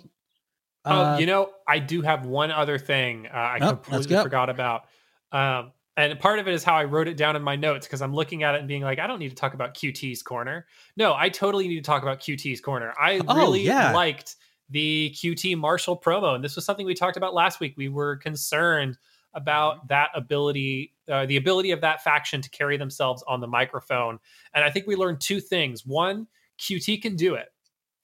uh, 0.85 1.15
oh, 1.15 1.19
you 1.19 1.25
know, 1.25 1.51
I 1.67 1.79
do 1.79 2.01
have 2.01 2.25
one 2.25 2.51
other 2.51 2.77
thing 2.77 3.27
uh, 3.27 3.35
I 3.35 3.59
oh, 3.61 3.75
completely 3.75 4.15
forgot 4.15 4.49
about. 4.49 4.83
Um, 5.31 5.73
and 5.97 6.17
part 6.17 6.39
of 6.39 6.47
it 6.47 6.53
is 6.53 6.63
how 6.63 6.75
I 6.75 6.85
wrote 6.85 7.09
it 7.09 7.17
down 7.17 7.35
in 7.35 7.41
my 7.41 7.57
notes 7.57 7.85
because 7.85 8.01
I'm 8.01 8.15
looking 8.15 8.43
at 8.43 8.55
it 8.55 8.59
and 8.59 8.67
being 8.69 8.83
like, 8.83 8.99
I 8.99 9.07
don't 9.07 9.19
need 9.19 9.29
to 9.29 9.35
talk 9.35 9.53
about 9.53 9.73
QT's 9.73 10.23
corner. 10.23 10.65
No, 10.95 11.13
I 11.13 11.27
totally 11.27 11.67
need 11.67 11.75
to 11.75 11.81
talk 11.81 12.01
about 12.01 12.21
QT's 12.21 12.61
corner. 12.61 12.93
I 12.97 13.19
oh, 13.27 13.35
really 13.35 13.63
yeah. 13.63 13.91
liked 13.91 14.37
the 14.69 15.13
QT 15.15 15.57
Marshall 15.57 15.99
promo. 15.99 16.35
And 16.35 16.43
this 16.43 16.55
was 16.55 16.63
something 16.63 16.85
we 16.85 16.93
talked 16.93 17.17
about 17.17 17.33
last 17.33 17.59
week. 17.59 17.73
We 17.75 17.89
were 17.89 18.15
concerned 18.15 18.97
about 19.33 19.77
mm-hmm. 19.77 19.87
that 19.89 20.09
ability, 20.15 20.93
uh, 21.09 21.25
the 21.25 21.37
ability 21.37 21.71
of 21.71 21.81
that 21.81 22.03
faction 22.03 22.41
to 22.41 22.49
carry 22.49 22.77
themselves 22.77 23.23
on 23.27 23.39
the 23.39 23.47
microphone. 23.47 24.19
And 24.53 24.63
I 24.63 24.69
think 24.69 24.87
we 24.87 24.95
learned 24.95 25.21
two 25.21 25.39
things. 25.39 25.85
One, 25.85 26.27
QT 26.59 27.01
can 27.01 27.15
do 27.15 27.35
it. 27.35 27.47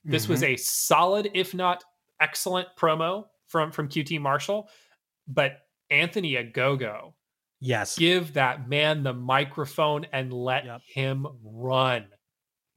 This 0.04 0.24
mm-hmm. 0.24 0.34
was 0.34 0.44
a 0.44 0.56
solid, 0.56 1.32
if 1.34 1.54
not 1.54 1.84
excellent, 2.20 2.68
promo 2.78 3.26
from 3.48 3.72
from 3.72 3.90
QT 3.90 4.20
Marshall. 4.20 4.70
But 5.28 5.60
Anthony 5.90 6.34
Ogogo, 6.34 7.14
yes, 7.60 7.98
give 7.98 8.34
that 8.34 8.70
man 8.70 9.04
the 9.04 9.14
microphone 9.14 10.06
and 10.12 10.32
let 10.32 10.66
yep. 10.66 10.82
him 10.88 11.26
run. 11.44 12.06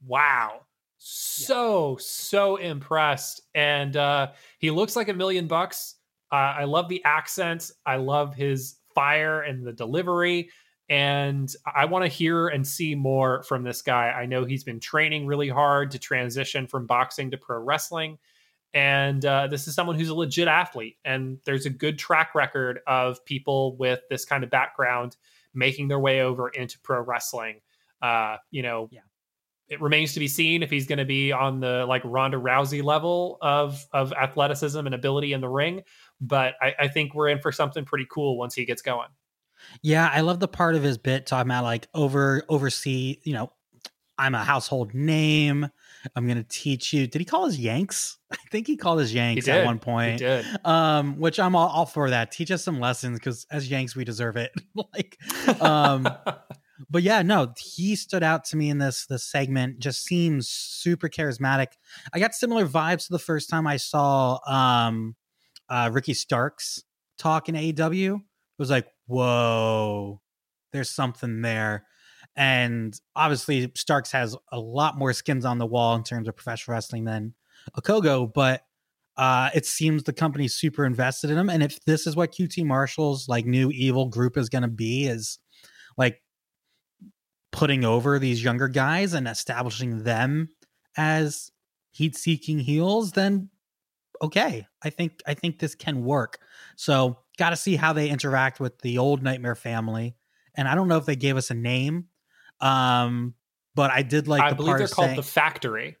Wow 0.05 0.61
so 0.99 1.91
yeah. 1.91 1.97
so 2.01 2.55
impressed 2.57 3.41
and 3.55 3.95
uh 3.95 4.27
he 4.59 4.69
looks 4.69 4.97
like 4.97 5.07
a 5.07 5.13
million 5.13 5.47
bucks 5.47 5.95
uh, 6.31 6.35
i 6.35 6.65
love 6.65 6.89
the 6.89 7.01
accent 7.05 7.71
i 7.85 7.95
love 7.95 8.35
his 8.35 8.75
fire 8.93 9.41
and 9.41 9.65
the 9.65 9.73
delivery 9.73 10.49
and 10.89 11.53
i 11.75 11.85
want 11.85 12.03
to 12.03 12.09
hear 12.09 12.47
and 12.47 12.65
see 12.65 12.95
more 12.95 13.43
from 13.43 13.63
this 13.63 13.81
guy 13.81 14.09
i 14.09 14.25
know 14.25 14.45
he's 14.45 14.63
been 14.63 14.79
training 14.79 15.25
really 15.25 15.49
hard 15.49 15.91
to 15.91 15.99
transition 15.99 16.67
from 16.67 16.85
boxing 16.85 17.31
to 17.31 17.37
pro 17.37 17.59
wrestling 17.59 18.17
and 18.75 19.25
uh, 19.25 19.47
this 19.47 19.67
is 19.67 19.73
someone 19.73 19.97
who's 19.97 20.09
a 20.09 20.15
legit 20.15 20.47
athlete 20.47 20.97
and 21.03 21.39
there's 21.43 21.65
a 21.65 21.71
good 21.71 21.97
track 21.97 22.35
record 22.35 22.81
of 22.85 23.23
people 23.25 23.75
with 23.77 23.99
this 24.11 24.25
kind 24.25 24.43
of 24.43 24.51
background 24.51 25.17
making 25.55 25.87
their 25.87 25.99
way 25.99 26.21
over 26.21 26.49
into 26.49 26.77
pro 26.79 27.01
wrestling 27.01 27.61
uh, 28.01 28.37
you 28.51 28.61
know 28.61 28.87
yeah 28.91 29.01
it 29.69 29.79
remains 29.81 30.13
to 30.13 30.19
be 30.19 30.27
seen 30.27 30.63
if 30.63 30.71
he's 30.71 30.87
going 30.87 30.97
to 30.97 31.05
be 31.05 31.31
on 31.31 31.59
the 31.59 31.85
like 31.87 32.01
Ronda 32.03 32.37
Rousey 32.37 32.83
level 32.83 33.37
of 33.41 33.85
of 33.93 34.11
athleticism 34.13 34.79
and 34.79 34.95
ability 34.95 35.33
in 35.33 35.41
the 35.41 35.47
ring. 35.47 35.83
But 36.21 36.55
I, 36.61 36.75
I 36.79 36.87
think 36.87 37.13
we're 37.13 37.29
in 37.29 37.39
for 37.39 37.51
something 37.51 37.85
pretty 37.85 38.07
cool 38.09 38.37
once 38.37 38.53
he 38.55 38.65
gets 38.65 38.81
going. 38.81 39.07
Yeah, 39.81 40.09
I 40.11 40.21
love 40.21 40.39
the 40.39 40.47
part 40.47 40.75
of 40.75 40.83
his 40.83 40.97
bit 40.97 41.25
talking 41.25 41.49
about 41.49 41.63
like 41.63 41.87
over 41.93 42.43
oversee. 42.49 43.19
You 43.23 43.33
know, 43.33 43.51
I'm 44.19 44.35
a 44.35 44.43
household 44.43 44.93
name. 44.93 45.69
I'm 46.15 46.27
gonna 46.27 46.45
teach 46.47 46.93
you. 46.93 47.07
Did 47.07 47.19
he 47.19 47.25
call 47.25 47.45
us 47.45 47.57
Yanks? 47.57 48.17
I 48.31 48.37
think 48.51 48.67
he 48.67 48.75
called 48.75 48.99
us 48.99 49.11
Yanks 49.11 49.47
at 49.47 49.65
one 49.65 49.79
point. 49.79 50.13
He 50.13 50.17
did. 50.17 50.45
Um, 50.65 51.17
which 51.19 51.39
I'm 51.39 51.55
all, 51.55 51.69
all 51.69 51.85
for 51.85 52.09
that. 52.09 52.31
Teach 52.31 52.51
us 52.51 52.63
some 52.63 52.79
lessons 52.79 53.17
because 53.17 53.47
as 53.49 53.69
Yanks 53.69 53.95
we 53.95 54.03
deserve 54.03 54.35
it. 54.35 54.51
like, 54.93 55.17
um, 55.61 56.07
but 56.89 57.01
yeah, 57.03 57.21
no, 57.21 57.53
he 57.57 57.95
stood 57.95 58.23
out 58.23 58.43
to 58.45 58.57
me 58.57 58.69
in 58.69 58.77
this 58.77 59.05
this 59.05 59.23
segment. 59.23 59.79
Just 59.79 60.03
seems 60.03 60.49
super 60.49 61.07
charismatic. 61.07 61.67
I 62.13 62.19
got 62.19 62.33
similar 62.33 62.67
vibes 62.67 63.07
to 63.07 63.13
the 63.13 63.19
first 63.19 63.49
time 63.49 63.67
I 63.67 63.77
saw 63.77 64.39
um, 64.47 65.15
uh, 65.69 65.89
Ricky 65.91 66.13
Starks 66.13 66.83
talk 67.17 67.49
in 67.49 67.55
AEW. 67.55 68.15
It 68.15 68.21
was 68.57 68.69
like, 68.69 68.87
whoa, 69.07 70.21
there's 70.73 70.89
something 70.89 71.41
there. 71.41 71.85
And 72.35 72.99
obviously, 73.15 73.71
Starks 73.75 74.11
has 74.11 74.35
a 74.51 74.59
lot 74.59 74.97
more 74.97 75.13
skins 75.13 75.45
on 75.45 75.57
the 75.57 75.65
wall 75.65 75.95
in 75.95 76.03
terms 76.03 76.27
of 76.27 76.35
professional 76.35 76.75
wrestling 76.75 77.05
than 77.05 77.33
Ogogo, 77.75 78.31
but 78.33 78.63
uh, 79.17 79.49
it 79.53 79.65
seems 79.65 80.03
the 80.03 80.13
company's 80.13 80.55
super 80.55 80.85
invested 80.85 81.29
in 81.29 81.37
him. 81.37 81.49
And 81.49 81.61
if 81.61 81.83
this 81.83 82.07
is 82.07 82.15
what 82.15 82.31
QT 82.31 82.65
Marshall's 82.65 83.27
like 83.27 83.45
new 83.45 83.69
evil 83.71 84.05
group 84.05 84.37
is 84.37 84.47
going 84.47 84.61
to 84.61 84.69
be, 84.69 85.07
is 85.07 85.39
like 85.97 86.21
putting 87.51 87.83
over 87.83 88.17
these 88.17 88.41
younger 88.41 88.69
guys 88.69 89.13
and 89.13 89.27
establishing 89.27 90.03
them 90.03 90.49
as 90.95 91.51
heat 91.91 92.15
seeking 92.15 92.59
heels, 92.59 93.11
then 93.11 93.49
okay, 94.21 94.67
I 94.83 94.89
think 94.89 95.21
I 95.25 95.33
think 95.33 95.59
this 95.59 95.75
can 95.75 96.03
work. 96.03 96.39
So 96.75 97.19
got 97.37 97.51
to 97.51 97.55
see 97.55 97.75
how 97.75 97.93
they 97.93 98.09
interact 98.09 98.59
with 98.59 98.79
the 98.79 98.97
old 98.97 99.23
Nightmare 99.23 99.55
family. 99.55 100.15
And 100.55 100.67
I 100.67 100.75
don't 100.75 100.87
know 100.87 100.97
if 100.97 101.05
they 101.05 101.15
gave 101.15 101.37
us 101.37 101.51
a 101.51 101.53
name, 101.53 102.05
um, 102.59 103.35
but 103.75 103.91
I 103.91 104.01
did 104.01 104.27
like. 104.27 104.41
I 104.41 104.49
the 104.49 104.55
believe 104.55 104.77
they're 104.77 104.87
called 104.87 105.15
the 105.15 105.23
Factory. 105.23 105.97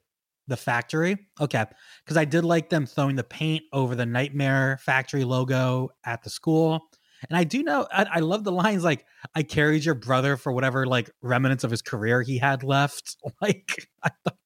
The 0.47 0.57
Factory, 0.57 1.15
okay, 1.39 1.65
because 2.03 2.17
I 2.17 2.25
did 2.25 2.43
like 2.43 2.69
them 2.69 2.87
throwing 2.87 3.15
the 3.15 3.23
paint 3.23 3.63
over 3.71 3.93
the 3.93 4.07
Nightmare 4.07 4.79
Factory 4.81 5.23
logo 5.23 5.89
at 6.03 6.23
the 6.23 6.31
school. 6.31 6.89
And 7.29 7.37
I 7.37 7.43
do 7.43 7.61
know 7.61 7.87
I, 7.91 8.05
I, 8.13 8.19
love 8.21 8.43
the 8.43 8.51
lines 8.51 8.83
like 8.83 9.05
"I 9.35 9.43
carried 9.43 9.85
your 9.85 9.93
brother 9.93 10.37
for 10.37 10.51
whatever 10.51 10.87
like 10.87 11.11
remnants 11.21 11.63
of 11.63 11.69
his 11.69 11.83
career 11.83 12.23
he 12.23 12.39
had 12.39 12.63
left." 12.63 13.17
Like 13.41 13.87
I 14.03 14.09
thought, 14.23 14.37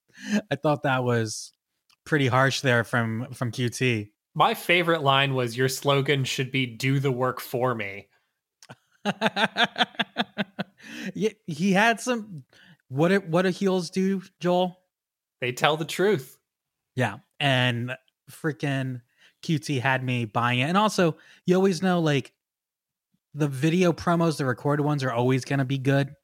I 0.51 0.55
thought 0.55 0.83
that 0.83 1.03
was 1.03 1.53
pretty 2.05 2.27
harsh 2.27 2.61
there 2.61 2.83
from 2.83 3.27
from 3.33 3.51
QT. 3.51 4.09
My 4.35 4.53
favorite 4.53 5.03
line 5.03 5.33
was 5.33 5.57
"Your 5.57 5.69
slogan 5.69 6.23
should 6.23 6.51
be 6.51 6.65
do 6.65 6.99
the 6.99 7.11
work 7.11 7.39
for 7.39 7.75
me." 7.75 8.07
yeah, 11.13 11.29
he 11.47 11.73
had 11.73 11.99
some. 11.99 12.43
What 12.89 13.11
it, 13.11 13.27
what 13.27 13.41
do 13.43 13.49
heels 13.49 13.89
do, 13.89 14.21
Joel? 14.39 14.79
They 15.41 15.51
tell 15.51 15.77
the 15.77 15.85
truth. 15.85 16.37
Yeah, 16.95 17.17
and 17.39 17.95
freaking 18.31 19.01
QT 19.43 19.81
had 19.81 20.03
me 20.03 20.25
buying 20.25 20.59
it. 20.59 20.63
And 20.63 20.77
also, 20.77 21.17
you 21.45 21.55
always 21.55 21.81
know 21.81 21.99
like 21.99 22.33
the 23.33 23.47
video 23.47 23.93
promos, 23.93 24.37
the 24.37 24.45
recorded 24.45 24.83
ones, 24.83 25.03
are 25.03 25.11
always 25.11 25.43
going 25.45 25.59
to 25.59 25.65
be 25.65 25.77
good, 25.77 26.15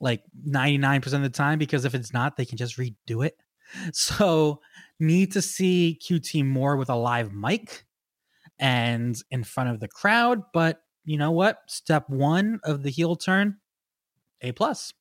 like 0.00 0.22
99% 0.48 1.12
of 1.14 1.22
the 1.22 1.30
time, 1.30 1.58
because 1.58 1.84
if 1.84 1.94
it's 1.94 2.12
not, 2.12 2.36
they 2.36 2.44
can 2.44 2.58
just 2.58 2.76
redo 2.76 3.24
it. 3.26 3.36
So, 3.94 4.60
need 5.02 5.32
to 5.32 5.42
see 5.42 5.98
QT 6.02 6.46
more 6.46 6.76
with 6.76 6.88
a 6.88 6.94
live 6.94 7.32
mic 7.32 7.84
and 8.58 9.16
in 9.30 9.44
front 9.44 9.70
of 9.70 9.80
the 9.80 9.88
crowd. 9.88 10.42
But 10.52 10.80
you 11.04 11.18
know 11.18 11.32
what? 11.32 11.58
Step 11.66 12.08
one 12.08 12.60
of 12.64 12.82
the 12.82 12.90
heel 12.90 13.16
turn, 13.16 13.58
A 14.40 14.52
plus. 14.52 14.92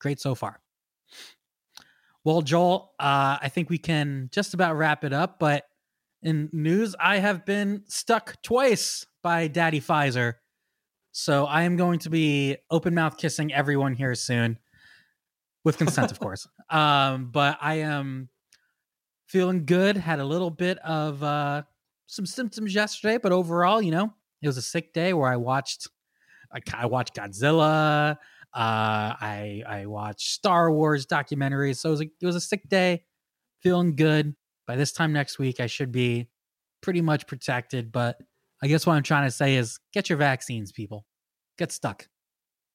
Great 0.00 0.20
so 0.20 0.34
far. 0.34 0.60
Well, 2.24 2.42
Joel, 2.42 2.92
uh, 3.00 3.38
I 3.40 3.48
think 3.48 3.70
we 3.70 3.78
can 3.78 4.28
just 4.32 4.54
about 4.54 4.76
wrap 4.76 5.02
it 5.02 5.12
up. 5.12 5.38
But 5.38 5.64
in 6.22 6.48
news, 6.52 6.94
I 7.00 7.18
have 7.18 7.44
been 7.44 7.82
stuck 7.86 8.40
twice 8.42 9.06
by 9.22 9.48
Daddy 9.48 9.80
Pfizer. 9.80 10.34
So 11.10 11.46
I 11.46 11.62
am 11.62 11.76
going 11.76 11.98
to 12.00 12.10
be 12.10 12.56
open 12.70 12.94
mouth 12.94 13.16
kissing 13.16 13.52
everyone 13.52 13.94
here 13.94 14.14
soon, 14.14 14.58
with 15.64 15.78
consent, 15.78 16.12
of 16.12 16.20
course. 16.20 16.46
Um, 16.70 17.30
but 17.32 17.58
I 17.60 17.76
am 17.76 18.28
feeling 19.28 19.64
good. 19.64 19.96
Had 19.96 20.18
a 20.18 20.24
little 20.24 20.50
bit 20.50 20.78
of 20.78 21.22
uh, 21.22 21.62
some 22.06 22.26
symptoms 22.26 22.74
yesterday, 22.74 23.18
but 23.18 23.32
overall, 23.32 23.80
you 23.80 23.90
know, 23.90 24.12
it 24.42 24.46
was 24.46 24.56
a 24.56 24.62
sick 24.62 24.92
day 24.92 25.12
where 25.12 25.30
I 25.30 25.36
watched. 25.36 25.86
I, 26.52 26.60
I 26.74 26.86
watched 26.86 27.14
Godzilla. 27.14 28.12
Uh, 28.12 28.16
I 28.54 29.62
I 29.68 29.86
watched 29.86 30.30
Star 30.30 30.72
Wars 30.72 31.06
documentaries. 31.06 31.76
So 31.76 31.90
it 31.90 31.92
was 31.92 32.00
a, 32.00 32.10
it 32.20 32.26
was 32.26 32.36
a 32.36 32.40
sick 32.40 32.68
day. 32.68 33.04
Feeling 33.62 33.94
good. 33.96 34.34
By 34.66 34.76
this 34.76 34.92
time 34.92 35.12
next 35.12 35.38
week, 35.38 35.60
I 35.60 35.66
should 35.66 35.92
be 35.92 36.28
pretty 36.80 37.00
much 37.00 37.26
protected. 37.26 37.92
But 37.92 38.18
I 38.62 38.68
guess 38.68 38.86
what 38.86 38.94
I'm 38.94 39.02
trying 39.02 39.26
to 39.26 39.30
say 39.30 39.56
is 39.56 39.78
get 39.92 40.08
your 40.08 40.18
vaccines, 40.18 40.72
people 40.72 41.06
get 41.58 41.72
stuck. 41.72 42.08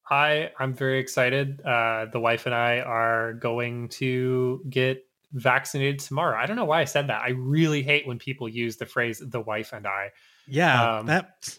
Hi, 0.04 0.51
I'm 0.60 0.74
very 0.74 0.99
excited. 0.99 1.62
Uh, 1.62 2.08
the 2.12 2.20
wife 2.20 2.45
and 2.45 2.54
I 2.54 2.80
are 2.80 3.34
going 3.34 3.88
to 3.89 4.62
get 4.70 5.06
vaccinated 5.34 6.00
tomorrow. 6.00 6.38
I 6.38 6.46
don't 6.46 6.56
know 6.56 6.66
why 6.66 6.82
I 6.82 6.86
said 6.86 7.08
that. 7.08 7.22
I 7.22 7.30
really 7.30 7.82
hate 7.84 8.08
when 8.08 8.18
people 8.20 8.48
use 8.48 8.78
the 8.78 8.86
phrase 8.86 9.22
"the 9.26 9.42
wife 9.42 9.74
and 9.74 9.86
I." 9.88 10.10
Yeah, 10.48 10.98
um, 11.00 11.06
that. 11.08 11.58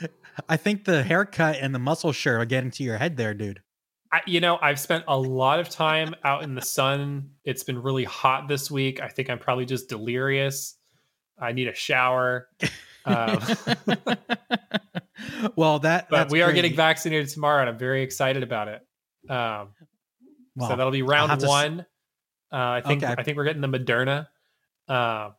I 0.48 0.56
think 0.56 0.84
the 0.84 1.02
haircut 1.02 1.56
and 1.60 1.74
the 1.74 1.78
muscle 1.78 2.12
shirt 2.12 2.40
are 2.40 2.44
getting 2.44 2.70
to 2.72 2.82
your 2.82 2.98
head 2.98 3.16
there, 3.16 3.32
dude. 3.34 3.62
I, 4.12 4.20
you 4.26 4.40
know, 4.40 4.58
I've 4.60 4.78
spent 4.78 5.04
a 5.08 5.18
lot 5.18 5.60
of 5.60 5.68
time 5.68 6.14
out 6.24 6.42
in 6.42 6.54
the 6.54 6.60
sun. 6.62 7.30
It's 7.44 7.64
been 7.64 7.80
really 7.82 8.04
hot 8.04 8.46
this 8.46 8.70
week. 8.70 9.00
I 9.00 9.08
think 9.08 9.30
I'm 9.30 9.38
probably 9.38 9.64
just 9.64 9.88
delirious. 9.88 10.76
I 11.38 11.52
need 11.52 11.68
a 11.68 11.74
shower. 11.74 12.48
Um, 13.04 13.40
well, 15.56 15.78
that 15.80 16.08
but 16.08 16.30
we 16.30 16.42
are 16.42 16.52
getting 16.52 16.74
vaccinated 16.74 17.28
tomorrow, 17.28 17.60
and 17.60 17.70
I'm 17.70 17.78
very 17.78 18.02
excited 18.02 18.42
about 18.42 18.68
it. 18.68 18.80
Um, 19.30 19.68
Well, 20.54 20.70
so 20.70 20.76
that'll 20.76 20.90
be 20.92 21.02
round 21.02 21.30
have 21.30 21.40
to 21.40 21.46
s- 21.46 21.48
one. 21.48 21.86
Uh, 22.56 22.70
I 22.70 22.80
think 22.80 23.02
Okay. 23.02 23.14
I 23.18 23.22
think 23.22 23.36
we're 23.36 23.44
getting 23.44 23.60
the 23.60 23.68
Moderna. 23.68 24.28
Uh, 24.88 25.30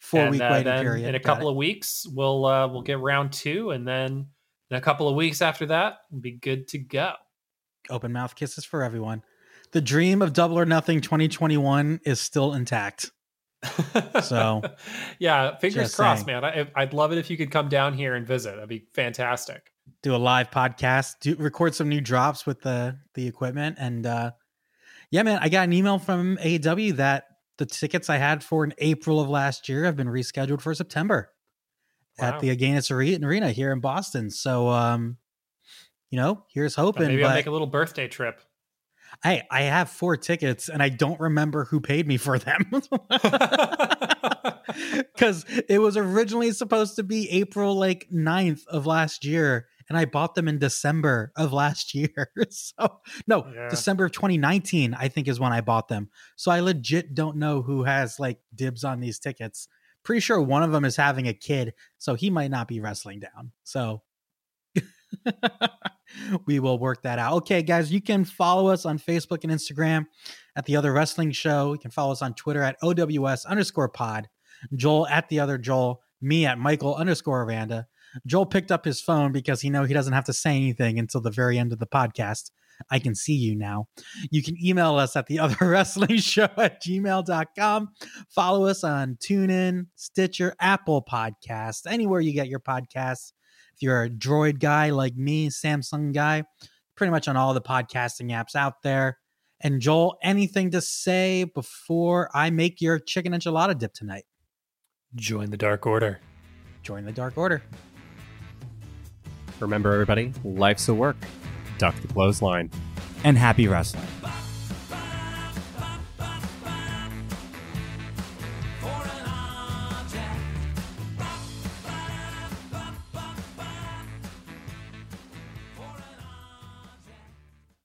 four 0.00 0.20
and, 0.20 0.30
week 0.32 0.42
uh, 0.42 0.48
waiting 0.50 0.82
period. 0.82 1.08
In 1.08 1.14
a 1.14 1.20
couple 1.20 1.48
of 1.48 1.56
weeks, 1.56 2.06
we'll 2.12 2.44
uh, 2.44 2.68
we'll 2.68 2.82
get 2.82 2.98
round 2.98 3.32
two, 3.32 3.70
and 3.70 3.88
then 3.88 4.26
in 4.70 4.76
a 4.76 4.80
couple 4.80 5.08
of 5.08 5.14
weeks 5.14 5.40
after 5.40 5.64
that, 5.66 5.98
we'll 6.10 6.20
be 6.20 6.32
good 6.32 6.68
to 6.68 6.78
go. 6.78 7.14
open 7.88 8.12
mouth 8.12 8.34
kisses 8.34 8.64
for 8.66 8.82
everyone. 8.82 9.22
The 9.70 9.80
dream 9.80 10.20
of 10.20 10.34
Double 10.34 10.58
or 10.58 10.66
Nothing 10.66 11.00
2021 11.00 12.00
is 12.04 12.20
still 12.20 12.52
intact. 12.52 13.10
So, 14.22 14.60
yeah, 15.18 15.56
fingers 15.56 15.94
crossed, 15.94 16.26
saying. 16.26 16.40
man. 16.42 16.44
I, 16.44 16.82
I'd 16.82 16.92
love 16.92 17.12
it 17.12 17.18
if 17.18 17.30
you 17.30 17.36
could 17.36 17.50
come 17.50 17.68
down 17.68 17.94
here 17.94 18.14
and 18.14 18.26
visit. 18.26 18.54
That'd 18.56 18.68
be 18.68 18.86
fantastic. 18.92 19.72
Do 20.02 20.14
a 20.14 20.18
live 20.18 20.50
podcast, 20.50 21.14
do 21.20 21.34
record 21.36 21.74
some 21.74 21.88
new 21.88 22.00
drops 22.00 22.44
with 22.44 22.60
the 22.60 22.98
the 23.14 23.26
equipment, 23.26 23.76
and 23.78 24.04
uh 24.04 24.32
yeah, 25.12 25.22
man, 25.22 25.38
I 25.40 25.48
got 25.48 25.62
an 25.64 25.72
email 25.72 25.98
from 26.00 26.36
AW 26.38 26.92
that 26.96 27.24
the 27.58 27.66
tickets 27.66 28.10
I 28.10 28.16
had 28.16 28.42
for 28.42 28.64
in 28.64 28.74
April 28.78 29.20
of 29.20 29.28
last 29.28 29.68
year 29.68 29.84
have 29.84 29.96
been 29.96 30.08
rescheduled 30.08 30.60
for 30.60 30.74
September 30.74 31.30
Wow. 32.18 32.28
at 32.28 32.40
the 32.40 32.54
Agganis 32.54 32.90
Are- 32.90 32.96
Arena 33.26 33.52
here 33.52 33.70
in 33.72 33.80
Boston. 33.80 34.30
So, 34.30 34.68
um, 34.68 35.18
you 36.10 36.16
know, 36.18 36.44
here's 36.52 36.74
But 36.76 36.82
hoping. 36.82 37.06
maybe 37.08 37.24
I'll 37.24 37.34
make 37.34 37.46
a 37.46 37.50
little 37.50 37.66
birthday 37.68 38.08
trip. 38.08 38.40
Hey, 39.22 39.42
I 39.50 39.62
have 39.62 39.88
four 39.90 40.16
tickets 40.16 40.68
and 40.68 40.82
I 40.82 40.88
don't 40.88 41.20
remember 41.20 41.64
who 41.66 41.80
paid 41.80 42.08
me 42.08 42.16
for 42.16 42.38
them. 42.38 42.70
Because 45.14 45.44
it 45.68 45.78
was 45.80 45.96
originally 45.96 46.50
supposed 46.52 46.96
to 46.96 47.02
be 47.02 47.28
April 47.30 47.74
like 47.74 48.08
9th 48.12 48.66
of 48.68 48.86
last 48.86 49.24
year. 49.24 49.66
And 49.92 49.98
I 49.98 50.06
bought 50.06 50.34
them 50.34 50.48
in 50.48 50.58
December 50.58 51.32
of 51.36 51.52
last 51.52 51.94
year. 51.94 52.30
So, 52.48 53.00
no, 53.26 53.44
Yeah. 53.54 53.68
December 53.68 54.06
of 54.06 54.12
2019, 54.12 54.94
I 54.94 55.08
think 55.08 55.28
is 55.28 55.38
when 55.38 55.52
I 55.52 55.60
bought 55.60 55.88
them. 55.88 56.08
So 56.36 56.50
I 56.50 56.60
legit 56.60 57.14
don't 57.14 57.36
know 57.36 57.60
who 57.60 57.84
has 57.84 58.18
like 58.18 58.38
dibs 58.54 58.84
on 58.84 59.00
these 59.00 59.18
tickets. 59.18 59.68
Pretty 60.02 60.20
sure 60.20 60.40
one 60.40 60.62
of 60.62 60.72
them 60.72 60.86
is 60.86 60.96
having 60.96 61.28
a 61.28 61.34
kid. 61.34 61.74
So 61.98 62.14
he 62.14 62.30
might 62.30 62.50
not 62.50 62.68
be 62.68 62.80
wrestling 62.80 63.20
down. 63.20 63.52
So 63.64 64.02
we 66.46 66.58
will 66.58 66.78
work 66.78 67.02
that 67.02 67.18
out. 67.18 67.34
Okay, 67.34 67.62
guys, 67.62 67.92
you 67.92 68.00
can 68.00 68.24
follow 68.24 68.68
us 68.68 68.86
on 68.86 68.98
Facebook 68.98 69.44
and 69.44 69.52
Instagram 69.52 70.06
at 70.56 70.64
the 70.64 70.76
other 70.76 70.92
wrestling 70.92 71.32
show. 71.32 71.72
You 71.74 71.78
can 71.78 71.90
follow 71.90 72.12
us 72.12 72.22
on 72.22 72.34
Twitter 72.34 72.62
at 72.62 72.76
OWS 72.82 73.44
underscore 73.44 73.88
pod. 73.88 74.28
Joel 74.74 75.06
at 75.08 75.28
the 75.28 75.40
other 75.40 75.58
Joel, 75.58 76.00
me 76.20 76.46
at 76.46 76.58
Michael 76.58 76.94
underscore 76.94 77.44
Randa. 77.44 77.86
Joel 78.26 78.46
picked 78.46 78.72
up 78.72 78.84
his 78.84 79.00
phone 79.00 79.32
because 79.32 79.60
he 79.60 79.70
know 79.70 79.84
he 79.84 79.94
doesn't 79.94 80.12
have 80.12 80.24
to 80.24 80.32
say 80.32 80.56
anything 80.56 80.98
until 80.98 81.20
the 81.20 81.30
very 81.30 81.58
end 81.58 81.72
of 81.72 81.78
the 81.78 81.86
podcast. 81.86 82.50
I 82.90 82.98
can 82.98 83.14
see 83.14 83.34
you 83.34 83.54
now. 83.54 83.86
You 84.30 84.42
can 84.42 84.56
email 84.62 84.96
us 84.96 85.16
at 85.16 85.26
the 85.26 85.38
other 85.40 85.56
wrestling 85.60 86.16
show 86.18 86.48
at 86.56 86.82
gmail.com. 86.82 87.88
Follow 88.28 88.66
us 88.66 88.84
on 88.84 89.16
TuneIn, 89.16 89.86
Stitcher, 89.94 90.54
Apple 90.60 91.04
Podcasts, 91.04 91.82
anywhere 91.86 92.20
you 92.20 92.32
get 92.32 92.48
your 92.48 92.60
podcasts. 92.60 93.32
If 93.74 93.82
you're 93.82 94.04
a 94.04 94.10
Droid 94.10 94.60
guy 94.60 94.90
like 94.90 95.16
me, 95.16 95.48
Samsung 95.48 96.12
guy, 96.12 96.44
pretty 96.96 97.10
much 97.10 97.28
on 97.28 97.36
all 97.36 97.54
the 97.54 97.60
podcasting 97.60 98.30
apps 98.30 98.54
out 98.54 98.82
there. 98.82 99.18
And 99.60 99.80
Joel, 99.80 100.18
anything 100.22 100.72
to 100.72 100.80
say 100.80 101.44
before 101.44 102.28
I 102.34 102.50
make 102.50 102.80
your 102.80 102.98
chicken 102.98 103.32
enchilada 103.32 103.78
dip 103.78 103.94
tonight? 103.94 104.24
Join 105.14 105.50
the 105.50 105.56
Dark 105.56 105.86
Order. 105.86 106.20
Join 106.82 107.04
the 107.04 107.12
Dark 107.12 107.38
Order. 107.38 107.62
Remember, 109.62 109.92
everybody, 109.92 110.32
life's 110.42 110.88
a 110.88 110.94
work. 110.94 111.16
Duck 111.78 111.94
the 112.02 112.08
clothesline. 112.08 112.68
And 113.22 113.38
happy 113.38 113.68
wrestling. 113.68 114.08